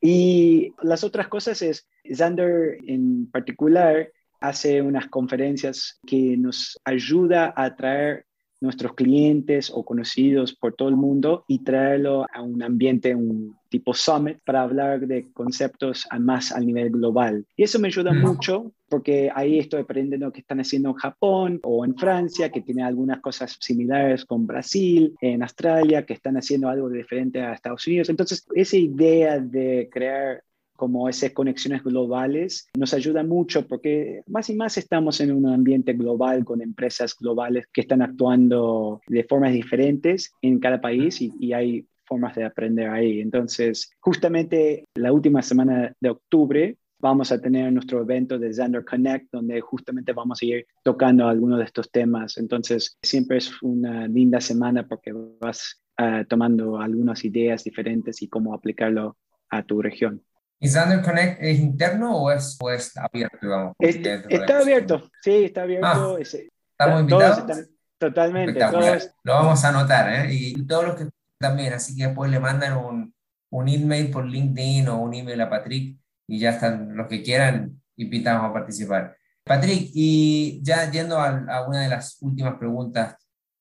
Y 0.00 0.72
las 0.82 1.04
otras 1.04 1.28
cosas 1.28 1.62
es, 1.62 1.86
Xander 2.04 2.78
en 2.86 3.30
particular 3.30 4.10
hace 4.40 4.82
unas 4.82 5.08
conferencias 5.08 5.98
que 6.06 6.36
nos 6.36 6.78
ayuda 6.84 7.54
a 7.56 7.74
traer 7.76 8.26
nuestros 8.64 8.94
clientes 8.94 9.70
o 9.72 9.84
conocidos 9.84 10.54
por 10.54 10.74
todo 10.74 10.88
el 10.88 10.96
mundo 10.96 11.44
y 11.46 11.60
traerlo 11.60 12.26
a 12.32 12.42
un 12.42 12.62
ambiente, 12.62 13.14
un 13.14 13.56
tipo 13.68 13.94
summit, 13.94 14.38
para 14.44 14.62
hablar 14.62 15.06
de 15.06 15.30
conceptos 15.32 16.06
más 16.20 16.52
a 16.52 16.60
nivel 16.60 16.90
global. 16.90 17.44
Y 17.56 17.64
eso 17.64 17.78
me 17.78 17.88
ayuda 17.88 18.12
mm. 18.12 18.20
mucho 18.20 18.72
porque 18.88 19.30
ahí 19.34 19.58
estoy 19.58 19.80
aprendiendo 19.80 20.30
qué 20.32 20.40
están 20.40 20.60
haciendo 20.60 20.90
en 20.90 20.94
Japón 20.94 21.60
o 21.64 21.84
en 21.84 21.96
Francia, 21.96 22.50
que 22.50 22.60
tiene 22.60 22.84
algunas 22.84 23.20
cosas 23.20 23.56
similares 23.60 24.24
con 24.24 24.46
Brasil, 24.46 25.14
en 25.20 25.42
Australia, 25.42 26.06
que 26.06 26.14
están 26.14 26.36
haciendo 26.36 26.68
algo 26.68 26.88
diferente 26.88 27.40
a 27.40 27.54
Estados 27.54 27.86
Unidos. 27.86 28.08
Entonces, 28.08 28.46
esa 28.54 28.76
idea 28.76 29.40
de 29.40 29.88
crear 29.90 30.42
como 30.76 31.08
esas 31.08 31.32
conexiones 31.32 31.82
globales 31.82 32.68
nos 32.76 32.94
ayuda 32.94 33.22
mucho 33.22 33.66
porque 33.66 34.22
más 34.26 34.50
y 34.50 34.54
más 34.54 34.76
estamos 34.76 35.20
en 35.20 35.32
un 35.32 35.46
ambiente 35.46 35.92
global 35.92 36.44
con 36.44 36.60
empresas 36.60 37.16
globales 37.18 37.66
que 37.72 37.82
están 37.82 38.02
actuando 38.02 39.00
de 39.06 39.24
formas 39.24 39.52
diferentes 39.52 40.32
en 40.42 40.58
cada 40.58 40.80
país 40.80 41.20
y, 41.20 41.52
hay 41.54 41.86
formas 42.06 42.34
de 42.34 42.44
aprender 42.44 42.90
ahí. 42.90 43.20
Entonces, 43.20 43.90
justamente 44.00 44.84
la 44.94 45.12
última 45.12 45.40
semana 45.40 45.94
de 46.00 46.10
octubre 46.10 46.76
vamos 46.98 47.30
a 47.30 47.40
tener 47.40 47.72
nuestro 47.72 48.00
evento 48.02 48.38
de 48.38 48.52
Xander 48.52 48.84
Connect, 48.84 49.28
donde 49.30 49.60
justamente 49.60 50.12
vamos 50.12 50.42
a 50.42 50.44
ir 50.44 50.66
tocando 50.82 51.28
algunos 51.28 51.58
de 51.58 51.64
estos 51.64 51.90
temas. 51.90 52.36
Entonces, 52.36 52.98
siempre 53.02 53.38
es 53.38 53.62
una 53.62 54.08
linda 54.08 54.40
semana 54.40 54.86
porque 54.86 55.12
vas 55.40 55.82
ah, 55.96 56.24
tomando 56.28 56.78
algunas 56.78 57.24
ideas 57.24 57.62
diferentes 57.62 58.20
y 58.20 58.28
cómo 58.28 58.52
aplicarlo 58.52 59.16
a 59.50 59.62
tu 59.62 59.80
región. 59.80 60.22
¿Y 60.64 61.02
Connect 61.02 61.42
es 61.42 61.58
interno 61.58 62.16
o 62.16 62.30
es, 62.30 62.56
abierto? 62.96 63.74
está 63.78 64.58
abierto, 64.60 65.10
sí, 65.22 65.44
está 65.44 65.62
abierto. 65.62 65.86
Ah, 65.86 66.16
¿Estamos 66.18 67.00
invitados? 67.00 67.68
totalmente. 67.98 68.58
Lo 69.24 69.34
vamos 69.34 69.62
a 69.62 69.68
anotar, 69.68 70.26
¿eh? 70.26 70.32
Y 70.32 70.66
todos 70.66 70.86
los 70.86 70.96
que 70.96 71.08
también, 71.38 71.74
así 71.74 71.94
que 71.94 72.06
después 72.06 72.30
le 72.30 72.40
mandan 72.40 72.78
un, 72.78 73.14
un 73.50 73.68
email 73.68 74.10
por 74.10 74.24
LinkedIn 74.24 74.88
o 74.88 75.02
un 75.02 75.12
email 75.12 75.42
a 75.42 75.50
Patrick 75.50 75.98
y 76.26 76.38
ya 76.38 76.52
están 76.52 76.96
los 76.96 77.08
que 77.08 77.22
quieran 77.22 77.82
invitados 77.96 78.44
a 78.44 78.52
participar. 78.52 79.18
Patrick, 79.44 79.90
y 79.92 80.62
ya 80.62 80.90
yendo 80.90 81.20
a, 81.20 81.66
una 81.68 81.82
de 81.82 81.88
las 81.90 82.16
últimas 82.22 82.54
preguntas, 82.56 83.16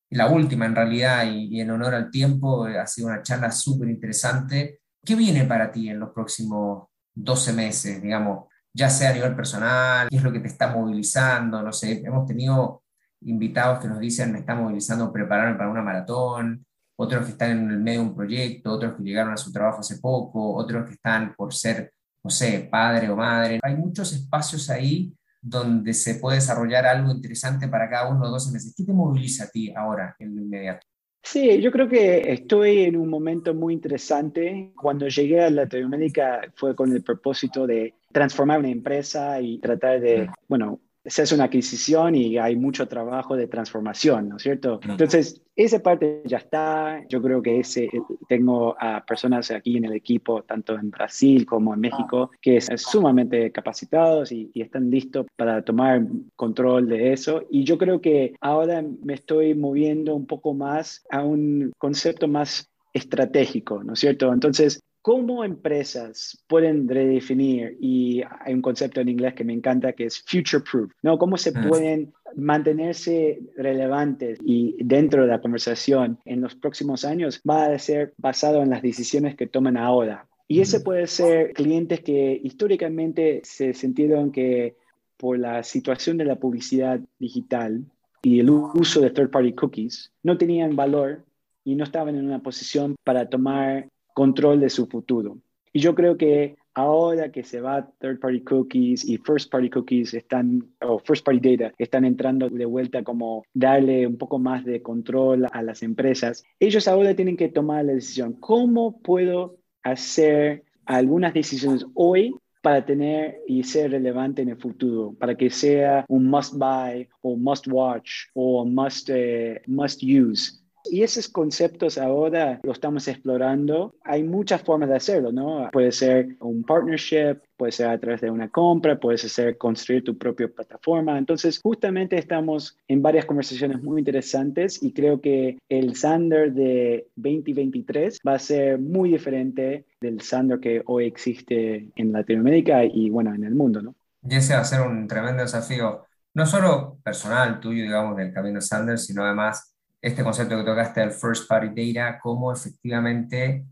la 0.10 0.30
última 0.30 0.68
en 0.68 0.76
realidad, 0.76 1.26
y, 1.30 1.58
y 1.58 1.60
en 1.60 1.72
honor 1.72 1.96
al 1.96 2.10
tiempo, 2.10 2.64
ha 2.64 2.88
sido 2.88 3.10
una 3.10 3.22
charla 3.22 3.52
súper 3.52 3.90
interesante. 3.90 4.80
¿Qué 5.04 5.16
viene 5.16 5.44
para 5.44 5.70
ti 5.70 5.90
en 5.90 6.00
los 6.00 6.12
próximos 6.12 6.93
12 7.16 7.54
meses, 7.54 8.02
digamos, 8.02 8.48
ya 8.74 8.90
sea 8.90 9.12
a 9.12 9.14
nivel 9.14 9.36
personal, 9.36 10.10
qué 10.10 10.18
es 10.18 10.24
lo 10.24 10.32
que 10.32 10.40
te 10.40 10.48
está 10.48 10.68
movilizando? 10.68 11.62
No 11.62 11.72
sé, 11.72 12.02
hemos 12.04 12.26
tenido 12.26 12.84
invitados 13.22 13.80
que 13.80 13.88
nos 13.88 14.00
dicen, 14.00 14.32
me 14.32 14.40
está 14.40 14.56
movilizando 14.56 15.12
prepararme 15.12 15.58
para 15.58 15.70
una 15.70 15.82
maratón, 15.82 16.66
otros 16.96 17.26
que 17.26 17.32
están 17.32 17.52
en 17.52 17.72
el 17.72 17.80
medio 17.80 18.02
de 18.02 18.08
un 18.08 18.16
proyecto, 18.16 18.72
otros 18.72 18.96
que 18.96 19.04
llegaron 19.04 19.34
a 19.34 19.38
su 19.38 19.52
trabajo 19.52 19.80
hace 19.80 20.00
poco, 20.00 20.56
otros 20.56 20.86
que 20.88 20.94
están 20.94 21.34
por 21.36 21.54
ser, 21.54 21.94
no 22.24 22.30
sé, 22.30 22.68
padre 22.72 23.10
o 23.10 23.16
madre. 23.16 23.60
Hay 23.64 23.76
muchos 23.76 24.14
espacios 24.14 24.70
ahí 24.70 25.14
donde 25.42 25.94
se 25.94 26.16
puede 26.16 26.38
desarrollar 26.38 26.86
algo 26.86 27.12
interesante 27.12 27.68
para 27.68 27.90
cada 27.90 28.10
uno 28.10 28.26
de 28.26 28.32
los 28.32 28.46
12 28.46 28.54
meses. 28.54 28.74
¿Qué 28.76 28.84
te 28.84 28.94
moviliza 28.94 29.46
a 29.46 29.48
ti 29.48 29.74
ahora 29.76 30.16
en 30.20 30.36
lo 30.36 30.42
inmediato? 30.42 30.88
Sí, 31.24 31.62
yo 31.62 31.72
creo 31.72 31.88
que 31.88 32.34
estoy 32.34 32.82
en 32.82 32.98
un 32.98 33.10
momento 33.10 33.54
muy 33.54 33.74
interesante. 33.74 34.74
Cuando 34.76 35.08
llegué 35.08 35.42
a 35.42 35.50
Latinoamérica 35.50 36.42
fue 36.54 36.76
con 36.76 36.92
el 36.92 37.02
propósito 37.02 37.66
de 37.66 37.96
transformar 38.12 38.60
una 38.60 38.70
empresa 38.70 39.40
y 39.40 39.58
tratar 39.60 40.02
de, 40.02 40.30
bueno, 40.50 40.82
se 41.06 41.22
hace 41.22 41.36
una 41.36 41.46
adquisición 41.46 42.16
y 42.16 42.38
hay 42.38 42.56
mucho 42.56 42.88
trabajo 42.88 43.36
de 43.36 43.48
transformación, 43.48 44.30
¿no 44.30 44.38
es 44.38 44.44
cierto? 44.44 44.80
Entonces, 44.88 45.42
esa 45.56 45.80
parte 45.80 46.22
ya 46.26 46.38
está. 46.38 47.04
Yo 47.10 47.22
creo 47.22 47.42
que 47.42 47.60
ese, 47.60 47.90
tengo 48.28 48.76
a 48.80 49.04
personas 49.06 49.52
aquí 49.52 49.78
en 49.78 49.86
el 49.86 49.94
equipo, 49.94 50.44
tanto 50.44 50.76
en 50.76 50.90
Brasil 50.90 51.46
como 51.46 51.74
en 51.74 51.82
México, 51.82 52.32
que 52.42 52.62
son 52.62 52.78
sumamente 52.78 53.52
capacitados 53.52 54.32
y, 54.32 54.50
y 54.54 54.62
están 54.62 54.90
listos 54.90 55.26
para 55.36 55.62
tomar 55.64 56.04
control 56.36 56.88
de 56.88 57.14
eso. 57.14 57.44
Y 57.50 57.66
yo 57.66 57.78
creo 57.78 58.02
que 58.02 58.34
ahora 58.40 58.84
me 59.04 59.14
estoy 59.14 59.54
moviendo 59.56 60.16
un 60.16 60.26
poco 60.26 60.54
más 60.54 61.06
a 61.10 61.24
un 61.24 61.74
concepto 61.78 62.28
más 62.28 62.70
estratégico, 62.94 63.84
¿no 63.84 63.94
es 63.94 64.00
cierto? 64.00 64.32
Entonces, 64.32 64.80
¿Cómo 65.04 65.44
empresas 65.44 66.42
pueden 66.48 66.88
redefinir, 66.88 67.78
y 67.82 68.22
hay 68.40 68.54
un 68.54 68.62
concepto 68.62 69.02
en 69.02 69.10
inglés 69.10 69.34
que 69.34 69.44
me 69.44 69.52
encanta 69.52 69.92
que 69.92 70.06
es 70.06 70.24
future 70.26 70.64
proof, 70.64 70.94
¿no? 71.02 71.18
¿Cómo 71.18 71.36
se 71.36 71.52
mm. 71.52 71.68
pueden 71.68 72.14
mantenerse 72.38 73.42
relevantes 73.58 74.40
y 74.46 74.78
dentro 74.82 75.24
de 75.24 75.28
la 75.28 75.42
conversación 75.42 76.20
en 76.24 76.40
los 76.40 76.56
próximos 76.56 77.04
años? 77.04 77.42
Va 77.48 77.66
a 77.66 77.80
ser 77.80 78.14
basado 78.18 78.64
en 78.64 78.70
las 78.70 78.82
decisiones 78.82 79.36
que 79.36 79.46
toman 79.46 79.76
ahora. 79.76 80.26
Y 80.48 80.62
ese 80.62 80.80
puede 80.80 81.08
ser 81.08 81.52
clientes 81.52 82.00
que 82.00 82.40
históricamente 82.42 83.42
se 83.44 83.74
sintieron 83.74 84.32
que 84.32 84.78
por 85.18 85.38
la 85.38 85.64
situación 85.64 86.18
de 86.18 86.24
la 86.24 86.38
publicidad 86.38 87.02
digital 87.20 87.84
y 88.22 88.40
el 88.40 88.50
uso 88.50 89.02
de 89.02 89.10
third 89.10 89.32
party 89.32 89.52
cookies 89.52 90.14
no 90.24 90.38
tenían 90.38 90.78
valor 90.78 91.26
y 91.66 91.76
no 91.76 91.84
estaban 91.84 92.16
en 92.16 92.26
una 92.26 92.40
posición 92.40 92.96
para 93.04 93.28
tomar 93.28 93.90
control 94.14 94.60
de 94.60 94.70
su 94.70 94.88
futuro. 94.88 95.38
Y 95.72 95.80
yo 95.80 95.96
creo 95.96 96.18
que 96.18 96.56
ahora 96.76 97.32
que 97.32 97.44
se 97.44 97.62
va 97.62 97.90
third 98.00 98.20
party 98.20 98.42
cookies 98.42 99.04
y 99.06 99.18
first 99.18 99.52
party 99.52 99.70
cookies 99.70 100.14
están, 100.14 100.68
o 100.82 101.00
first 101.00 101.26
party 101.26 101.58
data, 101.58 101.74
están 101.78 102.06
entrando 102.06 102.50
de 102.50 102.66
vuelta 102.66 103.04
como 103.04 103.44
darle 103.54 104.08
un 104.08 104.18
poco 104.18 104.40
más 104.40 104.66
de 104.66 104.82
control 104.82 105.48
a 105.52 105.62
las 105.62 105.84
empresas, 105.84 106.44
ellos 106.60 106.88
ahora 106.88 107.16
tienen 107.16 107.38
que 107.38 107.50
tomar 107.50 107.86
la 107.86 107.94
decisión, 107.94 108.34
¿cómo 108.34 109.02
puedo 109.02 109.58
hacer 109.84 110.64
algunas 110.86 111.34
decisiones 111.34 111.86
hoy 111.94 112.36
para 112.62 112.86
tener 112.86 113.42
y 113.46 113.64
ser 113.64 113.92
relevante 113.92 114.42
en 114.42 114.50
el 114.50 114.58
futuro, 114.58 115.14
para 115.20 115.36
que 115.36 115.50
sea 115.50 116.06
un 116.08 116.30
must 116.30 116.54
buy 116.54 117.10
o 117.22 117.36
must 117.36 117.68
watch 117.68 118.28
o 118.34 118.66
must, 118.66 119.10
eh, 119.12 119.62
must 119.68 120.02
use 120.02 120.63
y 120.86 121.04
esos 121.04 121.28
conceptos 121.28 121.98
ahora 121.98 122.60
los 122.64 122.78
estamos 122.78 123.08
explorando. 123.08 123.96
Hay 124.04 124.24
muchas 124.24 124.62
formas 124.62 124.90
de 124.90 124.96
hacerlo, 124.96 125.32
¿no? 125.32 125.70
Puede 125.72 125.92
ser 125.92 126.36
un 126.40 126.64
partnership, 126.64 127.38
puede 127.58 127.72
ser 127.72 127.88
a 127.88 128.00
través 128.00 128.22
de 128.22 128.30
una 128.30 128.50
compra, 128.50 129.00
puede 129.00 129.18
ser 129.18 129.58
construir 129.58 130.04
tu 130.04 130.18
propia 130.18 130.48
plataforma. 130.48 131.18
Entonces, 131.18 131.60
justamente 131.64 132.18
estamos 132.18 132.78
en 132.88 133.02
varias 133.02 133.26
conversaciones 133.26 133.82
muy 133.82 134.00
interesantes 134.00 134.82
y 134.82 134.94
creo 134.94 135.22
que 135.22 135.58
el 135.70 135.96
Sander 135.96 136.54
de 136.54 137.08
2023 137.16 138.20
va 138.28 138.34
a 138.36 138.40
ser 138.40 138.80
muy 138.80 139.12
diferente 139.12 139.86
del 140.02 140.22
Sander 140.22 140.60
que 140.60 140.82
hoy 140.86 141.06
existe 141.06 141.90
en 141.96 142.12
Latinoamérica 142.12 142.84
y, 142.84 143.10
bueno, 143.10 143.34
en 143.34 143.44
el 143.44 143.56
mundo, 143.56 143.82
¿no? 143.82 143.96
Y 144.24 144.36
ese 144.36 144.54
va 144.54 144.62
a 144.62 144.66
ser 144.66 144.82
un 144.82 145.08
tremendo 145.08 145.42
desafío, 145.42 146.06
no 146.34 146.46
solo 146.46 146.98
personal 147.04 147.60
tuyo, 147.60 147.84
digamos, 147.84 148.16
del 148.16 148.34
camino 148.34 148.62
Sander, 148.62 148.98
sino 148.98 149.24
además 149.24 149.73
este 150.04 150.22
concepto 150.22 150.58
que 150.58 150.66
tocaste 150.66 151.00
del 151.00 151.12
first 151.12 151.48
party 151.48 151.94
data, 151.94 152.20
cómo 152.20 152.52
efectivamente 152.52 153.66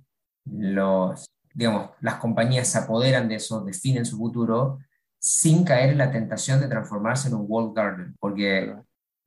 los, 0.45 1.25
digamos, 1.53 1.91
las 1.99 2.15
compañías 2.15 2.69
se 2.69 2.77
apoderan 2.77 3.27
de 3.27 3.35
eso, 3.35 3.65
definen 3.65 4.05
su 4.05 4.17
futuro, 4.17 4.79
sin 5.19 5.65
caer 5.65 5.89
en 5.89 5.97
la 5.97 6.09
tentación 6.09 6.61
de 6.61 6.69
transformarse 6.69 7.27
en 7.27 7.35
un 7.35 7.45
walled 7.49 7.73
garden, 7.75 8.15
porque 8.17 8.73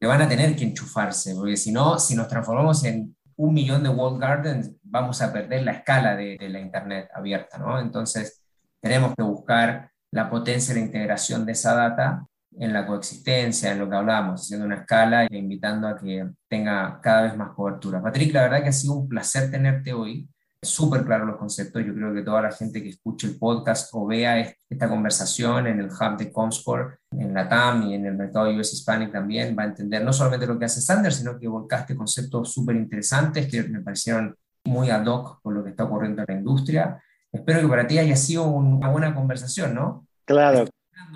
van 0.00 0.22
a 0.22 0.28
tener 0.28 0.56
que 0.56 0.64
enchufarse, 0.64 1.34
porque 1.34 1.58
si 1.58 1.72
no, 1.72 1.98
si 1.98 2.16
nos 2.16 2.26
transformamos 2.26 2.82
en 2.84 3.14
un 3.36 3.52
millón 3.52 3.82
de 3.82 3.90
walled 3.90 4.18
gardens, 4.18 4.72
vamos 4.82 5.20
a 5.20 5.30
perder 5.30 5.62
la 5.62 5.72
escala 5.72 6.16
de, 6.16 6.38
de 6.38 6.48
la 6.48 6.60
Internet 6.60 7.10
abierta, 7.14 7.58
¿no? 7.58 7.78
Entonces, 7.80 8.42
tenemos 8.80 9.14
que 9.14 9.22
buscar 9.22 9.90
la 10.10 10.30
potencia 10.30 10.72
de 10.72 10.80
integración 10.80 11.44
de 11.44 11.52
esa 11.52 11.74
data 11.74 12.26
en 12.58 12.72
la 12.72 12.86
coexistencia, 12.86 13.72
en 13.72 13.78
lo 13.78 13.88
que 13.88 13.96
hablamos, 13.96 14.42
haciendo 14.42 14.66
una 14.66 14.76
escala 14.76 15.24
e 15.26 15.36
invitando 15.36 15.88
a 15.88 15.96
que 15.96 16.28
tenga 16.48 17.00
cada 17.00 17.22
vez 17.22 17.36
más 17.36 17.50
cobertura. 17.50 18.02
Patrick, 18.02 18.32
la 18.32 18.42
verdad 18.42 18.62
que 18.62 18.68
ha 18.68 18.72
sido 18.72 18.94
un 18.94 19.08
placer 19.08 19.50
tenerte 19.50 19.92
hoy. 19.92 20.28
Súper 20.62 21.04
claro 21.04 21.26
los 21.26 21.36
conceptos. 21.36 21.84
Yo 21.84 21.94
creo 21.94 22.14
que 22.14 22.22
toda 22.22 22.40
la 22.40 22.50
gente 22.50 22.82
que 22.82 22.88
escuche 22.88 23.26
el 23.26 23.38
podcast 23.38 23.90
o 23.92 24.06
vea 24.06 24.54
esta 24.68 24.88
conversación 24.88 25.66
en 25.66 25.78
el 25.78 25.86
hub 25.86 26.16
de 26.16 26.32
Comscore, 26.32 26.96
en 27.10 27.34
la 27.34 27.46
TAM 27.48 27.82
y 27.82 27.94
en 27.94 28.06
el 28.06 28.14
mercado 28.14 28.48
US 28.50 28.72
Hispanic 28.72 29.12
también, 29.12 29.54
va 29.58 29.64
a 29.64 29.66
entender 29.66 30.02
no 30.02 30.12
solamente 30.12 30.46
lo 30.46 30.58
que 30.58 30.64
hace 30.64 30.80
Sanders, 30.80 31.16
sino 31.16 31.38
que 31.38 31.48
volcaste 31.48 31.94
conceptos 31.94 32.52
súper 32.52 32.76
interesantes 32.76 33.46
que 33.46 33.62
me 33.64 33.80
parecieron 33.80 34.34
muy 34.64 34.88
ad 34.88 35.04
hoc 35.04 35.42
con 35.42 35.54
lo 35.54 35.62
que 35.62 35.70
está 35.70 35.84
ocurriendo 35.84 36.22
en 36.22 36.26
la 36.28 36.40
industria. 36.40 37.02
Espero 37.30 37.60
que 37.60 37.68
para 37.68 37.86
ti 37.86 37.98
haya 37.98 38.16
sido 38.16 38.44
una 38.44 38.88
buena 38.88 39.14
conversación, 39.14 39.74
¿no? 39.74 40.06
Claro, 40.24 40.64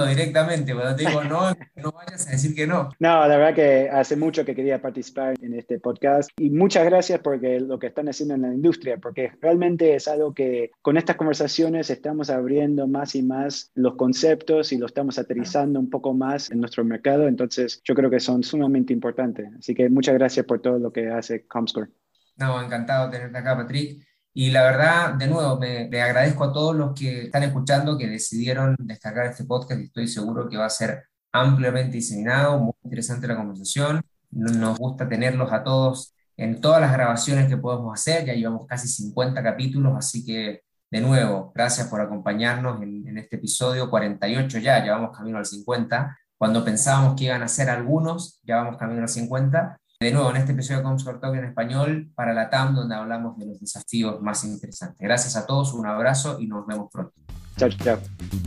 directamente, 0.06 0.74
cuando 0.74 0.96
te 0.96 1.06
digo 1.06 1.24
no, 1.24 1.52
no 1.76 1.92
vayas 1.92 2.26
a 2.26 2.30
decir 2.30 2.54
que 2.54 2.66
no. 2.66 2.88
No, 3.00 3.26
la 3.26 3.36
verdad 3.36 3.54
que 3.54 3.88
hace 3.90 4.16
mucho 4.16 4.44
que 4.44 4.54
quería 4.54 4.82
participar 4.82 5.34
en 5.40 5.54
este 5.54 5.78
podcast 5.78 6.30
y 6.36 6.50
muchas 6.50 6.84
gracias 6.84 7.20
porque 7.20 7.60
lo 7.60 7.78
que 7.78 7.86
están 7.88 8.08
haciendo 8.08 8.34
en 8.34 8.42
la 8.42 8.54
industria, 8.54 8.98
porque 8.98 9.32
realmente 9.40 9.94
es 9.94 10.08
algo 10.08 10.34
que 10.34 10.70
con 10.82 10.96
estas 10.96 11.16
conversaciones 11.16 11.90
estamos 11.90 12.30
abriendo 12.30 12.86
más 12.86 13.14
y 13.14 13.22
más 13.22 13.70
los 13.74 13.96
conceptos 13.96 14.72
y 14.72 14.78
lo 14.78 14.86
estamos 14.86 15.18
aterrizando 15.18 15.80
un 15.80 15.90
poco 15.90 16.12
más 16.14 16.50
en 16.50 16.60
nuestro 16.60 16.84
mercado, 16.84 17.28
entonces 17.28 17.80
yo 17.84 17.94
creo 17.94 18.10
que 18.10 18.20
son 18.20 18.42
sumamente 18.42 18.92
importantes. 18.92 19.48
Así 19.58 19.74
que 19.74 19.88
muchas 19.88 20.14
gracias 20.14 20.44
por 20.46 20.60
todo 20.60 20.78
lo 20.78 20.92
que 20.92 21.08
hace 21.08 21.46
Comscore. 21.46 21.90
No, 22.36 22.62
encantado 22.62 23.10
tenerte 23.10 23.38
acá, 23.38 23.56
Patrick. 23.56 24.07
Y 24.34 24.50
la 24.50 24.62
verdad, 24.62 25.14
de 25.14 25.26
nuevo, 25.26 25.58
me, 25.58 25.88
agradezco 26.00 26.44
a 26.44 26.52
todos 26.52 26.76
los 26.76 26.94
que 26.94 27.24
están 27.24 27.42
escuchando, 27.42 27.98
que 27.98 28.06
decidieron 28.06 28.76
descargar 28.78 29.26
este 29.26 29.44
podcast 29.44 29.80
estoy 29.80 30.06
seguro 30.06 30.48
que 30.48 30.56
va 30.56 30.66
a 30.66 30.70
ser 30.70 31.04
ampliamente 31.32 31.96
diseminado, 31.96 32.58
muy 32.58 32.74
interesante 32.84 33.26
la 33.26 33.36
conversación. 33.36 34.00
Nos 34.30 34.78
gusta 34.78 35.08
tenerlos 35.08 35.52
a 35.52 35.64
todos 35.64 36.14
en 36.36 36.60
todas 36.60 36.80
las 36.80 36.92
grabaciones 36.92 37.48
que 37.48 37.56
podemos 37.56 37.92
hacer, 37.92 38.24
ya 38.24 38.34
llevamos 38.34 38.66
casi 38.66 38.86
50 38.86 39.42
capítulos, 39.42 39.96
así 39.96 40.24
que 40.24 40.62
de 40.90 41.00
nuevo, 41.00 41.52
gracias 41.54 41.88
por 41.88 42.00
acompañarnos 42.00 42.80
en, 42.80 43.08
en 43.08 43.18
este 43.18 43.36
episodio 43.36 43.90
48 43.90 44.58
ya, 44.58 44.84
ya 44.84 44.92
vamos 44.92 45.16
camino 45.16 45.38
al 45.38 45.46
50. 45.46 46.16
Cuando 46.36 46.64
pensábamos 46.64 47.16
que 47.16 47.24
iban 47.24 47.42
a 47.42 47.48
ser 47.48 47.68
algunos, 47.68 48.40
ya 48.44 48.56
vamos 48.58 48.76
camino 48.76 49.02
al 49.02 49.08
50 49.08 49.78
de 50.00 50.12
nuevo 50.12 50.30
en 50.30 50.36
este 50.36 50.52
episodio 50.52 50.78
de 50.78 50.84
Comscore 50.84 51.18
Talk 51.18 51.34
en 51.34 51.44
español 51.46 52.12
para 52.14 52.32
la 52.32 52.48
TAM, 52.48 52.72
donde 52.76 52.94
hablamos 52.94 53.36
de 53.36 53.46
los 53.46 53.58
desafíos 53.58 54.20
más 54.22 54.44
interesantes. 54.44 54.96
Gracias 55.00 55.34
a 55.34 55.44
todos, 55.44 55.72
un 55.72 55.86
abrazo 55.86 56.38
y 56.38 56.46
nos 56.46 56.64
vemos 56.68 56.88
pronto. 56.92 57.12
Chao, 57.56 57.68
chao. 57.70 57.98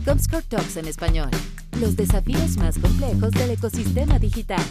Comscore 0.02 0.44
Talks 0.48 0.78
en 0.78 0.86
español. 0.86 1.28
Los 1.78 1.94
desafíos 1.94 2.56
más 2.56 2.78
complejos 2.78 3.32
del 3.32 3.50
ecosistema 3.50 4.18
digital. 4.18 4.62